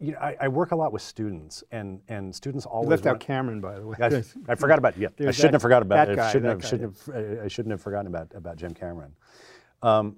you 0.01 0.13
know, 0.13 0.19
I, 0.19 0.37
I 0.43 0.49
work 0.49 0.73
a 0.73 0.77
lot 0.77 0.93
with 0.93 1.03
students, 1.03 1.65
and 1.73 2.01
and 2.09 2.35
students 2.35 2.65
You 2.65 2.71
always 2.71 2.91
left 2.91 3.07
out 3.07 3.21
Cameron, 3.21 3.61
by 3.61 3.79
the 3.79 3.87
way. 3.87 3.97
I, 4.01 4.23
I 4.49 4.55
forgot 4.55 4.79
about 4.79 4.97
yeah. 4.97 5.09
I 5.19 5.31
shouldn't 5.31 5.37
that- 5.37 5.53
have 5.53 5.63
forgot 5.63 5.83
about. 5.83 6.07
that 6.09 6.19
I 6.19 6.33
shouldn't 6.33 6.51
have. 6.51 6.61
guy, 6.61 6.69
Shouldn't 6.69 6.97
have. 7.15 7.45
I 7.45 7.49
shouldn't 7.49 7.73
have 7.73 7.83
forgotten 7.83 8.07
about 8.07 8.33
about 8.35 8.57
Jim 8.57 8.73
Cameron. 8.75 9.13
Um, 9.83 10.17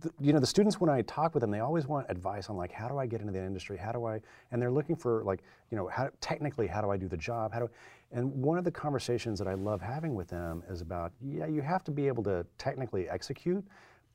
the, 0.00 0.10
you 0.20 0.32
know, 0.32 0.38
the 0.40 0.46
students 0.46 0.80
when 0.80 0.88
I 0.90 1.02
talk 1.02 1.34
with 1.34 1.42
them, 1.42 1.50
they 1.50 1.60
always 1.60 1.86
want 1.86 2.06
advice 2.08 2.48
on 2.48 2.56
like, 2.56 2.72
how 2.72 2.88
do 2.88 2.98
I 2.98 3.06
get 3.06 3.20
into 3.20 3.32
the 3.32 3.44
industry? 3.44 3.76
How 3.76 3.92
do 3.92 4.06
I? 4.06 4.20
And 4.50 4.60
they're 4.60 4.70
looking 4.70 4.96
for 4.96 5.22
like, 5.24 5.42
you 5.70 5.76
know, 5.76 5.88
how 5.88 6.10
technically, 6.20 6.66
how 6.66 6.80
do 6.80 6.90
I 6.90 6.96
do 6.96 7.08
the 7.08 7.16
job? 7.16 7.52
How 7.52 7.60
do? 7.60 7.70
And 8.12 8.32
one 8.32 8.58
of 8.58 8.64
the 8.64 8.70
conversations 8.70 9.38
that 9.38 9.46
I 9.46 9.54
love 9.54 9.80
having 9.80 10.14
with 10.14 10.28
them 10.28 10.62
is 10.68 10.80
about, 10.80 11.12
yeah, 11.20 11.46
you 11.46 11.62
have 11.62 11.84
to 11.84 11.90
be 11.90 12.08
able 12.08 12.22
to 12.24 12.44
technically 12.58 13.08
execute, 13.08 13.64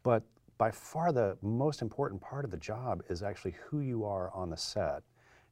but 0.03 0.24
by 0.58 0.72
far 0.72 1.12
the 1.12 1.38
most 1.41 1.82
important 1.82 2.22
part 2.22 2.45
of 2.45 2.51
the 2.51 2.58
job 2.58 3.03
is 3.10 3.22
actually 3.24 3.56
who 3.68 3.82
you 3.82 4.06
are 4.06 4.32
on 4.34 4.49
the 4.49 4.58
set 4.58 5.03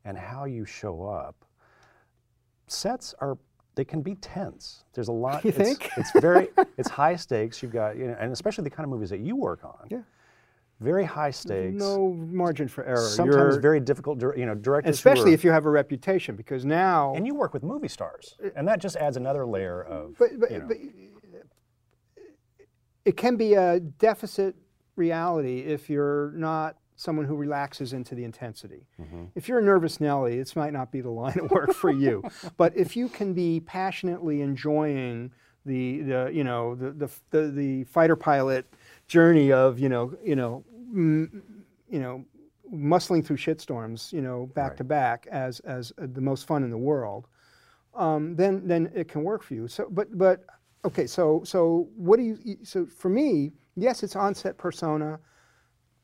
and 0.06 0.18
how 0.18 0.46
you 0.46 0.66
show 0.66 1.04
up 1.04 1.36
sets 2.68 3.14
are 3.20 3.38
they 3.76 3.84
can 3.84 4.02
be 4.04 4.14
tense. 4.16 4.84
There's 4.94 5.08
a 5.08 5.12
lot. 5.12 5.44
You 5.46 5.50
it's, 5.50 5.58
think? 5.58 5.90
it's 5.98 6.12
very 6.20 6.50
it's 6.78 6.90
high 6.90 7.16
stakes. 7.16 7.62
You've 7.64 7.74
got 7.74 7.98
you 7.98 8.08
know, 8.08 8.16
and 8.20 8.32
especially 8.32 8.64
the 8.64 8.70
kind 8.70 8.86
of 8.86 8.90
movies 8.92 9.10
that 9.10 9.20
you 9.20 9.36
work 9.36 9.64
on. 9.64 9.88
Yeah. 9.90 10.02
Very 10.80 11.06
high 11.06 11.32
stakes. 11.32 11.76
No 11.76 12.14
margin 12.14 12.68
for 12.68 12.84
error. 12.84 12.98
Sometimes 12.98 13.36
You're- 13.54 13.62
very 13.62 13.80
difficult. 13.80 14.22
You 14.22 14.46
know, 14.46 14.56
directors. 14.56 14.96
especially 14.96 15.32
are- 15.32 15.36
if 15.36 15.44
you 15.44 15.52
have 15.52 15.66
a 15.66 15.70
reputation, 15.70 16.36
because 16.36 16.66
now. 16.66 17.14
and 17.16 17.26
you 17.26 17.36
work 17.36 17.54
with 17.54 17.64
movie 17.64 17.88
stars, 17.88 18.36
uh, 18.44 18.50
and 18.56 18.68
that 18.68 18.80
just 18.80 18.96
adds 18.98 19.16
another 19.18 19.46
layer 19.46 19.82
of. 19.84 20.16
but, 20.20 20.30
but, 20.40 20.52
you 20.52 20.60
know, 20.60 20.68
but 20.68 20.78
uh, 20.78 22.22
it 23.06 23.18
can 23.18 23.38
be 23.38 23.54
a 23.54 23.80
deficit 23.80 24.56
reality 24.96 25.60
if 25.60 25.90
you're 25.90 26.32
not 26.32 26.78
someone 26.96 27.26
who 27.26 27.36
relaxes 27.36 27.94
into 27.94 28.14
the 28.16 28.24
intensity. 28.24 28.86
Mm-hmm. 29.02 29.26
If 29.36 29.48
you're 29.48 29.60
a 29.60 29.64
nervous 29.64 30.00
Nelly, 30.00 30.38
this 30.38 30.56
might 30.56 30.74
not 30.74 30.92
be 30.92 31.02
the 31.02 31.10
line 31.10 31.40
of 31.40 31.50
work 31.52 31.74
for 31.74 31.92
you. 31.92 32.24
But 32.58 32.76
if 32.78 32.96
you 32.96 33.10
can 33.10 33.34
be 33.34 33.60
passionately 33.62 34.42
enjoying 34.42 35.32
the, 35.66 36.02
the 36.02 36.32
you 36.34 36.44
know 36.44 36.76
the, 36.76 36.92
the, 36.92 37.10
the, 37.32 37.52
the 37.52 37.84
fighter 37.86 38.16
pilot 38.18 38.66
journey 39.08 39.52
of 39.52 39.80
you 39.80 39.88
know 39.90 40.14
you 40.24 40.36
know 40.36 40.64
mm, 40.94 41.42
you 41.90 42.00
know 42.00 42.26
muscling 42.74 43.26
through 43.26 43.38
shitstorms 43.38 44.12
you 44.12 44.22
know 44.22 44.48
back 44.48 44.72
Right. 44.72 44.78
to 44.78 44.84
back 44.84 45.28
as 45.32 45.62
as 45.62 45.94
uh, 46.02 46.08
the 46.12 46.20
most 46.22 46.48
fun 46.48 46.64
in 46.64 46.70
the 46.70 46.78
world 46.78 47.28
um, 47.96 48.36
then 48.36 48.68
then 48.68 48.92
it 48.94 49.08
can 49.08 49.24
work 49.24 49.44
for 49.44 49.54
you. 49.54 49.68
So, 49.68 49.88
but 49.90 50.18
but 50.18 50.46
okay. 50.86 51.08
So 51.08 51.44
so 51.46 51.88
what 51.96 52.18
do 52.18 52.24
you? 52.24 52.58
So 52.64 52.86
for 52.86 53.10
me, 53.10 53.52
yes, 53.76 54.04
it's 54.04 54.16
onset 54.16 54.58
persona. 54.58 55.20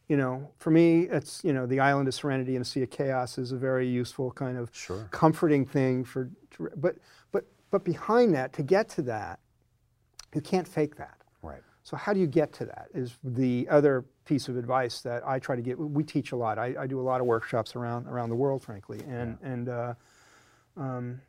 You 0.07 0.17
know, 0.17 0.49
for 0.57 0.71
me, 0.71 1.01
it's 1.03 1.43
you 1.43 1.53
know 1.53 1.65
the 1.67 1.79
island 1.79 2.07
of 2.07 2.13
serenity 2.15 2.55
and 2.55 2.65
a 2.65 2.67
sea 2.67 2.81
of 2.83 2.89
chaos 2.89 3.37
is 3.37 3.51
a 3.51 3.57
very 3.57 3.87
useful 3.87 4.31
kind 4.31 4.57
of 4.57 4.69
Sure. 4.73 5.07
comforting 5.11 5.65
thing 5.65 6.03
for. 6.03 6.29
But 6.77 6.95
but 7.31 7.45
but 7.69 7.83
behind 7.83 8.33
that, 8.35 8.51
to 8.53 8.63
get 8.63 8.89
to 8.89 9.01
that, 9.03 9.39
you 10.33 10.41
can't 10.41 10.67
fake 10.67 10.95
that. 10.97 11.17
right. 11.43 11.61
So 11.83 11.95
how 11.97 12.13
do 12.13 12.19
you 12.19 12.27
get 12.27 12.51
to 12.53 12.65
that? 12.65 12.87
Is 12.93 13.17
the 13.23 13.67
other 13.69 14.03
piece 14.25 14.47
of 14.47 14.57
advice 14.57 15.01
that 15.01 15.27
I 15.27 15.39
try 15.39 15.55
to 15.55 15.61
get. 15.61 15.77
We 15.79 16.03
teach 16.03 16.31
a 16.31 16.35
lot. 16.35 16.57
I, 16.59 16.75
I 16.79 16.87
do 16.87 16.99
a 16.99 17.05
lot 17.11 17.21
of 17.21 17.27
workshops 17.27 17.75
around 17.75 18.07
around 18.07 18.29
the 18.29 18.35
world, 18.35 18.63
frankly, 18.63 18.99
and 19.07 19.37
and 19.43 19.69
uh, 19.69 19.93
um, 20.75 21.21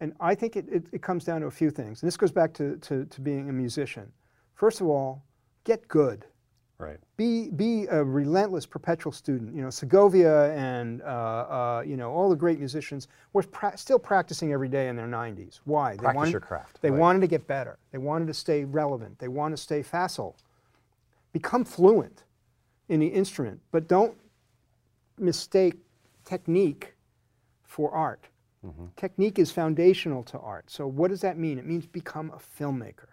and 0.00 0.14
I 0.20 0.34
think 0.34 0.56
it, 0.56 0.66
it, 0.70 0.86
it 0.92 1.02
comes 1.02 1.24
down 1.24 1.40
to 1.42 1.46
a 1.48 1.50
few 1.50 1.70
things. 1.70 2.02
And 2.02 2.06
this 2.06 2.16
goes 2.16 2.32
back 2.32 2.54
to, 2.54 2.76
to, 2.78 3.04
to 3.04 3.20
being 3.20 3.50
a 3.50 3.52
musician. 3.52 4.10
First 4.60 4.82
of 4.82 4.88
all, 4.88 5.22
get 5.64 5.88
good. 5.88 6.26
Right. 6.76 6.98
Be, 7.16 7.48
be 7.48 7.86
a 7.86 8.04
relentless, 8.04 8.66
perpetual 8.66 9.10
student. 9.10 9.54
You 9.54 9.62
know, 9.62 9.70
Segovia 9.70 10.52
and 10.54 11.00
uh, 11.00 11.06
uh, 11.06 11.82
you 11.86 11.96
know 11.96 12.10
all 12.10 12.28
the 12.28 12.36
great 12.36 12.58
musicians 12.58 13.08
were 13.32 13.42
pra- 13.42 13.78
still 13.78 13.98
practicing 13.98 14.52
every 14.52 14.68
day 14.68 14.88
in 14.88 14.96
their 14.96 15.06
90s. 15.06 15.60
Why? 15.64 15.92
They 15.92 16.00
Practice 16.00 16.16
wanted, 16.16 16.32
your 16.32 16.40
craft, 16.42 16.82
They 16.82 16.90
right. 16.90 17.00
wanted 17.00 17.20
to 17.20 17.26
get 17.26 17.46
better. 17.46 17.78
They 17.90 17.96
wanted 17.96 18.26
to 18.26 18.34
stay 18.34 18.66
relevant. 18.66 19.18
They 19.18 19.28
wanted 19.28 19.56
to 19.56 19.62
stay 19.62 19.82
facile. 19.82 20.36
Become 21.32 21.64
fluent 21.64 22.24
in 22.90 23.00
the 23.00 23.06
instrument, 23.06 23.60
but 23.72 23.88
don't 23.88 24.14
mistake 25.18 25.76
technique 26.26 26.92
for 27.64 27.90
art. 27.92 28.28
Technique 28.96 29.38
is 29.38 29.50
foundational 29.50 30.22
to 30.24 30.38
art. 30.38 30.70
So 30.70 30.86
what 30.86 31.08
does 31.08 31.22
that 31.22 31.38
mean? 31.38 31.58
It 31.58 31.64
means 31.64 31.86
become 31.86 32.30
a 32.34 32.62
filmmaker. 32.62 33.06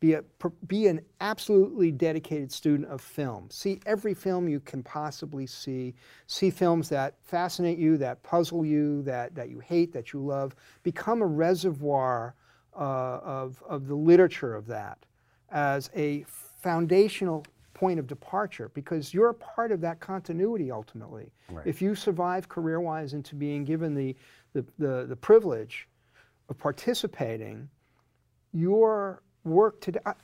Be, 0.00 0.14
a, 0.14 0.22
be 0.68 0.86
an 0.86 1.00
absolutely 1.20 1.90
dedicated 1.90 2.52
student 2.52 2.88
of 2.88 3.00
film. 3.00 3.48
See 3.50 3.80
every 3.84 4.14
film 4.14 4.48
you 4.48 4.60
can 4.60 4.82
possibly 4.82 5.46
see. 5.46 5.94
See 6.28 6.50
films 6.50 6.88
that 6.90 7.16
fascinate 7.24 7.78
you, 7.78 7.96
that 7.96 8.22
puzzle 8.22 8.64
you, 8.64 9.02
that, 9.02 9.34
that 9.34 9.48
you 9.48 9.58
hate, 9.58 9.92
that 9.92 10.12
you 10.12 10.20
love. 10.20 10.54
Become 10.84 11.22
a 11.22 11.26
reservoir 11.26 12.36
uh, 12.76 13.18
of, 13.24 13.62
of 13.68 13.88
the 13.88 13.94
literature 13.94 14.54
of 14.54 14.66
that 14.66 14.98
as 15.50 15.90
a 15.96 16.24
foundational 16.28 17.44
point 17.74 17.98
of 17.98 18.06
departure 18.06 18.70
because 18.74 19.14
you're 19.14 19.30
a 19.30 19.34
part 19.34 19.70
of 19.70 19.80
that 19.80 20.00
continuity 20.00 20.70
ultimately. 20.70 21.30
Right. 21.50 21.66
If 21.66 21.80
you 21.80 21.94
survive 21.94 22.48
career 22.48 22.80
wise 22.80 23.14
into 23.14 23.34
being 23.34 23.64
given 23.64 23.94
the, 23.94 24.16
the, 24.52 24.64
the, 24.78 25.06
the 25.08 25.16
privilege 25.16 25.88
of 26.48 26.58
participating, 26.58 27.68
your 28.52 29.22
work 29.48 29.80
today. 29.80 30.00
I, 30.06 30.14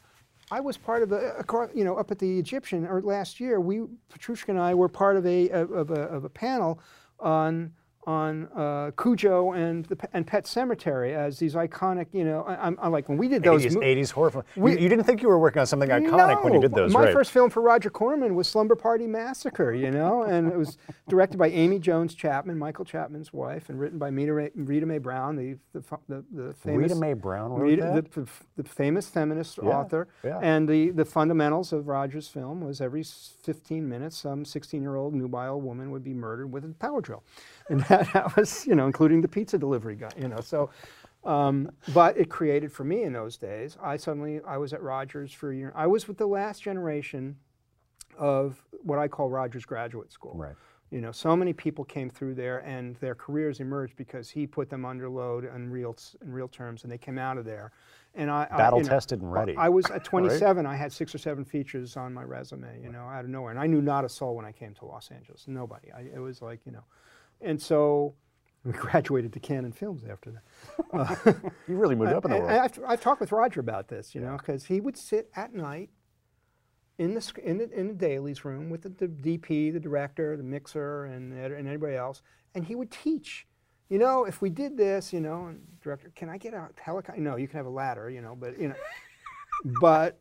I 0.50 0.60
was 0.60 0.76
part 0.76 1.02
of 1.02 1.12
a, 1.12 1.44
you 1.74 1.84
know, 1.84 1.96
up 1.96 2.10
at 2.10 2.18
the 2.18 2.38
Egyptian 2.38 2.86
or 2.86 3.00
last 3.00 3.40
year. 3.40 3.60
We, 3.60 3.82
Petrushka 4.12 4.50
and 4.50 4.60
I, 4.60 4.74
were 4.74 4.88
part 4.88 5.16
of 5.16 5.26
a 5.26 5.48
of 5.50 5.90
a, 5.90 6.02
of 6.02 6.24
a 6.24 6.28
panel 6.28 6.80
on 7.18 7.72
on 8.06 8.46
uh, 8.54 8.90
Cujo 9.00 9.52
and 9.52 9.84
the 9.86 9.96
and 10.12 10.26
Pet 10.26 10.44
Sematary 10.44 11.14
as 11.14 11.38
these 11.38 11.54
iconic. 11.54 12.06
You 12.12 12.24
know, 12.24 12.42
I, 12.42 12.66
I'm, 12.66 12.78
I'm 12.80 12.92
like 12.92 13.08
when 13.08 13.18
we 13.18 13.28
did 13.28 13.42
those. 13.42 13.64
80s, 13.64 13.74
mo- 13.74 13.80
80s 13.80 14.10
horror 14.12 14.30
film. 14.30 14.44
We- 14.56 14.72
you, 14.72 14.78
you 14.80 14.88
didn't 14.88 15.04
think 15.04 15.22
you 15.22 15.28
were 15.28 15.38
working 15.38 15.60
on 15.60 15.66
something 15.66 15.88
iconic 15.88 16.44
when 16.44 16.54
you 16.54 16.60
did 16.60 16.74
those, 16.74 16.92
My 16.92 17.04
right? 17.04 17.12
first 17.12 17.30
film 17.30 17.50
for 17.50 17.60
Roger 17.62 17.90
Corman 17.90 18.34
was 18.34 18.48
Slumber 18.48 18.76
Party 18.76 19.06
Massacre, 19.06 19.72
you 19.72 19.90
know, 19.90 20.22
and 20.24 20.52
it 20.52 20.56
was 20.56 20.78
directed 21.08 21.38
by 21.38 21.48
Amy 21.48 21.78
Jones 21.78 22.14
Chapman, 22.14 22.58
Michael 22.58 22.84
Chapman's 22.84 23.32
wife, 23.32 23.68
and 23.68 23.78
written 23.80 23.98
by 23.98 24.08
Rita, 24.08 24.32
Mae- 24.32 24.50
Rita 24.54 24.86
Mae 24.86 24.98
Brown, 24.98 25.36
the 25.36 25.56
the, 25.72 25.82
the, 26.08 26.24
the 26.32 26.52
famous 26.54 26.90
Rita 26.90 26.94
Mae 27.00 27.14
Brown 27.14 27.52
Rita- 27.54 28.04
the, 28.14 28.26
the 28.56 28.68
famous 28.68 29.08
feminist 29.08 29.58
Yeah, 29.62 29.68
author. 29.70 30.08
yeah. 30.24 30.38
And 30.42 30.68
the, 30.68 30.90
the 30.90 31.04
fundamentals 31.04 31.72
of 31.72 31.88
Roger's 31.88 32.28
film 32.28 32.60
was 32.60 32.80
every 32.80 33.02
15 33.04 33.88
minutes, 33.88 34.16
some 34.16 34.44
16-year-old 34.44 35.14
nubile 35.14 35.60
woman 35.60 35.90
would 35.90 36.04
be 36.04 36.14
murdered 36.14 36.52
with 36.52 36.64
a 36.64 36.68
power 36.68 37.00
drill, 37.00 37.22
and 37.70 37.80
that, 37.88 38.12
that 38.12 38.36
was, 38.36 38.66
you 38.66 38.74
know, 38.74 38.86
including 38.86 39.20
the 39.20 39.28
pizza 39.28 39.58
delivery 39.58 39.96
guy, 39.96 40.10
you 40.18 40.28
know. 40.28 40.40
So, 40.40 40.70
um, 41.24 41.70
but 41.92 42.16
it 42.18 42.28
created 42.28 42.72
for 42.72 42.84
me 42.84 43.02
in 43.02 43.12
those 43.12 43.36
days. 43.36 43.76
I 43.82 43.96
suddenly 43.96 44.40
I 44.46 44.58
was 44.58 44.72
at 44.72 44.82
Rogers 44.82 45.32
for 45.32 45.52
a 45.52 45.56
year. 45.56 45.72
I 45.74 45.86
was 45.86 46.06
with 46.06 46.18
the 46.18 46.26
last 46.26 46.62
generation 46.62 47.36
of 48.18 48.62
what 48.82 48.98
I 48.98 49.08
call 49.08 49.30
Rogers 49.30 49.64
Graduate 49.64 50.12
School. 50.12 50.34
Right. 50.36 50.54
You 50.90 51.00
know, 51.00 51.10
so 51.10 51.34
many 51.34 51.52
people 51.52 51.84
came 51.84 52.08
through 52.08 52.34
there, 52.34 52.58
and 52.58 52.94
their 52.96 53.16
careers 53.16 53.58
emerged 53.58 53.96
because 53.96 54.30
he 54.30 54.46
put 54.46 54.70
them 54.70 54.84
under 54.84 55.08
load 55.08 55.44
in 55.44 55.70
real 55.70 55.96
in 56.22 56.32
real 56.32 56.46
terms, 56.46 56.84
and 56.84 56.92
they 56.92 56.98
came 56.98 57.18
out 57.18 57.36
of 57.36 57.44
there. 57.44 57.72
And 58.14 58.30
I 58.30 58.46
I- 58.48 58.56
Battle 58.56 58.80
know, 58.80 58.88
tested 58.88 59.20
and 59.20 59.32
ready. 59.32 59.56
I 59.56 59.70
was 59.70 59.86
at 59.90 60.04
27. 60.04 60.66
I 60.66 60.76
had 60.76 60.92
six 60.92 61.12
or 61.12 61.18
seven 61.18 61.44
features 61.44 61.96
on 61.96 62.14
my 62.14 62.22
resume. 62.22 62.80
You 62.80 62.92
know, 62.92 63.00
out 63.00 63.24
of 63.24 63.30
nowhere, 63.30 63.50
and 63.50 63.58
I 63.58 63.66
knew 63.66 63.80
not 63.80 64.04
a 64.04 64.08
soul 64.08 64.36
when 64.36 64.44
I 64.44 64.52
came 64.52 64.74
to 64.74 64.84
Los 64.84 65.10
Angeles. 65.10 65.46
Nobody. 65.48 65.90
I, 65.90 66.02
it 66.14 66.20
was 66.20 66.40
like 66.40 66.60
you 66.64 66.70
know, 66.70 66.84
and 67.44 67.60
so 67.60 68.14
we 68.64 68.72
graduated 68.72 69.32
to 69.34 69.40
Cannon 69.40 69.72
Films 69.72 70.02
after 70.10 70.30
that. 70.32 70.42
You 71.68 71.76
really 71.76 71.94
moved 71.94 72.12
up 72.12 72.24
in 72.24 72.30
the 72.30 72.38
world. 72.38 72.50
I've, 72.50 72.78
I've 72.86 73.00
talked 73.00 73.20
with 73.20 73.32
Roger 73.32 73.60
about 73.60 73.88
this, 73.88 74.14
you 74.14 74.20
know, 74.20 74.36
because 74.36 74.64
he 74.64 74.80
would 74.80 74.96
sit 74.96 75.30
at 75.36 75.54
night 75.54 75.90
in 76.98 77.14
the, 77.14 77.32
in 77.42 77.58
the 77.58 77.70
in 77.70 77.88
the 77.88 77.94
dailies 77.94 78.44
room 78.44 78.70
with 78.70 78.82
the, 78.82 78.88
the 78.88 79.08
DP, 79.08 79.72
the 79.72 79.80
director, 79.80 80.36
the 80.36 80.42
mixer, 80.42 81.06
and 81.06 81.32
and 81.32 81.66
everybody 81.66 81.96
else, 81.96 82.22
and 82.54 82.64
he 82.64 82.74
would 82.74 82.90
teach. 82.90 83.46
You 83.90 83.98
know, 83.98 84.24
if 84.24 84.40
we 84.40 84.48
did 84.48 84.76
this, 84.76 85.12
you 85.12 85.20
know, 85.20 85.46
and 85.46 85.60
director, 85.82 86.10
can 86.16 86.28
I 86.28 86.38
get 86.38 86.54
a 86.54 86.68
helicopter? 86.80 87.20
No, 87.20 87.36
you 87.36 87.46
can 87.46 87.58
have 87.58 87.66
a 87.66 87.70
ladder, 87.70 88.10
you 88.10 88.22
know, 88.22 88.34
but 88.34 88.58
you 88.58 88.68
know, 88.68 88.74
but 89.80 90.18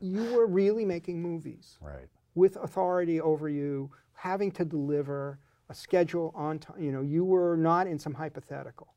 you 0.00 0.24
were 0.34 0.46
really 0.46 0.84
making 0.84 1.22
movies 1.22 1.78
right. 1.80 2.08
with 2.34 2.56
authority 2.56 3.20
over 3.20 3.48
you, 3.48 3.90
having 4.14 4.50
to 4.52 4.64
deliver 4.64 5.38
a 5.70 5.74
schedule 5.74 6.32
on 6.34 6.58
time. 6.58 6.82
You 6.82 6.92
know, 6.92 7.00
you 7.00 7.24
were 7.24 7.56
not 7.56 7.86
in 7.86 7.98
some 7.98 8.12
hypothetical. 8.12 8.88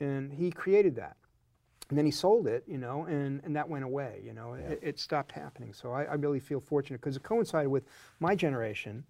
And 0.00 0.32
he 0.32 0.50
created 0.50 0.96
that. 0.96 1.16
And 1.90 1.98
then 1.98 2.06
he 2.06 2.10
sold 2.10 2.46
it, 2.46 2.64
you 2.66 2.78
know, 2.78 3.04
and, 3.04 3.42
and 3.44 3.54
that 3.56 3.68
went 3.68 3.84
away, 3.84 4.22
you 4.24 4.32
know, 4.32 4.54
it, 4.54 4.80
it 4.82 4.98
stopped 4.98 5.32
happening. 5.32 5.74
So 5.74 5.92
I, 5.92 6.04
I 6.04 6.14
really 6.14 6.40
feel 6.40 6.58
fortunate 6.60 7.00
because 7.00 7.16
it 7.16 7.22
coincided 7.22 7.68
with 7.68 7.84
my 8.20 8.34
generation. 8.34 9.04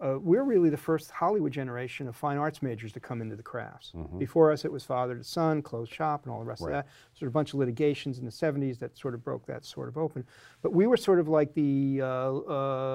Uh, 0.00 0.16
we're 0.18 0.44
really 0.44 0.70
the 0.70 0.76
first 0.76 1.10
Hollywood 1.10 1.52
generation 1.52 2.06
of 2.08 2.14
fine 2.16 2.38
arts 2.38 2.62
majors 2.62 2.92
to 2.92 3.00
come 3.00 3.20
into 3.20 3.34
the 3.36 3.42
crafts. 3.42 3.92
Before 4.16 4.50
us, 4.52 4.64
it 4.64 4.70
was 4.72 4.84
father 4.84 5.16
to 5.16 5.24
son, 5.24 5.60
closed 5.60 5.92
shop, 5.92 6.22
and 6.24 6.32
all 6.32 6.38
the 6.38 6.46
rest 6.46 6.62
Right. 6.62 6.68
of 6.76 6.84
that. 6.84 6.90
Sort 7.18 7.26
of 7.26 7.32
a 7.32 7.38
bunch 7.38 7.52
of 7.52 7.58
litigations 7.58 8.18
in 8.18 8.24
the 8.24 8.30
70s 8.30 8.78
that 8.78 8.96
sort 8.96 9.12
of 9.14 9.22
broke 9.24 9.44
that 9.46 9.64
sort 9.66 9.88
of 9.88 9.98
open. 9.98 10.24
But 10.62 10.72
we 10.72 10.86
were 10.86 10.96
sort 10.96 11.18
of 11.18 11.28
like 11.28 11.52
the, 11.52 12.00
uh, 12.00 12.32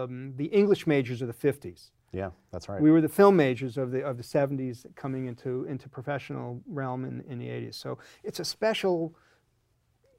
um, 0.05 0.33
the 0.37 0.45
English 0.45 0.87
majors 0.87 1.21
of 1.21 1.27
the 1.27 1.33
50s. 1.33 1.91
Yeah, 2.11 2.29
that's 2.51 2.69
right. 2.69 2.81
We 2.81 2.91
were 2.91 3.01
the 3.01 3.09
film 3.09 3.35
majors 3.35 3.77
of 3.77 3.91
the 3.91 4.03
of 4.05 4.17
the 4.17 4.23
70s 4.23 4.85
coming 4.95 5.25
into 5.25 5.65
into 5.65 5.89
professional 5.89 6.61
realm 6.67 7.03
in, 7.03 7.21
in 7.27 7.39
the 7.39 7.47
80s. 7.47 7.75
So 7.75 7.97
it's 8.23 8.39
a 8.39 8.45
special 8.45 9.15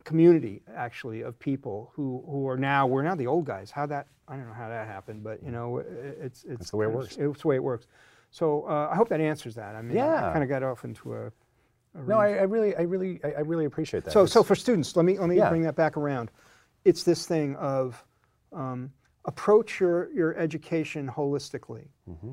community 0.05 0.63
actually 0.75 1.23
of 1.23 1.39
people 1.39 1.91
who 1.95 2.23
who 2.29 2.47
are 2.49 2.57
now 2.57 2.87
we're 2.87 3.03
now 3.03 3.15
the 3.15 3.27
old 3.27 3.45
guys. 3.45 3.71
How 3.71 3.87
that 3.87 4.07
I 4.29 4.37
don't 4.37 4.47
know 4.47 4.55
how 4.55 4.69
that 4.69 4.87
happened, 4.87 5.25
but 5.25 5.43
you 5.43 5.51
know 5.51 5.79
it- 5.79 6.19
it's 6.21 6.45
it's 6.45 6.71
the 6.71 6.77
way 6.77 6.87
it 6.87 6.93
works. 6.93 7.17
It's 7.17 7.43
the 7.43 7.49
way 7.49 7.57
it 7.57 7.63
works. 7.63 7.87
So 8.31 8.65
uh, 8.69 8.89
I 8.91 8.97
hope 8.97 9.09
that 9.09 9.21
answers 9.21 9.55
that. 9.55 9.75
I 9.75 9.83
mean, 9.83 9.99
I- 9.99 10.29
I, 10.31 10.33
kind 10.33 10.43
of 10.43 10.49
got 10.49 10.63
off 10.63 10.85
into 10.85 11.15
a. 11.15 11.27
a 11.27 11.33
no, 12.07 12.19
I. 12.19 12.31
I 12.35 12.43
really, 12.43 12.77
I 12.77 12.83
really, 12.83 13.21
I, 13.25 13.29
I 13.29 13.41
really 13.41 13.65
appreciate 13.65 14.05
that. 14.05 14.11
So, 14.13 14.27
so 14.27 14.43
for 14.43 14.55
students, 14.55 14.97
let 14.97 15.05
me 15.05 15.19
let 15.19 15.29
me 15.29 15.37
Yeah. 15.37 15.49
bring 15.49 15.63
that 15.63 15.77
back 15.77 15.97
around. 15.97 16.31
It's 16.85 17.03
this 17.05 17.27
thing 17.27 17.57
of 17.57 18.05
um, 18.53 18.91
approach 19.27 19.81
your 19.81 20.11
your 20.13 20.37
education 20.37 21.09
holistically. 21.09 21.89
Mm-hmm. 22.09 22.33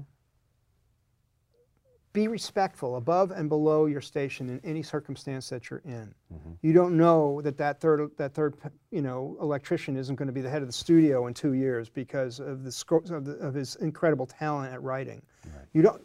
be 2.14 2.28
respectful 2.28 2.98
above 2.98 3.32
and 3.32 3.50
below 3.50 3.88
your 3.88 4.00
station 4.02 4.48
in 4.48 4.62
any 4.64 4.84
circumstance 4.84 5.50
that 5.50 5.70
you're 5.70 5.82
in. 5.84 6.14
Mm-hmm. 6.32 6.52
You 6.62 6.72
don't 6.72 6.96
know 6.96 7.42
that 7.42 7.58
that 7.58 7.80
third, 7.82 8.12
that 8.18 8.36
third, 8.36 8.54
you 8.92 9.02
know, 9.02 9.36
electrician 9.42 9.98
isn't 9.98 10.16
going 10.16 10.28
to 10.28 10.34
be 10.34 10.42
the 10.42 10.50
head 10.50 10.62
of 10.62 10.68
the 10.68 10.74
studio 10.74 11.26
in 11.26 11.34
two 11.34 11.54
years 11.54 11.90
because 11.90 12.40
of 12.40 12.64
the, 12.64 12.72
sco- 12.72 13.02
of, 13.10 13.26
the, 13.26 13.32
of 13.38 13.56
his 13.56 13.78
incredible 13.78 14.28
talent 14.28 14.72
at 14.72 14.82
writing. 14.84 15.24
You 15.74 15.82
don't. 15.82 16.02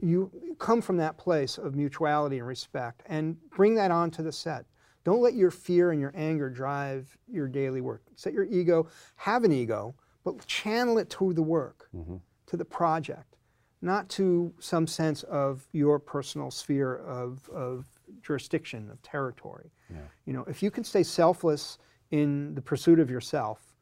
You 0.00 0.30
come 0.58 0.80
from 0.80 0.96
that 0.98 1.18
place 1.18 1.58
of 1.58 1.74
mutuality 1.74 2.38
and 2.38 2.46
respect, 2.46 3.02
and 3.06 3.36
bring 3.50 3.74
that 3.74 3.90
onto 3.90 4.22
the 4.22 4.32
set. 4.32 4.64
Don't 5.08 5.22
let 5.22 5.32
your 5.32 5.50
fear 5.50 5.92
and 5.92 6.00
your 6.02 6.12
anger 6.14 6.50
drive 6.50 7.16
your 7.26 7.48
daily 7.48 7.80
work. 7.80 8.02
Set 8.14 8.34
your 8.34 8.44
ego, 8.44 8.88
have 9.16 9.42
an 9.42 9.52
ego, 9.52 9.94
but 10.22 10.46
channel 10.46 10.98
it 10.98 11.08
to 11.08 11.32
the 11.32 11.40
work, 11.42 11.88
mm-hmm. 11.96 12.16
to 12.46 12.56
the 12.58 12.64
project 12.66 13.38
not 13.80 14.06
to 14.10 14.52
some 14.58 14.86
sense 14.86 15.22
of 15.22 15.66
your 15.72 15.98
personal 15.98 16.50
sphere 16.50 16.96
of, 16.96 17.48
of 17.48 17.86
jurisdiction, 18.20 18.90
of 18.90 19.00
territory. 19.00 19.70
You 20.26 20.34
know, 20.34 20.44
if 20.46 20.62
you 20.62 20.70
can 20.70 20.84
stay 20.84 21.02
selfless 21.02 21.78
in 22.10 22.54
the 22.54 22.60
pursuit 22.60 22.98
of 23.00 23.08
yourself, 23.10 23.72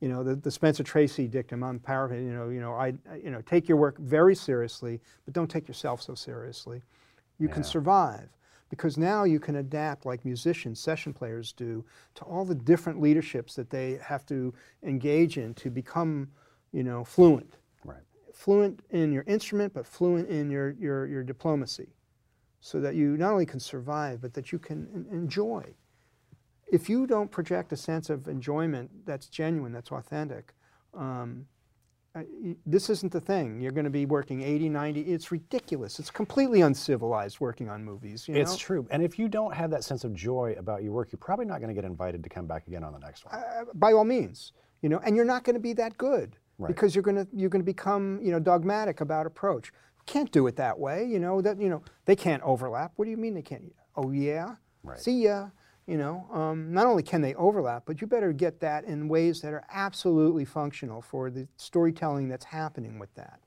you 0.00 0.08
know, 0.08 0.22
the, 0.22 0.36
the 0.36 0.50
Spencer 0.50 0.84
Tracy 0.84 1.26
dictum, 1.26 1.64
I'm 1.64 1.80
paraphrasing, 1.80 2.28
you 2.28 2.32
know, 2.34 2.50
you 2.50 2.60
know, 2.60 2.74
I, 2.74 2.92
I- 3.10 3.16
you 3.16 3.30
know, 3.30 3.40
take 3.40 3.68
your 3.68 3.78
work 3.78 3.98
very 3.98 4.36
seriously, 4.36 5.00
but 5.24 5.34
don't 5.34 5.50
take 5.50 5.66
yourself 5.66 6.02
so 6.02 6.14
seriously. 6.14 6.82
You 7.40 7.48
can 7.48 7.64
survive 7.64 8.28
because 8.68 8.98
now 8.98 9.24
you 9.24 9.40
can 9.40 9.56
adapt 9.56 10.04
like 10.04 10.24
musicians, 10.24 10.80
session 10.80 11.12
players 11.12 11.52
do, 11.52 11.84
to 12.14 12.24
all 12.24 12.44
the 12.44 12.54
different 12.54 13.00
leaderships 13.00 13.54
that 13.54 13.70
they 13.70 13.98
have 14.02 14.26
to 14.26 14.52
engage 14.82 15.38
in 15.38 15.54
to 15.54 15.70
become, 15.70 16.28
you 16.72 16.82
know, 16.82 17.04
fluent 17.04 17.56
Right. 17.84 18.02
fluent 18.34 18.82
in 18.90 19.12
your 19.12 19.24
instrument, 19.26 19.72
but 19.72 19.86
fluent 19.86 20.28
in 20.28 20.50
your, 20.50 20.70
your, 20.72 21.06
your 21.06 21.22
diplomacy, 21.22 21.88
so 22.60 22.80
that 22.80 22.94
you 22.94 23.16
not 23.16 23.32
only 23.32 23.46
can 23.46 23.60
survive, 23.60 24.20
but 24.20 24.34
that 24.34 24.52
you 24.52 24.58
can 24.58 25.06
enjoy. 25.10 25.74
If 26.70 26.90
you 26.90 27.06
don't 27.06 27.30
project 27.30 27.72
a 27.72 27.76
sense 27.76 28.10
of 28.10 28.28
enjoyment 28.28 28.90
that's 29.06 29.26
genuine, 29.26 29.72
that's 29.72 29.90
authentic, 29.90 30.54
um, 30.92 31.46
uh, 32.20 32.54
this 32.66 32.90
isn't 32.90 33.12
the 33.12 33.20
thing. 33.20 33.60
You're 33.60 33.72
going 33.72 33.84
to 33.84 33.90
be 33.90 34.06
working 34.06 34.42
80, 34.42 34.68
90. 34.68 35.00
It's 35.02 35.30
ridiculous. 35.32 35.98
It's 35.98 36.10
completely 36.10 36.60
uncivilized 36.62 37.40
working 37.40 37.68
on 37.68 37.84
movies. 37.84 38.28
You 38.28 38.34
It's 38.36 38.56
true. 38.56 38.86
And 38.90 39.02
if 39.02 39.18
you 39.18 39.28
don't 39.28 39.54
have 39.54 39.70
that 39.70 39.84
sense 39.84 40.04
of 40.04 40.14
joy 40.14 40.54
about 40.58 40.82
your 40.82 40.92
work, 40.92 41.12
you're 41.12 41.18
probably 41.18 41.46
not 41.46 41.58
going 41.60 41.68
to 41.68 41.74
get 41.74 41.84
invited 41.84 42.22
to 42.24 42.28
come 42.28 42.46
back 42.46 42.66
again 42.66 42.84
on 42.84 42.92
the 42.92 42.98
next 42.98 43.24
one. 43.24 43.34
uh, 43.34 43.64
by 43.74 43.92
all 43.92 44.04
means, 44.04 44.52
you 44.82 44.88
know, 44.88 44.98
and 45.04 45.16
you're 45.16 45.24
not 45.24 45.44
going 45.44 45.54
to 45.54 45.60
be 45.60 45.72
that 45.74 45.96
good 45.98 46.36
Right. 46.60 46.68
because 46.68 46.94
you're 46.94 47.02
going 47.04 47.16
to 47.16 47.26
you're 47.32 47.50
going 47.50 47.62
to 47.62 47.66
become 47.66 48.18
you 48.20 48.32
know 48.32 48.40
dogmatic 48.40 49.00
about 49.00 49.26
approach. 49.26 49.70
Can't 50.06 50.32
do 50.32 50.46
it 50.48 50.56
that 50.56 50.76
way, 50.76 51.04
you 51.04 51.20
know. 51.20 51.40
That 51.40 51.60
you 51.60 51.68
know 51.68 51.82
they 52.04 52.16
can't 52.16 52.42
overlap. 52.42 52.92
What 52.96 53.04
do 53.04 53.12
you 53.12 53.16
mean 53.16 53.34
they 53.34 53.42
can't? 53.42 53.62
Oh 53.96 54.10
yeah, 54.10 54.56
Right. 54.82 54.98
see 54.98 55.22
ya. 55.24 55.50
You 55.88 55.96
know, 55.96 56.26
um, 56.30 56.70
not 56.70 56.86
only 56.86 57.02
can 57.02 57.22
they 57.22 57.34
overlap, 57.36 57.84
but 57.86 58.02
you 58.02 58.06
better 58.06 58.30
get 58.34 58.60
that 58.60 58.84
in 58.84 59.08
ways 59.08 59.40
that 59.40 59.54
are 59.54 59.64
absolutely 59.72 60.44
functional 60.44 61.00
for 61.00 61.30
the 61.30 61.48
storytelling 61.56 62.28
that's 62.28 62.44
happening 62.44 62.98
with 62.98 63.12
that. 63.14 63.40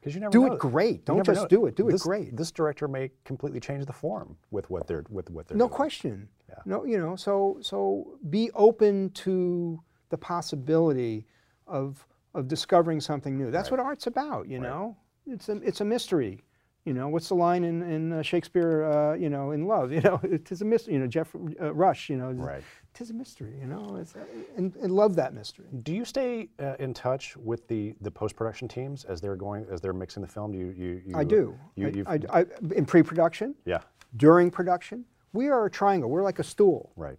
Because 0.00 0.12
you 0.16 0.20
never 0.20 0.32
Do 0.32 0.44
it 0.46 0.50
know. 0.50 0.56
great. 0.56 1.04
Don't 1.04 1.24
just 1.24 1.48
do 1.48 1.66
it. 1.66 1.76
Do 1.76 1.88
it 1.88 2.00
great. 2.00 2.36
This 2.36 2.50
director 2.50 2.88
may 2.88 3.12
completely 3.24 3.60
change 3.60 3.86
the 3.86 3.92
form 3.92 4.36
with 4.50 4.68
what 4.70 4.88
they're 4.88 5.04
with 5.08 5.30
what 5.30 5.46
they're 5.46 5.56
No 5.56 5.66
doing. 5.68 5.76
question. 5.76 6.28
Yeah. 6.48 6.56
No, 6.66 6.84
you 6.84 6.98
know, 6.98 7.14
so 7.14 7.58
so 7.62 8.18
be 8.28 8.50
open 8.56 9.10
to 9.10 9.80
the 10.10 10.18
possibility 10.18 11.26
of 11.68 12.04
of 12.34 12.48
discovering 12.48 13.00
something 13.00 13.38
new. 13.38 13.52
That's 13.52 13.70
Right. 13.70 13.78
what 13.78 13.86
art's 13.86 14.08
about, 14.08 14.48
you 14.48 14.58
know. 14.58 14.96
It's 15.26 15.48
a 15.48 15.52
it's 15.62 15.80
a 15.80 15.84
mystery. 15.84 16.42
You 16.84 16.92
know, 16.92 17.08
what's 17.08 17.28
the 17.28 17.34
line 17.34 17.64
in 17.64 17.82
in 17.82 18.12
uh, 18.12 18.22
Shakespeare? 18.22 18.84
Uh, 18.84 19.14
you 19.14 19.30
know, 19.30 19.52
in 19.52 19.66
Love. 19.66 19.92
You 19.94 20.00
know, 20.00 20.20
it 20.22 20.50
is 20.52 20.60
a 20.60 20.64
mystery. 20.64 20.94
You 20.94 21.00
know, 21.00 21.06
Jeff 21.06 21.34
uh, 21.34 21.72
Rush. 21.72 22.10
You 22.10 22.16
know, 22.16 22.30
Right. 22.30 22.62
It 22.94 23.00
is 23.00 23.10
a 23.10 23.14
mystery. 23.14 23.54
You 23.60 23.66
know, 23.66 23.96
it's, 23.96 24.14
uh, 24.14 24.20
and, 24.56 24.76
and 24.76 24.92
love 24.92 25.16
that 25.16 25.34
mystery. 25.34 25.66
Do 25.82 25.92
you 25.92 26.04
stay 26.04 26.48
uh, 26.60 26.74
in 26.78 26.94
touch 26.94 27.36
with 27.36 27.66
the, 27.66 27.94
the 28.00 28.10
post 28.10 28.36
production 28.36 28.68
teams 28.68 29.04
as 29.04 29.20
they're 29.20 29.34
going 29.34 29.66
as 29.68 29.80
they're 29.80 29.92
mixing 29.92 30.20
the 30.22 30.28
film? 30.28 30.52
Do 30.52 30.58
you 30.58 30.72
you, 30.76 31.02
you 31.06 31.16
I 31.16 31.24
do. 31.24 31.58
You, 31.74 32.04
I, 32.06 32.14
I, 32.14 32.40
I, 32.40 32.44
in 32.76 32.84
pre-production, 32.86 33.56
yeah. 33.64 33.80
during 34.16 34.50
production, 34.50 35.04
we 35.32 35.48
are 35.48 35.66
a 35.66 35.70
triangle. 35.70 36.08
We're 36.08 36.22
like 36.22 36.38
a 36.38 36.44
stool. 36.44 36.92
Right. 36.94 37.18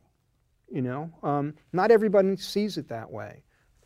You 0.72 0.82
know, 0.82 1.12
um, 1.24 1.54
not 1.74 1.92
everybody 1.92 2.38
sees 2.38 2.78
it 2.78 2.88
that 2.88 3.12
way. 3.12 3.44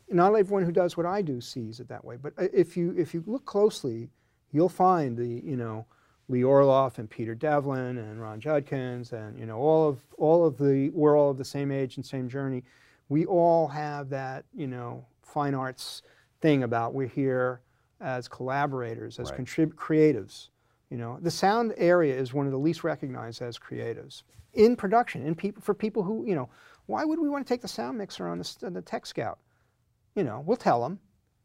Not 0.10 0.36
everyone 0.36 0.66
who 0.66 0.72
does 0.72 0.96
what 0.96 1.06
I 1.06 1.22
do 1.22 1.42
sees 1.42 1.80
it 1.80 1.88
that 1.90 2.04
way. 2.06 2.18
But 2.18 2.34
if 2.38 2.78
you 2.78 2.94
if 2.98 3.14
you 3.14 3.24
look 3.26 3.46
closely, 3.46 4.10
you'll 4.52 4.70
find 4.70 5.18
the 5.18 5.28
you 5.28 5.56
know 5.58 5.86
Lee 6.28 6.42
Orloff 6.42 7.00
and 7.00 7.10
Peter 7.10 7.34
Devlin 7.36 7.98
and 7.98 8.22
Ron 8.22 8.40
Judkins 8.40 9.14
and 9.14 9.38
you 9.40 9.46
know 9.46 9.58
all 9.58 9.88
of 9.90 10.00
all 10.18 10.46
of 10.46 10.58
the 10.58 10.90
we're 10.90 11.18
all 11.18 11.32
of 11.32 11.38
the 11.38 11.46
same 11.46 11.72
age 11.72 11.98
and 11.98 12.06
same 12.06 12.30
journey. 12.30 12.64
We 13.10 13.26
all 13.26 13.68
have 13.68 14.10
that 14.10 14.46
you 14.54 14.68
know 14.68 15.06
fine 15.24 15.56
arts 15.56 16.02
thing 16.42 16.64
about 16.64 16.94
we're 16.94 17.08
here 17.08 17.62
as 18.02 18.28
collaborators, 18.28 19.20
as 19.20 19.30
Right. 19.32 19.46
creatives. 19.76 20.50
You 20.90 20.98
know, 20.98 21.20
the 21.22 21.30
sound 21.32 21.74
area 21.78 22.16
is 22.18 22.34
one 22.34 22.46
of 22.46 22.52
the 22.52 22.58
least 22.58 22.84
recognized 22.84 23.42
as 23.42 23.60
creatives 23.60 24.24
in 24.54 24.76
production. 24.76 25.26
In 25.26 25.36
people 25.36 25.62
for 25.62 25.74
people 25.74 26.04
who 26.04 26.26
you 26.26 26.36
know, 26.36 26.50
why 26.88 27.06
would 27.06 27.20
we 27.20 27.30
want 27.30 27.46
to 27.46 27.54
take 27.54 27.62
the 27.62 27.68
sound 27.68 27.98
mixer 27.98 28.28
on 28.28 28.40
the, 28.40 28.56
on 28.64 28.74
the 28.74 28.82
Tech 28.82 29.06
Scout? 29.06 29.40
You 30.16 30.24
know, 30.24 30.44
we'll 30.46 30.58
tell 30.58 30.82
them. 30.82 31.00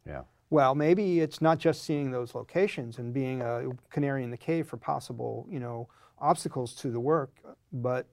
Yeah. 0.07 0.23
Well, 0.55 0.77
maybe 0.77 1.19
it's 1.19 1.41
not 1.43 1.59
just 1.59 1.83
seeing 1.83 2.13
those 2.13 2.33
locations 2.37 2.99
and 2.99 3.13
being 3.13 3.43
a 3.43 3.71
canary 3.91 4.23
in 4.23 4.31
the 4.31 4.37
cave 4.37 4.69
for 4.69 4.77
possible, 4.77 5.49
you 5.51 5.59
know, 5.59 5.89
obstacles 6.21 6.77
to 6.77 6.93
the 6.93 7.01
work, 7.01 7.33
but 7.73 8.07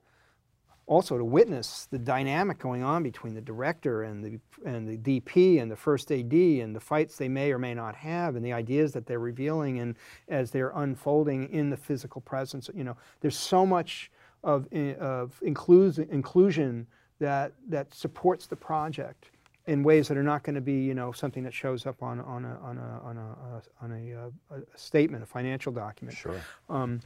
also 0.88 1.20
to 1.20 1.24
witness 1.24 1.88
the 1.92 2.00
dynamic 2.00 2.58
going 2.58 2.82
on 2.82 3.04
between 3.04 3.36
the 3.36 3.42
director 3.42 4.02
and 4.02 4.26
the 4.26 4.40
and 4.66 4.90
the 4.90 4.98
DP 4.98 5.62
and 5.62 5.70
the 5.70 5.76
first 5.76 6.12
AD 6.12 6.34
and 6.34 6.76
the 6.76 6.80
fights 6.80 7.16
they 7.16 7.30
may 7.30 7.52
or 7.52 7.60
may 7.60 7.76
not 7.76 7.94
have 7.94 8.36
and 8.36 8.44
the 8.44 8.54
ideas 8.54 8.92
that 8.94 9.06
they're 9.06 9.20
revealing 9.20 9.78
and 9.78 9.96
as 10.28 10.50
they're 10.50 10.74
unfolding 10.74 11.48
in 11.50 11.70
the 11.70 11.78
physical 11.78 12.22
presence. 12.22 12.72
You 12.74 12.86
know, 12.86 12.98
there's 13.20 13.38
so 13.38 13.68
much 13.68 14.10
of 14.44 14.68
eh, 14.72 14.96
of 14.96 15.40
inclusion 15.44 16.08
inclusion 16.10 16.88
that 17.20 17.54
that 17.70 17.94
supports 17.94 18.48
the 18.48 18.56
project 18.56 19.30
in 19.68 19.84
ways 19.84 20.08
that 20.08 20.18
are 20.18 20.24
not 20.24 20.44
going 20.44 20.56
to 20.56 20.62
be, 20.62 20.74
you 20.84 20.94
know, 20.94 21.12
something 21.12 21.44
that 21.44 21.54
shows 21.54 21.86
up 21.86 22.02
on 22.02 22.20
on 22.22 22.46
a 22.46 22.60
on 22.62 22.78
a 22.78 23.02
on 23.04 23.18
a, 23.18 23.56
uh, 23.56 23.62
on 23.82 23.92
a, 23.92 24.56
uh, 24.56 24.58
a 24.58 24.78
statement, 24.78 25.24
a 25.24 25.26
financial 25.26 25.72
document. 25.72 26.18
Sure. 26.18 26.42
Um, 26.70 27.00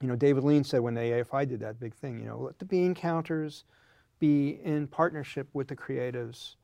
you 0.00 0.08
know, 0.08 0.16
David 0.16 0.42
Lean 0.42 0.64
said 0.64 0.80
when 0.80 0.94
the 0.94 1.00
AFI 1.00 1.48
did 1.48 1.60
that 1.60 1.78
big 1.78 1.94
thing, 1.94 2.18
you 2.18 2.24
know, 2.26 2.38
let 2.38 2.58
the 2.58 2.64
bean 2.64 2.94
counters 2.94 3.64
be 4.18 4.60
in 4.64 4.86
partnership 4.88 5.48
with 5.52 5.68
the 5.68 5.76
creatives, 5.76 6.56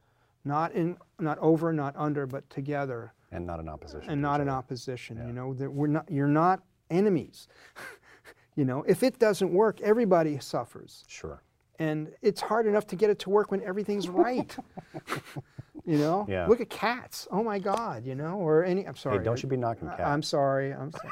not 0.45 0.73
in 0.73 0.97
not 1.21 1.39
over, 1.39 1.73
not 1.73 1.95
under, 1.97 2.27
but 2.27 2.49
together, 2.51 3.13
And 3.31 3.47
not 3.47 3.61
in 3.61 3.69
opposition. 3.69 4.11
and 4.11 4.21
not 4.23 4.41
in 4.41 4.49
opposition. 4.49 5.19
Yeah. 5.19 5.27
You 5.27 5.33
know, 5.33 5.55
that 5.55 5.71
we're 5.71 5.87
not. 5.89 6.11
You're 6.11 6.27
not 6.27 6.63
enemies. 6.91 7.49
you 8.57 8.65
know, 8.65 8.83
if 8.89 9.03
it 9.03 9.19
doesn't 9.19 9.53
work, 9.53 9.81
everybody 9.83 10.39
suffers 10.41 11.05
Sure. 11.07 11.43
And 11.79 12.13
it's 12.23 12.41
hard 12.41 12.67
enough 12.67 12.87
to 12.89 12.97
get 12.97 13.11
it 13.11 13.19
to 13.21 13.31
work 13.31 13.51
when 13.51 13.63
everything's 13.63 14.09
right. 14.09 14.55
you 15.85 15.99
know, 15.99 16.27
Yeah. 16.29 16.47
look 16.47 16.61
at 16.61 16.69
cats. 16.71 17.29
Oh 17.31 17.43
my 17.43 17.59
God, 17.59 18.05
you 18.05 18.15
know, 18.15 18.35
or 18.39 18.65
any. 18.65 18.87
I'm 18.87 18.97
sorry. 18.97 19.19
Hey, 19.19 19.25
don't 19.25 19.43
you 19.43 19.49
be 19.49 19.57
knocking 19.57 19.89
I- 19.89 19.97
cats. 19.97 20.09
I'm 20.09 20.23
sorry. 20.23 20.73
I'm 20.73 20.93
sorry. 20.93 21.09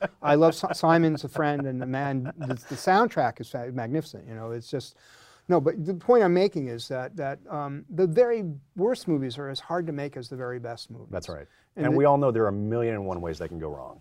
No, 0.00 0.08
I 0.22 0.34
love 0.34 0.54
Simon's 0.54 1.22
a 1.24 1.28
friend, 1.28 1.66
and 1.66 1.80
the 1.80 1.86
man. 1.86 2.32
The, 2.38 2.54
the 2.54 2.74
soundtrack 2.74 3.40
is 3.40 3.54
magnificent. 3.74 4.26
You 4.26 4.34
know, 4.34 4.50
it's 4.50 4.70
just. 4.70 4.96
No, 5.46 5.60
but 5.60 5.84
the 5.84 5.92
point 5.92 6.24
I'm 6.24 6.32
making 6.32 6.68
is 6.68 6.88
that 6.88 7.14
that 7.16 7.38
um, 7.50 7.84
the 7.90 8.06
very 8.06 8.44
worst 8.76 9.06
movies 9.06 9.36
are 9.36 9.50
as 9.50 9.60
hard 9.60 9.86
to 9.86 9.92
make 9.92 10.16
as 10.16 10.28
the 10.30 10.36
very 10.36 10.58
best 10.58 10.90
movies. 10.90 11.08
That's 11.10 11.28
right. 11.28 11.46
And 11.76 11.84
And, 11.86 11.94
the- 11.94 11.98
we 11.98 12.06
all 12.06 12.16
know 12.16 12.30
there 12.32 12.44
are 12.44 12.48
a 12.48 12.52
million 12.52 12.94
and 12.94 13.04
one 13.06 13.20
ways 13.20 13.38
they 13.38 13.46
can 13.48 13.58
go 13.58 13.68
wrong. 13.68 14.00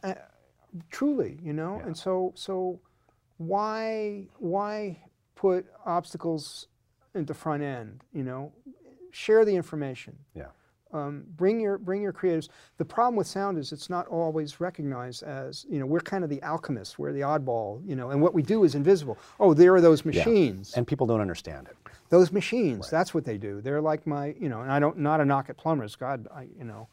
truly 0.90 1.38
you 1.44 1.54
know 1.54 1.78
Yeah. 1.80 1.86
and 1.88 1.96
so 1.98 2.32
so 2.36 2.80
why 3.38 4.26
why 4.40 5.00
put 5.44 5.66
obstacles 5.86 6.68
at 7.16 7.28
the 7.28 7.34
front 7.34 7.62
end 7.62 8.02
you 8.14 8.24
know 8.24 8.50
share 9.12 9.44
the 9.44 9.54
information 9.54 10.16
Yeah. 10.34 10.46
um, 10.94 11.26
bring 11.36 11.60
your 11.60 11.78
bring 11.78 12.02
your 12.02 12.14
creatives 12.14 12.48
the 12.78 12.86
problem 12.86 13.18
with 13.18 13.28
sound 13.28 13.58
is 13.58 13.74
it's 13.74 13.90
not 13.90 14.08
always 14.08 14.62
recognized 14.62 15.22
as 15.24 15.66
you 15.70 15.80
know 15.80 15.86
we're 15.86 16.00
kind 16.00 16.24
of 16.24 16.30
the 16.30 16.42
alchemists 16.44 16.98
we're 16.98 17.12
the 17.12 17.26
oddball 17.34 17.86
you 17.86 17.98
know 17.98 18.12
and 18.12 18.22
what 18.22 18.34
we 18.34 18.42
do 18.42 18.64
is 18.64 18.74
invisible 18.74 19.18
oh 19.42 19.54
there 19.54 19.76
are 19.76 19.82
those 19.82 20.00
Yeah. 20.06 20.12
machines 20.12 20.76
And 20.78 20.88
people 20.88 21.06
don't 21.06 21.20
understand 21.20 21.68
it. 21.68 21.76
those 22.08 22.32
machines 22.32 22.90
that's 22.90 23.14
what 23.14 23.26
they 23.26 23.38
do 23.38 23.60
they're 23.60 23.82
like 23.82 24.08
my 24.08 24.34
you 24.40 24.48
know 24.48 24.62
and 24.62 24.72
i 24.72 24.80
don't 24.80 24.98
not 24.98 25.20
a 25.20 25.26
knock 25.26 25.50
at 25.50 25.58
plumbers 25.58 25.98
god 25.98 26.26
i 26.34 26.44
you 26.58 26.64
know 26.64 26.88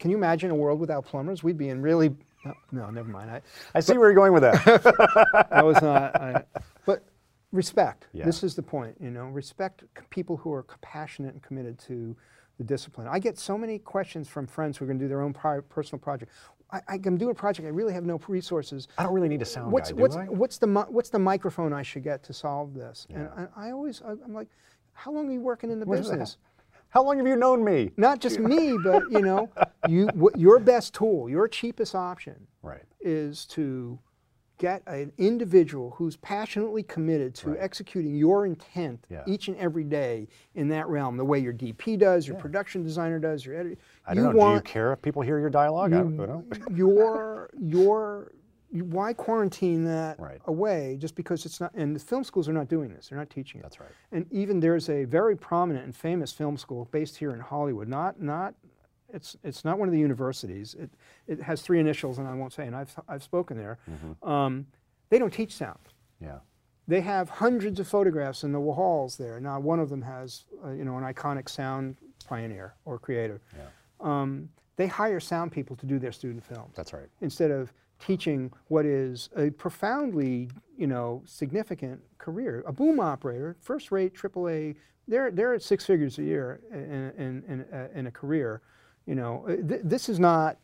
can 0.00 0.10
you 0.10 0.16
imagine 0.16 0.50
a 0.50 0.54
world 0.64 0.80
without 0.80 1.04
plumbers 1.04 1.44
we'd 1.44 1.56
be 1.66 1.68
in 1.68 1.80
really 1.80 2.08
no, 2.44 2.54
no 2.72 2.90
never 2.90 3.08
mind 3.08 3.30
I, 3.30 3.40
I 3.76 3.78
see 3.80 3.96
where 3.96 4.08
you're 4.10 4.20
going 4.22 4.32
with 4.32 4.42
that. 4.42 5.46
I 5.52 5.62
was 5.62 5.80
not. 5.80 6.16
I, 6.20 6.42
but 6.84 7.04
respect. 7.52 8.06
Yeah. 8.12 8.24
This 8.24 8.42
is 8.42 8.54
the 8.54 8.62
point. 8.62 8.96
You 9.00 9.10
know, 9.10 9.26
respect 9.26 9.84
c- 9.96 10.04
people 10.10 10.36
who 10.36 10.52
are 10.52 10.62
compassionate 10.62 11.34
and 11.34 11.42
committed 11.42 11.78
to 11.80 12.16
the 12.58 12.64
discipline. 12.64 13.06
I 13.10 13.18
get 13.18 13.38
so 13.38 13.56
many 13.56 13.78
questions 13.78 14.28
from 14.28 14.46
friends 14.46 14.76
who 14.76 14.84
are 14.84 14.88
going 14.88 14.98
to 14.98 15.04
do 15.04 15.08
their 15.08 15.22
own 15.22 15.32
personal 15.34 16.00
project. 16.00 16.32
I, 16.70 16.80
I'm 16.88 17.18
doing 17.18 17.30
a 17.30 17.34
project. 17.34 17.66
I 17.66 17.70
really 17.70 17.92
have 17.92 18.04
no 18.04 18.18
resources. 18.28 18.88
I 18.96 19.02
don't 19.02 19.12
really 19.12 19.28
need 19.28 19.42
a 19.42 19.44
sound 19.44 19.70
What's 19.72 19.90
guy, 19.90 19.96
do 19.96 20.02
what's 20.02 20.16
I? 20.16 20.24
what's 20.26 20.58
the 20.58 20.66
what's 20.88 21.10
the 21.10 21.18
microphone 21.18 21.72
I 21.74 21.82
should 21.82 22.02
get 22.02 22.22
to 22.24 22.32
solve 22.32 22.72
this? 22.74 23.06
And 23.10 23.28
Yeah. 23.36 23.46
I, 23.56 23.68
I 23.68 23.70
always 23.72 24.00
I'm 24.00 24.32
like, 24.34 24.48
how 24.94 25.12
long 25.12 25.28
are 25.28 25.32
you 25.32 25.40
working 25.40 25.70
in 25.70 25.78
the 25.80 25.86
What 25.86 25.98
business? 25.98 26.38
How 26.88 27.02
long 27.02 27.16
have 27.18 27.26
you 27.26 27.36
known 27.36 27.64
me? 27.64 27.90
Not 27.96 28.20
just 28.20 28.38
me, 28.38 28.76
but 28.84 29.10
you 29.10 29.20
know, 29.22 29.50
you 29.88 30.08
what, 30.14 30.38
your 30.38 30.58
best 30.58 30.92
tool, 30.94 31.28
your 31.28 31.48
cheapest 31.48 31.94
option 31.94 32.46
Right. 32.62 32.82
is 33.00 33.46
to 33.46 33.98
get 34.62 34.80
an 34.86 35.12
individual 35.18 35.90
who's 35.96 36.16
passionately 36.18 36.84
committed 36.84 37.34
to 37.34 37.50
Right. 37.50 37.58
executing 37.60 38.14
your 38.14 38.46
intent 38.46 39.04
Yeah. 39.10 39.24
each 39.26 39.48
and 39.48 39.56
every 39.56 39.82
day 39.82 40.28
in 40.54 40.68
that 40.68 40.88
realm, 40.88 41.16
the 41.16 41.24
way 41.24 41.40
your 41.40 41.52
DP 41.52 41.96
does, 41.96 42.28
your 42.28 42.36
production 42.36 42.84
designer 42.84 43.18
does, 43.18 43.44
your 43.44 43.56
editor. 43.56 43.76
I 44.06 44.14
don't 44.14 44.36
know. 44.36 44.50
Do 44.50 44.54
you 44.54 44.60
care 44.60 44.92
if 44.92 45.02
people 45.02 45.20
hear 45.22 45.40
your 45.40 45.50
dialogue? 45.50 45.92
I 45.92 45.96
don't 45.98 46.16
know. 46.16 46.44
your 46.70 47.50
your 47.58 48.30
why 48.70 49.12
quarantine 49.12 49.84
that 49.84 50.18
Right. 50.20 50.40
away 50.46 50.96
just 50.98 51.14
because 51.16 51.44
it's 51.44 51.60
not 51.60 51.72
and 51.74 51.94
the 51.96 52.00
film 52.00 52.22
schools 52.24 52.48
are 52.48 52.54
not 52.54 52.68
doing 52.68 52.88
this 52.94 53.08
they're 53.08 53.18
not 53.18 53.28
teaching 53.28 53.60
it 53.60 53.64
That's 53.64 53.78
right. 53.80 53.90
and 54.12 54.24
even 54.32 54.60
there's 54.60 54.88
a 54.88 55.04
very 55.04 55.36
prominent 55.36 55.84
and 55.84 55.94
famous 55.94 56.32
film 56.32 56.56
school 56.56 56.88
based 56.90 57.16
here 57.18 57.32
in 57.34 57.40
hollywood 57.40 57.86
not 57.88 58.22
not 58.22 58.54
it's 59.12 59.36
it's 59.42 59.64
not 59.64 59.78
one 59.78 59.88
of 59.88 59.92
the 59.92 59.98
universities 60.00 60.74
it 60.74 60.90
it 61.26 61.40
has 61.42 61.62
three 61.62 61.78
initials 61.80 62.18
and 62.18 62.26
i 62.28 62.34
won't 62.34 62.52
say 62.52 62.66
and 62.66 62.74
i've 62.76 62.94
i've 63.08 63.22
spoken 63.22 63.56
there 63.56 63.78
Mm-hmm. 63.90 64.28
um, 64.28 64.66
they 65.10 65.18
don't 65.18 65.32
teach 65.32 65.54
sound 65.54 65.78
Yeah. 66.20 66.38
they 66.88 67.00
have 67.02 67.28
hundreds 67.28 67.78
of 67.80 67.86
photographs 67.88 68.44
in 68.44 68.52
the 68.52 68.60
halls 68.60 69.16
there. 69.18 69.38
Now, 69.40 69.60
one 69.60 69.78
of 69.78 69.88
them 69.90 70.00
has, 70.02 70.44
uh, 70.64 70.70
you 70.70 70.84
know, 70.86 70.96
an 70.96 71.04
iconic 71.04 71.48
sound 71.50 71.96
pioneer 72.26 72.74
or 72.86 72.98
creator. 72.98 73.40
Yeah. 73.56 73.68
Um, 74.00 74.48
they 74.76 74.86
hire 74.86 75.20
sound 75.20 75.52
people 75.52 75.76
to 75.76 75.86
do 75.86 75.98
their 75.98 76.12
student 76.12 76.42
films 76.44 76.72
That's 76.74 76.92
right. 76.94 77.08
instead 77.20 77.50
of 77.50 77.72
teaching 78.00 78.50
what 78.68 78.84
is 78.86 79.28
a 79.36 79.50
profoundly, 79.50 80.48
you 80.78 80.86
know, 80.86 81.22
significant 81.26 82.00
career. 82.18 82.64
A 82.66 82.72
boom 82.72 82.98
operator, 82.98 83.54
first-rate 83.60 84.14
AAA, 84.14 84.76
they're 85.08 85.30
they're 85.30 85.52
at 85.54 85.62
six 85.62 85.84
figures 85.84 86.18
a 86.18 86.22
year 86.22 86.60
in 86.72 87.12
in 87.24 87.32
in, 87.52 87.56
uh, 87.78 87.88
in 87.98 88.06
a 88.06 88.10
career. 88.10 88.62
You 89.06 89.14
know, 89.14 89.44
Uh, 89.48 89.56
th- 89.56 89.80
this 89.84 90.08
is 90.08 90.18
not. 90.20 90.58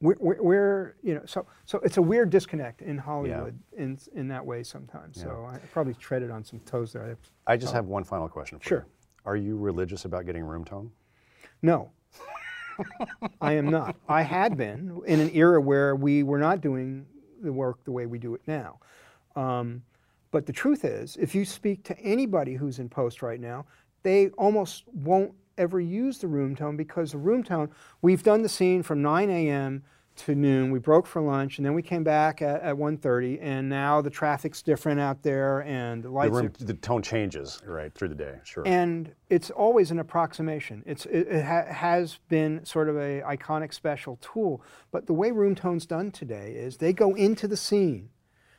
We're, 0.00 0.16
we're, 0.20 0.96
you 1.02 1.14
know, 1.14 1.22
so 1.24 1.46
so 1.64 1.78
it's 1.78 1.96
a 1.96 2.02
weird 2.02 2.28
disconnect 2.28 2.82
in 2.82 2.98
Hollywood 2.98 3.58
in 3.76 3.98
in 4.14 4.28
that 4.28 4.44
way 4.44 4.62
sometimes. 4.62 5.20
So 5.20 5.46
I 5.50 5.56
probably 5.72 5.94
treaded 5.94 6.30
on 6.30 6.44
some 6.44 6.60
toes 6.60 6.92
there. 6.92 7.16
I- 7.46 7.56
just 7.56 7.72
have 7.72 7.86
one 7.86 8.04
final 8.04 8.28
question 8.28 8.58
for 8.58 8.64
Sure. 8.68 8.78
you. 8.80 8.84
Are 9.24 9.36
you 9.36 9.56
religious 9.56 10.04
about 10.04 10.26
getting 10.26 10.44
room 10.44 10.64
tone? 10.64 10.90
No, 11.62 11.90
I 13.40 13.52
am 13.54 13.70
not. 13.70 13.96
I 14.08 14.20
had 14.22 14.56
been 14.58 15.00
in 15.06 15.20
an 15.20 15.30
era 15.32 15.60
where 15.60 15.96
we 15.96 16.22
were 16.22 16.38
not 16.38 16.60
doing 16.60 17.06
the 17.42 17.52
work 17.52 17.82
the 17.84 17.92
way 17.92 18.04
we 18.06 18.18
do 18.18 18.34
it 18.34 18.42
now. 18.46 18.80
Um, 19.36 19.82
but 20.32 20.44
the 20.44 20.52
truth 20.52 20.84
is, 20.84 21.16
if 21.16 21.34
you 21.34 21.44
speak 21.46 21.82
to 21.84 21.98
anybody 22.00 22.54
who's 22.54 22.78
in 22.78 22.88
post 22.90 23.22
right 23.22 23.40
now, 23.40 23.64
they 24.02 24.28
almost 24.30 24.84
won't 24.92 25.32
ever 25.58 25.80
use 25.80 26.18
the 26.18 26.28
room 26.28 26.56
tone 26.56 26.76
because 26.76 27.12
the 27.12 27.18
room 27.18 27.42
tone, 27.42 27.70
we've 28.02 28.22
done 28.22 28.42
the 28.42 28.48
scene 28.48 28.82
from 28.82 29.02
9 29.02 29.30
a.m. 29.30 29.82
to 30.16 30.34
noon. 30.34 30.70
We 30.70 30.78
broke 30.78 31.06
for 31.06 31.20
lunch 31.20 31.58
and 31.58 31.66
then 31.66 31.74
we 31.74 31.82
came 31.82 32.04
back 32.04 32.40
at, 32.40 32.62
at 32.62 32.76
1.30 32.76 33.38
and 33.40 33.68
now 33.68 34.00
the 34.00 34.10
traffic's 34.10 34.62
different 34.62 35.00
out 35.00 35.22
there 35.22 35.62
and 35.62 36.02
the 36.02 36.08
The, 36.08 36.14
lights 36.14 36.36
are 36.36 36.42
room, 36.42 36.52
the 36.60 36.74
tone 36.74 37.02
changes, 37.02 37.60
right, 37.66 37.92
through 37.94 38.08
the 38.08 38.14
day. 38.14 38.38
Sure. 38.44 38.62
and 38.66 39.12
it's 39.30 39.50
always 39.50 39.90
an 39.90 39.98
approximation. 39.98 40.82
It's, 40.86 41.06
it, 41.06 41.26
it 41.28 41.44
ha- 41.44 41.66
has 41.72 42.18
been 42.28 42.64
sort 42.64 42.88
of 42.88 42.96
a 42.96 43.22
iconic 43.22 43.74
special 43.74 44.18
tool. 44.20 44.62
But 44.92 45.06
the 45.06 45.14
way 45.14 45.30
room 45.32 45.54
tone's 45.54 45.86
done 45.86 46.10
today 46.12 46.52
is 46.52 46.76
they 46.76 46.92
go 46.92 47.14
into 47.14 47.48
the 47.48 47.56
scene 47.56 48.10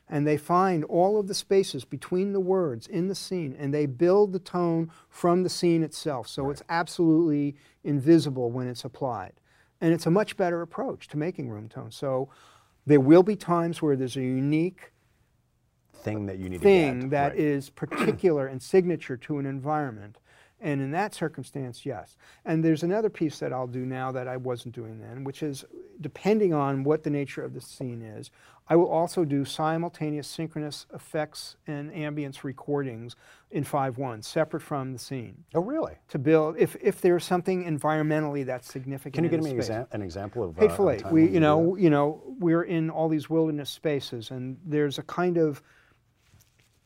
and 0.07 0.25
they 0.25 0.37
find 0.37 0.83
all 0.85 1.19
of 1.19 1.27
the 1.27 1.33
spaces 1.33 1.83
between 1.83 2.33
the 2.33 2.39
words 2.39 2.87
in 2.87 3.07
the 3.07 3.15
scene 3.15 3.55
and 3.57 3.73
they 3.73 3.85
build 3.85 4.33
the 4.33 4.39
tone 4.39 4.91
from 5.09 5.43
the 5.43 5.49
scene 5.49 5.83
itself. 5.83 6.27
So 6.27 6.49
it's 6.49 6.61
absolutely 6.69 7.55
invisible 7.83 8.51
when 8.51 8.67
it's 8.67 8.85
applied. 8.85 9.33
And 9.81 9.93
it's 9.93 10.05
a 10.05 10.11
much 10.11 10.37
better 10.37 10.61
approach 10.61 11.07
to 11.09 11.17
making 11.17 11.49
room 11.49 11.67
tone. 11.69 11.91
So 11.91 12.29
there 12.85 12.99
will 12.99 13.23
be 13.23 13.35
times 13.35 13.81
where 13.81 13.95
there's 13.95 14.15
a 14.15 14.21
unique 14.21 14.91
thing 15.93 16.27
that 16.27 16.37
you 16.37 16.49
need 16.49 16.61
thing 16.61 16.93
to 16.93 17.01
get. 17.01 17.09
that 17.09 17.31
right. 17.31 17.39
is 17.39 17.69
particular 17.71 18.47
and 18.47 18.61
signature 18.61 19.17
to 19.17 19.39
an 19.39 19.45
environment. 19.45 20.17
And 20.61 20.81
in 20.81 20.91
that 20.91 21.13
circumstance, 21.13 21.85
yes. 21.85 22.17
And 22.45 22.63
there's 22.63 22.83
another 22.83 23.09
piece 23.09 23.39
that 23.39 23.51
I'll 23.51 23.67
do 23.67 23.85
now 23.85 24.11
that 24.13 24.27
I 24.27 24.37
wasn't 24.37 24.73
doing 24.73 24.99
then, 24.99 25.23
which 25.23 25.43
is 25.43 25.65
depending 25.99 26.53
on 26.53 26.83
what 26.83 27.03
the 27.03 27.09
nature 27.09 27.43
of 27.43 27.53
the 27.53 27.61
scene 27.61 28.01
is, 28.01 28.31
I 28.67 28.75
will 28.75 28.89
also 28.89 29.25
do 29.25 29.45
simultaneous 29.45 30.27
synchronous 30.27 30.87
effects 30.93 31.55
and 31.67 31.91
ambience 31.91 32.43
recordings 32.43 33.15
in 33.51 33.63
5.1, 33.63 34.23
separate 34.23 34.61
from 34.61 34.91
the 34.91 34.99
scene, 34.99 35.43
Oh, 35.53 35.61
really? 35.61 35.93
to 36.09 36.17
build, 36.17 36.55
if, 36.57 36.75
if 36.81 36.99
there's 36.99 37.23
something 37.23 37.63
environmentally 37.63 38.43
that's 38.45 38.71
significant 38.71 39.13
Can 39.13 39.23
you 39.23 39.29
give 39.29 39.43
me 39.43 39.51
an, 39.51 39.85
an 39.91 40.01
example 40.01 40.43
of 40.43 40.57
Hateful 40.57 40.87
uh, 40.87 40.93
Eight. 40.93 41.05
We, 41.11 41.27
you 41.29 41.39
know, 41.39 41.75
you 41.75 41.91
know, 41.91 42.23
we're 42.39 42.63
in 42.63 42.89
all 42.89 43.07
these 43.07 43.29
wilderness 43.29 43.69
spaces, 43.69 44.31
and 44.31 44.57
there's 44.65 44.97
a 44.97 45.03
kind 45.03 45.37
of 45.37 45.61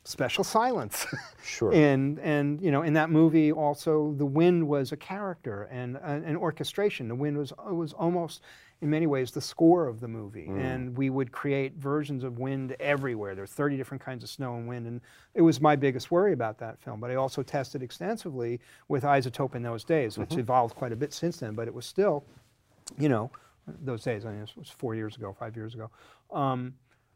special 0.10 0.44
silence. 0.44 1.06
Sure. 1.44 1.72
and 1.86 2.20
and 2.20 2.62
you 2.62 2.72
know, 2.72 2.82
in 2.82 2.94
that 2.94 3.10
movie, 3.10 3.52
also 3.52 4.14
the 4.18 4.26
wind 4.26 4.68
was 4.68 4.92
a 4.92 4.98
character 4.98 5.64
and 5.72 5.98
an, 6.04 6.24
an 6.24 6.36
orchestration. 6.36 7.08
The 7.08 7.16
wind 7.16 7.38
was 7.38 7.54
was 7.70 7.94
almost, 7.94 8.42
in 8.82 8.90
many 8.90 9.08
ways, 9.08 9.32
the 9.32 9.42
score 9.42 9.88
of 9.88 10.00
the 10.00 10.08
movie. 10.08 10.48
Mm. 10.50 10.64
And 10.64 10.98
we 10.98 11.10
would 11.10 11.32
create 11.32 11.74
versions 11.76 12.24
of 12.24 12.40
wind 12.40 12.76
everywhere. 12.80 13.36
There 13.36 13.44
were 13.44 13.48
30 13.48 13.78
different 13.78 14.04
kinds 14.04 14.24
of 14.24 14.30
snow 14.30 14.56
and 14.56 14.68
wind, 14.68 14.88
and 14.88 15.02
it 15.34 15.42
was 15.42 15.62
my 15.62 15.76
biggest 15.76 16.12
worry 16.12 16.34
about 16.34 16.58
that 16.60 16.80
film. 16.80 17.00
But 17.00 17.12
I 17.12 17.16
also 17.16 17.44
tested 17.44 17.84
extensively 17.84 18.60
with 18.88 19.04
iZotope 19.04 19.56
in 19.56 19.64
those 19.64 19.84
days, 19.84 20.18
which 20.18 20.30
Mm-hmm. 20.32 20.40
evolved 20.40 20.76
quite 20.76 20.92
a 20.92 20.96
bit 20.96 21.14
since 21.14 21.38
then. 21.38 21.54
But 21.56 21.68
it 21.68 21.74
was 21.74 21.86
still 21.86 22.24
you 22.98 23.08
know, 23.08 23.30
those 23.84 24.04
days, 24.04 24.26
I 24.26 24.32
mean, 24.32 24.42
it 24.42 24.52
was 24.58 24.70
four 24.70 24.96
years 24.96 25.16
ago, 25.16 25.36
five 25.40 25.56
years 25.56 25.76
ago. 25.76 25.92
Um, 26.32 26.74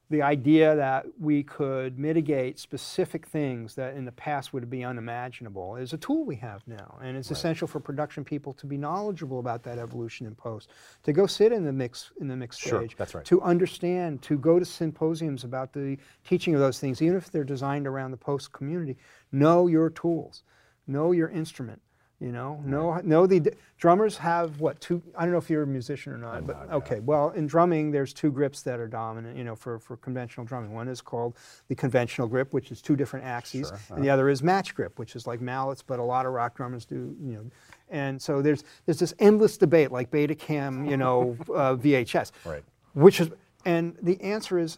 the 0.09 0.21
idea 0.21 0.75
that 0.75 1.05
we 1.19 1.43
could 1.43 1.97
mitigate 1.97 2.59
specific 2.59 3.25
things 3.25 3.73
that 3.75 3.95
in 3.95 4.05
the 4.05 4.11
past 4.11 4.53
would 4.53 4.69
be 4.69 4.83
unimaginable 4.83 5.75
is 5.77 5.93
a 5.93 5.97
tool 5.97 6.25
we 6.25 6.35
have 6.35 6.61
now. 6.67 6.99
And 7.01 7.17
it's 7.17 7.31
essential 7.31 7.67
for 7.67 7.79
production 7.79 8.23
people 8.23 8.53
to 8.53 8.65
be 8.65 8.77
knowledgeable 8.77 9.39
about 9.39 9.63
that 9.63 9.79
evolution 9.79 10.27
in 10.27 10.35
post, 10.35 10.69
to 11.03 11.13
go 11.13 11.25
sit 11.25 11.51
in 11.51 11.63
the 11.63 11.71
mix 11.73 12.11
in 12.19 12.27
the 12.27 12.35
mix 12.35 12.57
Sure, 12.57 12.81
stage, 12.81 12.95
that's 12.97 13.15
right. 13.15 13.25
to 13.25 13.41
understand, 13.41 14.21
to 14.23 14.37
go 14.37 14.59
to 14.59 14.65
symposiums 14.65 15.43
about 15.43 15.73
the 15.73 15.97
teaching 16.23 16.53
of 16.53 16.59
those 16.59 16.79
things, 16.79 17.01
even 17.01 17.17
if 17.17 17.31
they're 17.31 17.43
designed 17.43 17.87
around 17.87 18.11
the 18.11 18.17
post 18.17 18.51
community. 18.51 18.97
Know 19.31 19.67
your 19.67 19.89
tools, 19.89 20.43
know 20.85 21.11
your 21.11 21.29
instrument. 21.29 21.81
You 22.23 22.31
know, 22.31 22.61
know 22.63 23.01
know 23.03 23.27
the 23.27 23.53
drummers 23.77 24.15
have 24.15 24.61
what 24.61 24.79
two? 24.79 25.01
I 25.17 25.23
don't 25.23 25.33
know 25.33 25.39
if 25.39 25.49
you're 25.49 25.63
a 25.63 25.67
musician 25.67 26.13
or 26.13 26.17
not, 26.17 26.35
I'm 26.35 26.45
but 26.45 26.57
not, 26.57 26.69
no. 26.69 26.75
okay. 26.77 27.01
Well, 27.01 27.31
in 27.31 27.47
drumming, 27.47 27.91
there's 27.91 28.13
two 28.13 28.31
grips 28.31 28.61
that 28.61 28.79
are 28.79 28.87
dominant. 28.87 29.37
You 29.37 29.43
know, 29.43 29.57
for 29.57 29.77
for 29.77 29.97
conventional 29.97 30.45
drumming, 30.45 30.71
one 30.71 30.87
is 30.87 31.01
called 31.01 31.35
the 31.67 31.75
conventional 31.75 32.29
grip, 32.29 32.53
which 32.53 32.71
is 32.71 32.81
two 32.81 32.95
different 32.95 33.25
axes, 33.25 33.67
Sure, 33.67 33.97
and 33.97 34.05
the 34.05 34.09
other 34.09 34.29
is 34.29 34.41
match 34.41 34.73
grip, 34.73 34.99
which 34.99 35.17
is 35.17 35.27
like 35.27 35.41
mallets, 35.41 35.81
but 35.81 35.99
a 35.99 36.03
lot 36.03 36.25
of 36.25 36.31
rock 36.31 36.55
drummers 36.55 36.85
do. 36.85 37.13
You 37.21 37.33
know, 37.33 37.45
and 37.89 38.21
so 38.21 38.41
there's 38.41 38.63
there's 38.85 38.99
this 38.99 39.13
endless 39.19 39.57
debate, 39.57 39.91
like 39.91 40.09
Betacam, 40.09 40.89
you 40.89 40.95
know, 40.95 41.35
uh, 41.53 41.75
VHS, 41.75 42.31
Right. 42.45 42.63
which 42.93 43.19
is, 43.19 43.31
and 43.65 43.97
the 44.01 44.19
answer 44.21 44.57
is. 44.59 44.77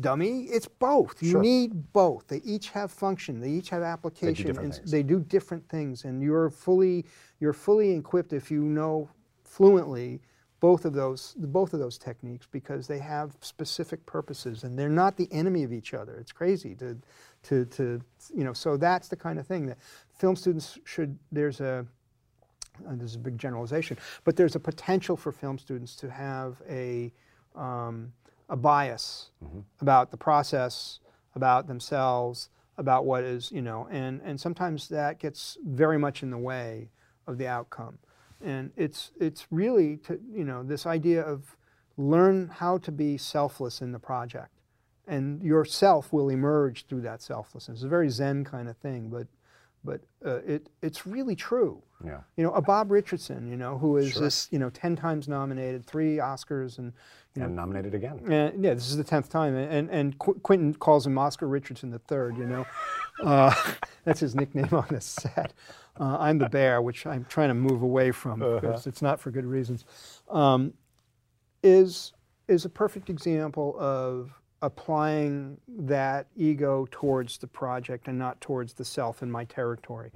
Dummy, 0.00 0.44
it's 0.44 0.68
both. 0.68 1.22
You 1.22 1.30
Sure. 1.30 1.40
need 1.42 1.92
both. 1.92 2.28
They 2.28 2.38
each 2.38 2.70
have 2.70 2.90
function. 2.90 3.40
They 3.40 3.50
each 3.50 3.70
have 3.70 3.82
application. 3.82 4.46
different 4.46 4.78
and 4.78 4.88
they 4.88 5.02
do 5.02 5.20
different 5.20 5.68
things, 5.68 6.04
and 6.04 6.22
you're 6.22 6.50
fully 6.50 7.04
you're 7.40 7.52
fully 7.52 7.92
equipped 7.92 8.32
if 8.32 8.50
you 8.50 8.62
know 8.62 9.08
fluently 9.44 10.20
both 10.60 10.84
of 10.84 10.92
those 10.92 11.34
both 11.38 11.72
of 11.72 11.80
those 11.80 11.98
techniques 11.98 12.46
because 12.50 12.86
they 12.86 12.98
have 12.98 13.36
specific 13.40 14.04
purposes 14.06 14.64
and 14.64 14.78
they're 14.78 14.88
not 14.88 15.16
the 15.16 15.28
enemy 15.32 15.62
of 15.64 15.72
each 15.72 15.94
other. 15.94 16.16
It's 16.16 16.32
crazy 16.32 16.74
to 16.76 16.96
to 17.44 17.64
to 17.66 18.00
you 18.34 18.44
know. 18.44 18.52
So 18.52 18.76
that's 18.76 19.08
the 19.08 19.16
kind 19.16 19.38
of 19.38 19.46
thing 19.46 19.66
that 19.66 19.78
film 20.14 20.36
students 20.36 20.78
should. 20.84 21.18
There's 21.32 21.60
a 21.60 21.86
uh, 22.86 22.94
this 22.96 23.10
is 23.10 23.16
a 23.16 23.20
big 23.20 23.38
generalization, 23.38 23.96
but 24.24 24.36
there's 24.36 24.54
a 24.56 24.60
potential 24.60 25.16
for 25.16 25.32
film 25.32 25.58
students 25.58 25.96
to 25.96 26.10
have 26.10 26.62
a, 26.68 27.12
um, 27.56 28.12
a 28.48 28.56
bias 28.56 29.30
about 29.80 30.10
the 30.10 30.16
process, 30.16 31.00
about 31.34 31.66
themselves, 31.66 32.48
about 32.76 33.04
what 33.04 33.24
is, 33.24 33.50
you 33.52 33.62
know, 33.62 33.88
and, 33.90 34.20
and 34.24 34.40
sometimes 34.40 34.88
that 34.88 35.18
gets 35.18 35.58
very 35.64 35.98
much 35.98 36.22
in 36.22 36.30
the 36.30 36.38
way 36.38 36.88
of 37.26 37.36
the 37.38 37.46
outcome. 37.46 37.98
And 38.40 38.70
it's, 38.76 39.10
it's 39.20 39.46
really, 39.50 39.96
to, 39.98 40.18
you 40.32 40.44
know, 40.44 40.62
this 40.62 40.86
idea 40.86 41.22
of 41.22 41.56
learn 41.96 42.48
how 42.48 42.78
to 42.78 42.92
be 42.92 43.18
selfless 43.18 43.82
in 43.82 43.92
the 43.92 43.98
project. 43.98 44.52
And 45.06 45.42
yourself 45.42 46.12
will 46.12 46.28
emerge 46.28 46.86
through 46.86 47.00
that 47.02 47.20
selflessness. 47.20 47.78
It's 47.78 47.84
a 47.84 47.88
very 47.88 48.08
Zen 48.10 48.44
kind 48.44 48.68
of 48.68 48.76
thing, 48.76 49.08
but, 49.08 49.26
but 49.82 50.00
uh, 50.24 50.40
it, 50.46 50.68
it's 50.82 51.06
really 51.06 51.34
true 51.34 51.82
Yeah. 52.04 52.20
You 52.36 52.44
know, 52.44 52.52
a 52.52 52.62
Bob 52.62 52.90
Richardson, 52.90 53.48
you 53.48 53.56
know, 53.56 53.76
who 53.78 53.96
is 53.96 54.12
Sure. 54.12 54.22
this, 54.22 54.48
you 54.52 54.58
know, 54.58 54.70
10 54.70 54.94
times 54.96 55.26
nominated, 55.26 55.84
three 55.84 56.16
Oscars, 56.18 56.78
and, 56.78 56.92
you 57.34 57.40
know, 57.40 57.46
And 57.46 57.56
nominated 57.56 57.92
again. 57.94 58.20
and 58.30 58.62
yeah, 58.62 58.74
this 58.74 58.88
is 58.88 58.96
the 58.96 59.02
10th 59.04 59.28
time. 59.28 59.56
And, 59.56 59.90
and 59.90 60.16
Qu- 60.18 60.38
Quentin 60.42 60.74
calls 60.74 61.06
him 61.06 61.18
Oscar 61.18 61.48
Richardson 61.48 61.90
the 61.90 61.98
third, 61.98 62.36
you 62.36 62.46
know. 62.46 62.66
Uh, 63.20 63.52
that's 64.04 64.20
his 64.20 64.36
nickname 64.36 64.68
on 64.72 64.86
the 64.90 65.00
set. 65.00 65.52
Uh, 65.98 66.18
I'm 66.20 66.38
the 66.38 66.48
bear, 66.48 66.80
which 66.80 67.04
I'm 67.04 67.24
trying 67.24 67.48
to 67.48 67.54
move 67.54 67.82
away 67.82 68.12
from 68.12 68.38
because 68.38 68.86
it's 68.86 69.02
not 69.02 69.18
for 69.18 69.32
good 69.32 69.44
reasons. 69.44 69.84
Um, 70.30 70.72
is, 71.64 72.12
is 72.46 72.64
a 72.64 72.68
perfect 72.68 73.10
example 73.10 73.74
of 73.76 74.30
applying 74.62 75.58
that 75.66 76.28
ego 76.36 76.86
towards 76.92 77.38
the 77.38 77.48
project 77.48 78.06
and 78.06 78.16
not 78.16 78.40
towards 78.40 78.74
the 78.74 78.84
self 78.84 79.20
in 79.20 79.28
my 79.32 79.44
territory. 79.44 80.12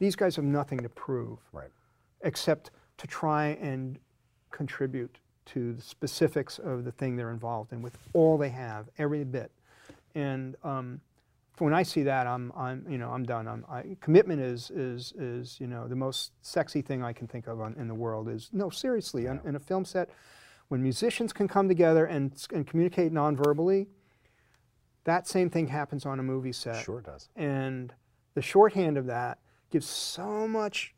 These 0.00 0.16
guys 0.16 0.34
have 0.36 0.44
nothing 0.44 0.80
to 0.80 0.88
prove 0.88 1.38
Right. 1.52 1.70
except 2.22 2.72
to 2.96 3.06
try 3.06 3.58
and 3.60 3.98
contribute 4.50 5.18
to 5.46 5.74
the 5.74 5.82
specifics 5.82 6.58
of 6.58 6.84
the 6.84 6.92
thing 6.92 7.16
they're 7.16 7.30
involved 7.30 7.72
in 7.72 7.82
with 7.82 7.96
all 8.12 8.36
they 8.36 8.48
have, 8.48 8.88
every 8.98 9.24
bit. 9.24 9.52
And 10.14 10.56
um, 10.64 11.00
when 11.58 11.74
I 11.74 11.82
see 11.82 12.02
that, 12.04 12.26
I'm, 12.26 12.52
I'm, 12.56 12.84
you 12.88 12.98
know, 12.98 13.10
I'm 13.10 13.24
done. 13.24 13.46
I'm, 13.46 13.64
I, 13.68 13.96
commitment 14.00 14.40
is, 14.40 14.70
is, 14.70 15.12
is, 15.18 15.60
you 15.60 15.66
know, 15.66 15.86
the 15.86 15.96
most 15.96 16.32
sexy 16.42 16.82
thing 16.82 17.02
I 17.02 17.12
can 17.12 17.26
think 17.26 17.46
of 17.46 17.60
on, 17.60 17.74
in 17.78 17.86
the 17.86 17.94
world. 17.94 18.28
Is 18.28 18.50
no, 18.52 18.70
seriously, 18.70 19.28
on, 19.28 19.40
in 19.44 19.54
a 19.54 19.60
film 19.60 19.84
set, 19.84 20.10
when 20.68 20.82
musicians 20.82 21.32
can 21.32 21.48
come 21.48 21.68
together 21.68 22.06
and, 22.06 22.32
and 22.52 22.66
communicate 22.66 23.12
non-verbally, 23.12 23.88
that 25.04 25.26
same 25.26 25.50
thing 25.50 25.66
happens 25.68 26.06
on 26.06 26.18
a 26.18 26.22
movie 26.22 26.52
set. 26.52 26.84
Sure 26.84 27.00
does. 27.00 27.28
And 27.36 27.92
the 28.34 28.42
shorthand 28.42 28.96
of 28.96 29.06
that 29.06 29.38
gives 29.70 29.86
so 29.86 30.46
much, 30.46 30.94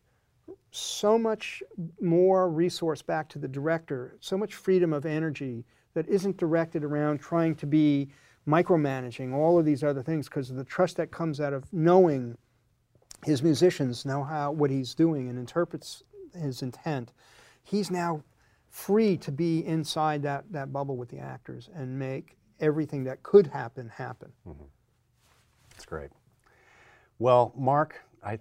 so 0.70 1.18
much 1.18 1.62
more 2.00 2.50
resource 2.50 3.02
back 3.02 3.28
to 3.30 3.38
the 3.38 3.48
director, 3.48 4.16
so 4.20 4.36
much 4.36 4.54
freedom 4.54 4.92
of 4.92 5.06
energy 5.06 5.64
that 5.94 6.08
isn't 6.08 6.36
directed 6.36 6.84
around 6.84 7.18
trying 7.18 7.54
to 7.54 7.66
be 7.66 8.10
micromanaging 8.48 9.32
all 9.32 9.58
of 9.58 9.64
these 9.64 9.84
other 9.84 10.02
things 10.02 10.28
because 10.28 10.50
of 10.50 10.56
the 10.56 10.64
trust 10.64 10.96
that 10.96 11.10
comes 11.10 11.40
out 11.40 11.52
of 11.52 11.72
knowing 11.72 12.36
his 13.24 13.42
musicians 13.42 14.04
know 14.04 14.24
how 14.24 14.50
what 14.50 14.70
he's 14.70 14.94
doing 14.94 15.28
and 15.28 15.38
interprets 15.38 16.02
his 16.34 16.62
intent. 16.62 17.12
He's 17.62 17.90
now 17.90 18.24
free 18.68 19.16
to 19.18 19.30
be 19.30 19.64
inside 19.64 20.22
that, 20.22 20.44
that 20.50 20.72
bubble 20.72 20.96
with 20.96 21.10
the 21.10 21.18
actors 21.18 21.68
and 21.74 21.98
make 21.98 22.36
everything 22.58 23.04
that 23.04 23.22
could 23.22 23.46
happen 23.46 23.88
happen. 23.90 24.32
Mm-hmm. 24.48 24.64
That's 25.70 25.84
great. 25.84 26.10
Well, 27.18 27.52
Mark, 27.56 28.00
I, 28.24 28.38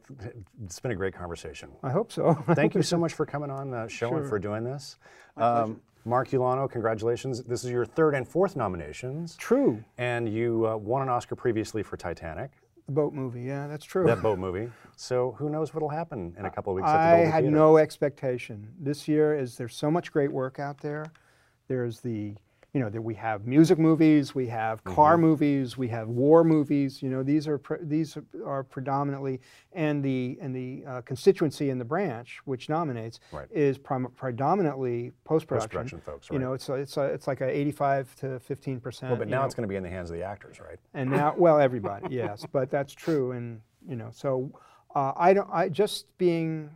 it's 0.63 0.79
been 0.79 0.91
a 0.91 0.95
great 0.95 1.13
conversation. 1.15 1.69
I 1.84 1.89
hope 1.89 2.11
so. 2.11 2.34
Thank 2.53 2.75
you 2.75 2.84
so 2.84 2.97
much 2.97 3.13
for 3.13 3.25
coming 3.25 3.49
on 3.49 3.71
the 3.71 3.88
show 3.88 4.15
and 4.15 4.27
for 4.27 4.38
doing 4.38 4.63
this. 4.63 4.97
Um, 5.38 5.82
Mark 6.05 6.29
Ulano, 6.29 6.69
congratulations. 6.69 7.43
This 7.43 7.63
is 7.63 7.71
your 7.71 7.86
third 7.86 8.13
and 8.15 8.27
fourth 8.27 8.55
nominations, 8.55 9.36
True. 9.38 9.84
and 9.97 10.27
you 10.29 10.67
uh, 10.67 10.75
won 10.77 11.01
an 11.01 11.09
Oscar 11.09 11.36
previously 11.36 11.84
for 11.84 11.95
Titanic, 11.97 12.51
The 12.88 12.91
boat 12.91 13.13
movie, 13.13 13.41
yeah, 13.43 13.67
that's 13.67 13.86
true. 13.86 14.05
that 14.05 14.21
boat 14.21 14.39
movie. 14.47 14.69
So 14.97 15.36
who 15.38 15.49
knows 15.49 15.73
what'll 15.73 15.89
happen 15.89 16.36
in 16.38 16.45
a 16.45 16.49
couple 16.51 16.73
of 16.73 16.77
weeks 16.77 16.88
at 16.89 16.93
the 16.93 17.17
I 17.23 17.25
had 17.25 17.43
Theater. 17.43 17.55
no 17.55 17.77
expectation. 17.77 18.67
This 18.79 19.07
year 19.07 19.36
is 19.38 19.57
there's 19.57 19.75
so 19.75 19.89
much 19.91 20.11
great 20.11 20.32
work 20.32 20.59
out 20.59 20.79
there. 20.79 21.05
There's 21.67 21.99
the 22.01 22.36
you 22.74 22.80
know 22.80 22.89
that 22.89 23.01
we 23.01 23.13
have 23.15 23.45
music 23.45 23.78
movies, 23.78 24.34
we 24.34 24.47
have 24.47 24.82
car 24.86 25.13
Mm-hmm. 25.15 25.22
movies, 25.24 25.78
we 25.78 25.89
have 25.89 26.07
war 26.07 26.43
movies. 26.43 27.01
You 27.03 27.09
know 27.09 27.22
these 27.22 27.45
are 27.47 27.57
pre- 27.57 27.80
these 27.82 28.17
are 28.45 28.63
predominantly 28.63 29.41
and 29.74 30.01
the 30.03 30.38
and 30.41 30.55
the 30.55 30.84
uh, 30.88 31.01
constituency 31.01 31.69
in 31.69 31.78
the 31.78 31.84
branch 31.86 32.39
which 32.45 32.69
nominates 32.69 33.19
Right. 33.34 33.47
is 33.51 33.78
prim- 33.78 34.07
predominantly 34.15 35.11
post 35.26 35.47
production. 35.47 35.99
Folks, 35.99 36.30
You 36.32 36.39
know 36.39 36.53
it's 36.53 36.69
a, 36.69 36.74
it's 36.76 36.95
a, 36.95 37.03
it's 37.05 37.28
like 37.28 37.41
a 37.41 37.49
85 37.49 38.15
to 38.17 38.39
15 38.39 38.80
percent. 38.80 39.09
Well, 39.11 39.19
but 39.19 39.28
now 39.28 39.43
it's 39.45 39.53
going 39.55 39.67
to 39.67 39.72
be 39.72 39.76
in 39.76 39.84
the 39.84 39.89
hands 39.89 40.09
of 40.09 40.15
the 40.15 40.24
actors, 40.24 40.59
right? 40.61 40.80
and 40.93 41.09
now 41.09 41.34
well 41.38 41.59
everybody 41.59 42.07
yes 42.15 42.45
but 42.51 42.69
that's 42.72 42.93
true 42.93 43.32
and 43.32 43.59
you 43.88 43.95
know 43.95 44.09
so 44.11 44.49
uh, 44.95 45.11
i 45.15 45.34
don't 45.34 45.49
i 45.51 45.67
just 45.67 46.05
being 46.17 46.69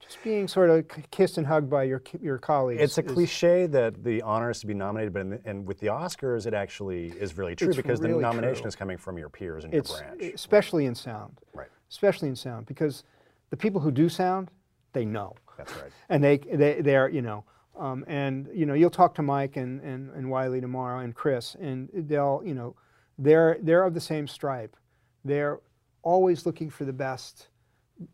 just 0.00 0.22
being 0.22 0.48
sort 0.48 0.70
of 0.70 0.86
kissed 1.10 1.38
and 1.38 1.46
hugged 1.46 1.68
by 1.70 1.82
your 1.84 2.02
your 2.20 2.38
colleagues 2.38 2.80
It's 2.82 2.98
a 2.98 3.04
is- 3.04 3.12
cliche 3.12 3.66
that 3.66 4.02
the 4.04 4.22
honor 4.22 4.50
is 4.50 4.60
to 4.60 4.66
be 4.66 4.74
nominated, 4.74 5.12
but 5.12 5.20
in 5.20 5.30
the, 5.30 5.40
and 5.44 5.66
with 5.66 5.78
the 5.80 5.88
Oscars, 5.88 6.46
it 6.46 6.54
actually 6.54 7.08
is 7.08 7.36
really 7.36 7.54
true 7.54 7.74
because 7.74 8.00
the 8.00 8.08
nomination 8.08 8.62
true. 8.62 8.68
is 8.68 8.76
coming 8.76 8.96
from 8.96 9.18
your 9.18 9.28
peers 9.28 9.64
in 9.64 9.72
it's 9.74 9.90
your 9.90 10.00
branch. 10.00 10.34
especially 10.34 10.86
in 10.86 10.94
sound 10.94 11.38
Right. 11.54 11.68
especially 11.90 12.28
in 12.28 12.36
sound 12.36 12.66
because 12.66 13.04
the 13.50 13.56
people 13.56 13.80
who 13.80 13.90
do 13.90 14.08
sound 14.08 14.50
they 14.92 15.04
know 15.04 15.34
That's 15.56 15.72
right. 15.74 15.90
and 16.08 16.22
they 16.24 16.38
they 16.38 16.80
they're 16.80 17.08
you 17.08 17.22
know 17.22 17.44
um, 17.76 18.04
and 18.08 18.48
you 18.52 18.66
know 18.66 18.74
you'll 18.74 18.90
talk 18.90 19.14
to 19.16 19.22
Mike 19.22 19.56
and, 19.56 19.80
and 19.82 20.10
and 20.10 20.28
Wylie 20.30 20.60
tomorrow 20.60 21.00
and 21.00 21.14
Chris 21.14 21.54
and 21.60 21.88
they'll 21.92 22.42
you 22.44 22.54
know 22.54 22.74
they're 23.18 23.58
they're 23.62 23.84
of 23.84 23.94
the 23.94 24.00
same 24.00 24.26
stripe. 24.28 24.76
They're 25.24 25.60
always 26.02 26.46
looking 26.46 26.70
for 26.70 26.84
the 26.84 26.92
best 26.92 27.48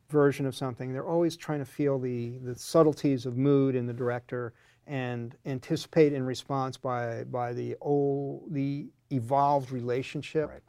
version 0.08 0.46
of 0.46 0.54
something. 0.56 0.92
They're 0.92 1.06
always 1.06 1.36
trying 1.36 1.58
to 1.60 1.64
feel 1.64 1.98
the 1.98 2.38
the 2.38 2.54
subtleties 2.56 3.26
of 3.26 3.36
mood 3.36 3.74
in 3.74 3.86
the 3.86 3.92
director 3.92 4.52
and 4.86 5.34
anticipate 5.46 6.12
in 6.12 6.24
response 6.24 6.76
by 6.76 7.24
by 7.24 7.52
the 7.52 7.76
old 7.80 8.52
the 8.52 8.88
evolved 9.10 9.70
relationship 9.70 10.48
Right. 10.50 10.62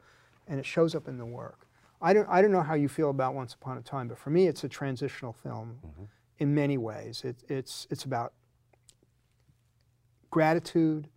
and 0.48 0.58
it 0.60 0.66
shows 0.66 0.94
up 0.94 1.08
in 1.08 1.18
the 1.18 1.26
work. 1.26 1.66
I 2.00 2.12
don't, 2.12 2.28
I 2.28 2.42
don't 2.42 2.52
know 2.52 2.62
how 2.62 2.74
you 2.74 2.88
feel 2.88 3.08
about 3.10 3.34
Once 3.34 3.54
Upon 3.54 3.78
a 3.78 3.80
Time, 3.80 4.06
but 4.06 4.18
for 4.18 4.28
me, 4.30 4.46
it's 4.46 4.64
a 4.64 4.68
transitional 4.68 5.32
film 5.32 5.78
in 6.38 6.54
many 6.54 6.76
ways. 6.76 7.22
It, 7.24 7.36
it's, 7.48 7.86
it's 7.90 8.04
about 8.04 8.34
gratitude, 10.30 11.08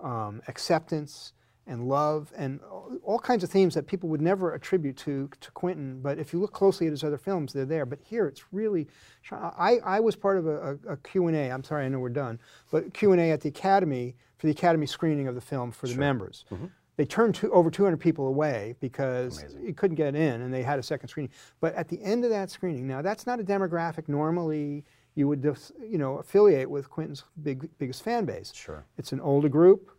um, 0.00 0.42
acceptance, 0.48 1.32
and 1.66 1.88
love, 1.88 2.32
and 2.36 2.60
all, 3.04 3.18
kinds 3.18 3.44
of 3.44 3.50
themes 3.50 3.74
that 3.74 3.86
people 3.86 4.08
would 4.08 4.20
never 4.20 4.54
attribute 4.54 4.96
to, 4.96 5.30
to 5.40 5.50
Quentin. 5.52 6.00
But 6.00 6.18
if 6.18 6.32
you 6.32 6.40
look 6.40 6.52
closely 6.52 6.86
at 6.86 6.90
his 6.90 7.04
other 7.04 7.18
films, 7.18 7.52
they're 7.52 7.64
there. 7.64 7.86
But 7.86 8.00
here, 8.02 8.26
it's 8.26 8.44
really. 8.52 8.88
I, 9.30 9.78
I 9.84 10.00
was 10.00 10.16
part 10.16 10.38
of 10.38 10.46
a, 10.46 10.78
a, 10.88 10.92
a 10.92 10.96
Q&A. 10.98 11.50
I'm 11.50 11.62
sorry, 11.62 11.84
I 11.84 11.88
know 11.88 12.00
we're 12.00 12.08
done. 12.08 12.38
But 12.70 12.92
Q&A 12.92 13.30
at 13.30 13.40
the 13.40 13.48
Academy 13.48 14.16
for 14.38 14.46
the 14.46 14.52
Academy 14.52 14.86
screening 14.86 15.28
of 15.28 15.34
the 15.34 15.40
film 15.40 15.70
for 15.70 15.86
the 15.86 15.94
members. 15.94 16.44
Mm-hmm. 16.50 16.66
They 16.96 17.04
turned 17.04 17.34
to, 17.36 17.50
over 17.52 17.70
200 17.70 17.96
people 17.96 18.26
away 18.26 18.74
because 18.80 19.38
Amazing. 19.38 19.64
you 19.64 19.72
couldn't 19.72 19.96
get 19.96 20.14
in, 20.14 20.42
and 20.42 20.52
they 20.52 20.62
had 20.62 20.78
a 20.78 20.82
second 20.82 21.08
screening. 21.08 21.32
But 21.60 21.74
at 21.74 21.88
the 21.88 22.02
end 22.02 22.24
of 22.24 22.30
that 22.30 22.50
screening, 22.50 22.86
now 22.86 23.02
that's 23.02 23.26
not 23.26 23.40
a 23.40 23.44
demographic 23.44 24.08
normally 24.08 24.84
you 25.14 25.28
would, 25.28 25.44
you 25.80 25.98
know, 25.98 26.18
affiliate 26.18 26.70
with 26.70 26.88
Quentin's 26.88 27.24
big, 27.42 27.68
biggest 27.78 28.02
fan 28.02 28.24
base. 28.24 28.52
Sure. 28.54 28.84
It's 28.96 29.12
an 29.12 29.20
older 29.20 29.48
group. 29.48 29.90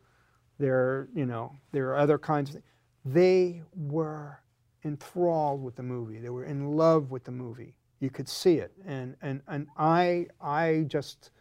There, 0.60 1.10
you 1.16 1.26
know, 1.26 1.56
there 1.72 1.89
are 1.89 1.97
other 1.97 2.18
kinds 2.18 2.49
of. 2.49 2.54
Things. 2.56 2.66
They 3.06 3.62
were 3.76 4.39
enthralled 4.86 5.64
with 5.64 5.76
the 5.76 5.84
movie. 5.84 6.20
They 6.20 6.30
were 6.30 6.45
in 6.45 6.76
love 6.76 7.12
with 7.12 7.24
the 7.24 7.32
movie. 7.32 7.76
You 7.99 8.10
could 8.10 8.28
see 8.28 8.58
it, 8.58 8.72
and 8.86 9.16
and 9.22 9.41
and 9.47 9.68
I, 9.78 10.28
I 10.41 10.86
just, 10.88 11.32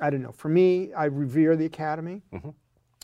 I 0.00 0.10
don't 0.10 0.22
know. 0.22 0.32
For 0.32 0.48
me, 0.48 0.92
I 0.94 1.04
revere 1.04 1.54
the 1.54 1.66
Academy 1.66 2.22
mm-hmm. 2.32 2.50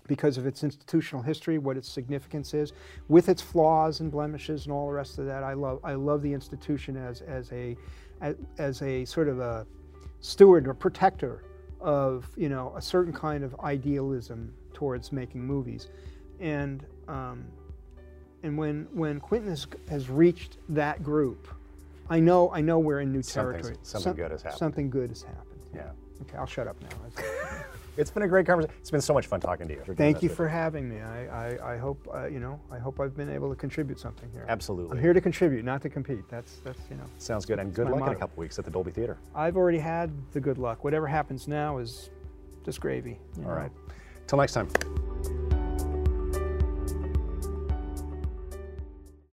because 0.07 0.39
of 0.39 0.47
its 0.47 0.65
institutional 0.65 1.23
history, 1.23 1.59
what 1.59 1.77
its 1.77 1.89
significance 1.89 2.55
is, 2.55 2.73
with 3.09 3.29
its 3.29 3.43
flaws 3.43 4.01
and 4.01 4.11
blemishes 4.11 4.65
and 4.65 4.73
all 4.73 4.87
the 4.87 4.93
rest 4.93 5.19
of 5.19 5.27
that. 5.27 5.43
I 5.43 5.53
love 5.53 5.81
I 5.85 5.95
love 5.95 6.23
the 6.23 6.33
institution 6.33 6.97
as 6.97 7.21
as 7.23 7.53
a 7.53 7.77
as, 8.23 8.37
as 8.59 8.83
a 8.83 9.05
sort 9.05 9.29
of 9.29 9.39
a 9.39 9.67
steward 10.21 10.67
or 10.67 10.75
protector 10.75 11.45
of 11.81 12.31
you 12.37 12.49
know 12.49 12.73
a 12.77 12.81
certain 12.81 13.13
kind 13.13 13.45
of 13.45 13.55
idealism 13.61 14.55
towards 14.83 15.13
making 15.13 15.47
movies, 15.47 15.87
and 16.41 16.85
um, 17.07 17.45
and 18.43 18.59
when 18.59 18.89
when 18.93 19.21
Quentin 19.21 19.49
has, 19.49 19.65
has 19.89 20.11
reached 20.11 20.57
that 20.71 21.05
group, 21.05 21.47
I 22.11 22.19
know 22.19 22.51
I 22.51 22.61
know 22.61 22.81
we're 22.81 22.99
in 22.99 23.13
new 23.13 23.23
Something's- 23.23 23.63
territory. 23.63 23.77
something 23.85 24.15
good 24.15 24.31
has 24.33 24.43
happened. 24.43 24.59
Something 24.59 24.91
good 24.91 25.11
has 25.11 25.23
happened. 25.23 25.61
Yeah. 25.73 25.91
Okay, 26.23 26.37
I'll 26.37 26.47
shut 26.47 26.67
up 26.67 26.77
now. 26.83 27.23
It's 27.99 28.11
been 28.11 28.23
a 28.23 28.29
great 28.29 28.47
conversation. 28.47 28.75
It's 28.81 28.91
been 28.91 29.03
so 29.03 29.13
much 29.13 29.27
fun 29.27 29.39
talking 29.41 29.69
to 29.69 29.75
you. 29.75 29.83
Thank 29.95 30.23
you 30.23 30.31
for 30.31 30.49
having 30.49 30.89
me. 30.89 31.03
I, 31.03 31.27
I, 31.27 31.75
I 31.75 31.77
hope 31.77 32.09
uh, 32.11 32.25
you 32.25 32.41
know. 32.41 32.59
I 32.71 32.79
hope 32.79 32.99
I've 33.01 33.15
been 33.15 33.29
able 33.29 33.51
to 33.51 33.55
contribute 33.55 34.01
something 34.01 34.31
here. 34.33 34.47
Absolutely. 34.49 34.97
I'm 34.97 35.03
here 35.03 35.13
to 35.13 35.21
contribute, 35.21 35.63
not 35.63 35.83
to 35.83 35.91
compete. 35.91 36.27
That's 36.31 36.53
that's 36.65 36.81
you 36.89 36.97
know. 36.97 37.05
Sounds 37.19 37.45
good. 37.45 37.59
And 37.59 37.75
good 37.75 37.89
luck 37.89 37.97
in 37.97 38.03
a 38.03 38.07
motto. 38.07 38.19
couple 38.19 38.41
weeks 38.41 38.59
at 38.59 38.65
the 38.65 38.71
Dolby 38.71 38.93
Theater. 38.93 39.19
I've 39.35 39.59
already 39.59 39.79
had 39.79 40.11
the 40.33 40.41
good 40.41 40.57
luck. 40.57 40.85
Whatever 40.85 41.07
happens 41.07 41.47
now 41.47 41.77
is 41.77 42.09
just 42.65 42.81
gravy. 42.81 43.19
All 43.37 43.43
know. 43.43 43.51
right. 43.51 43.73
Till 44.33 44.39
next 44.39 44.55
time. 44.55 44.69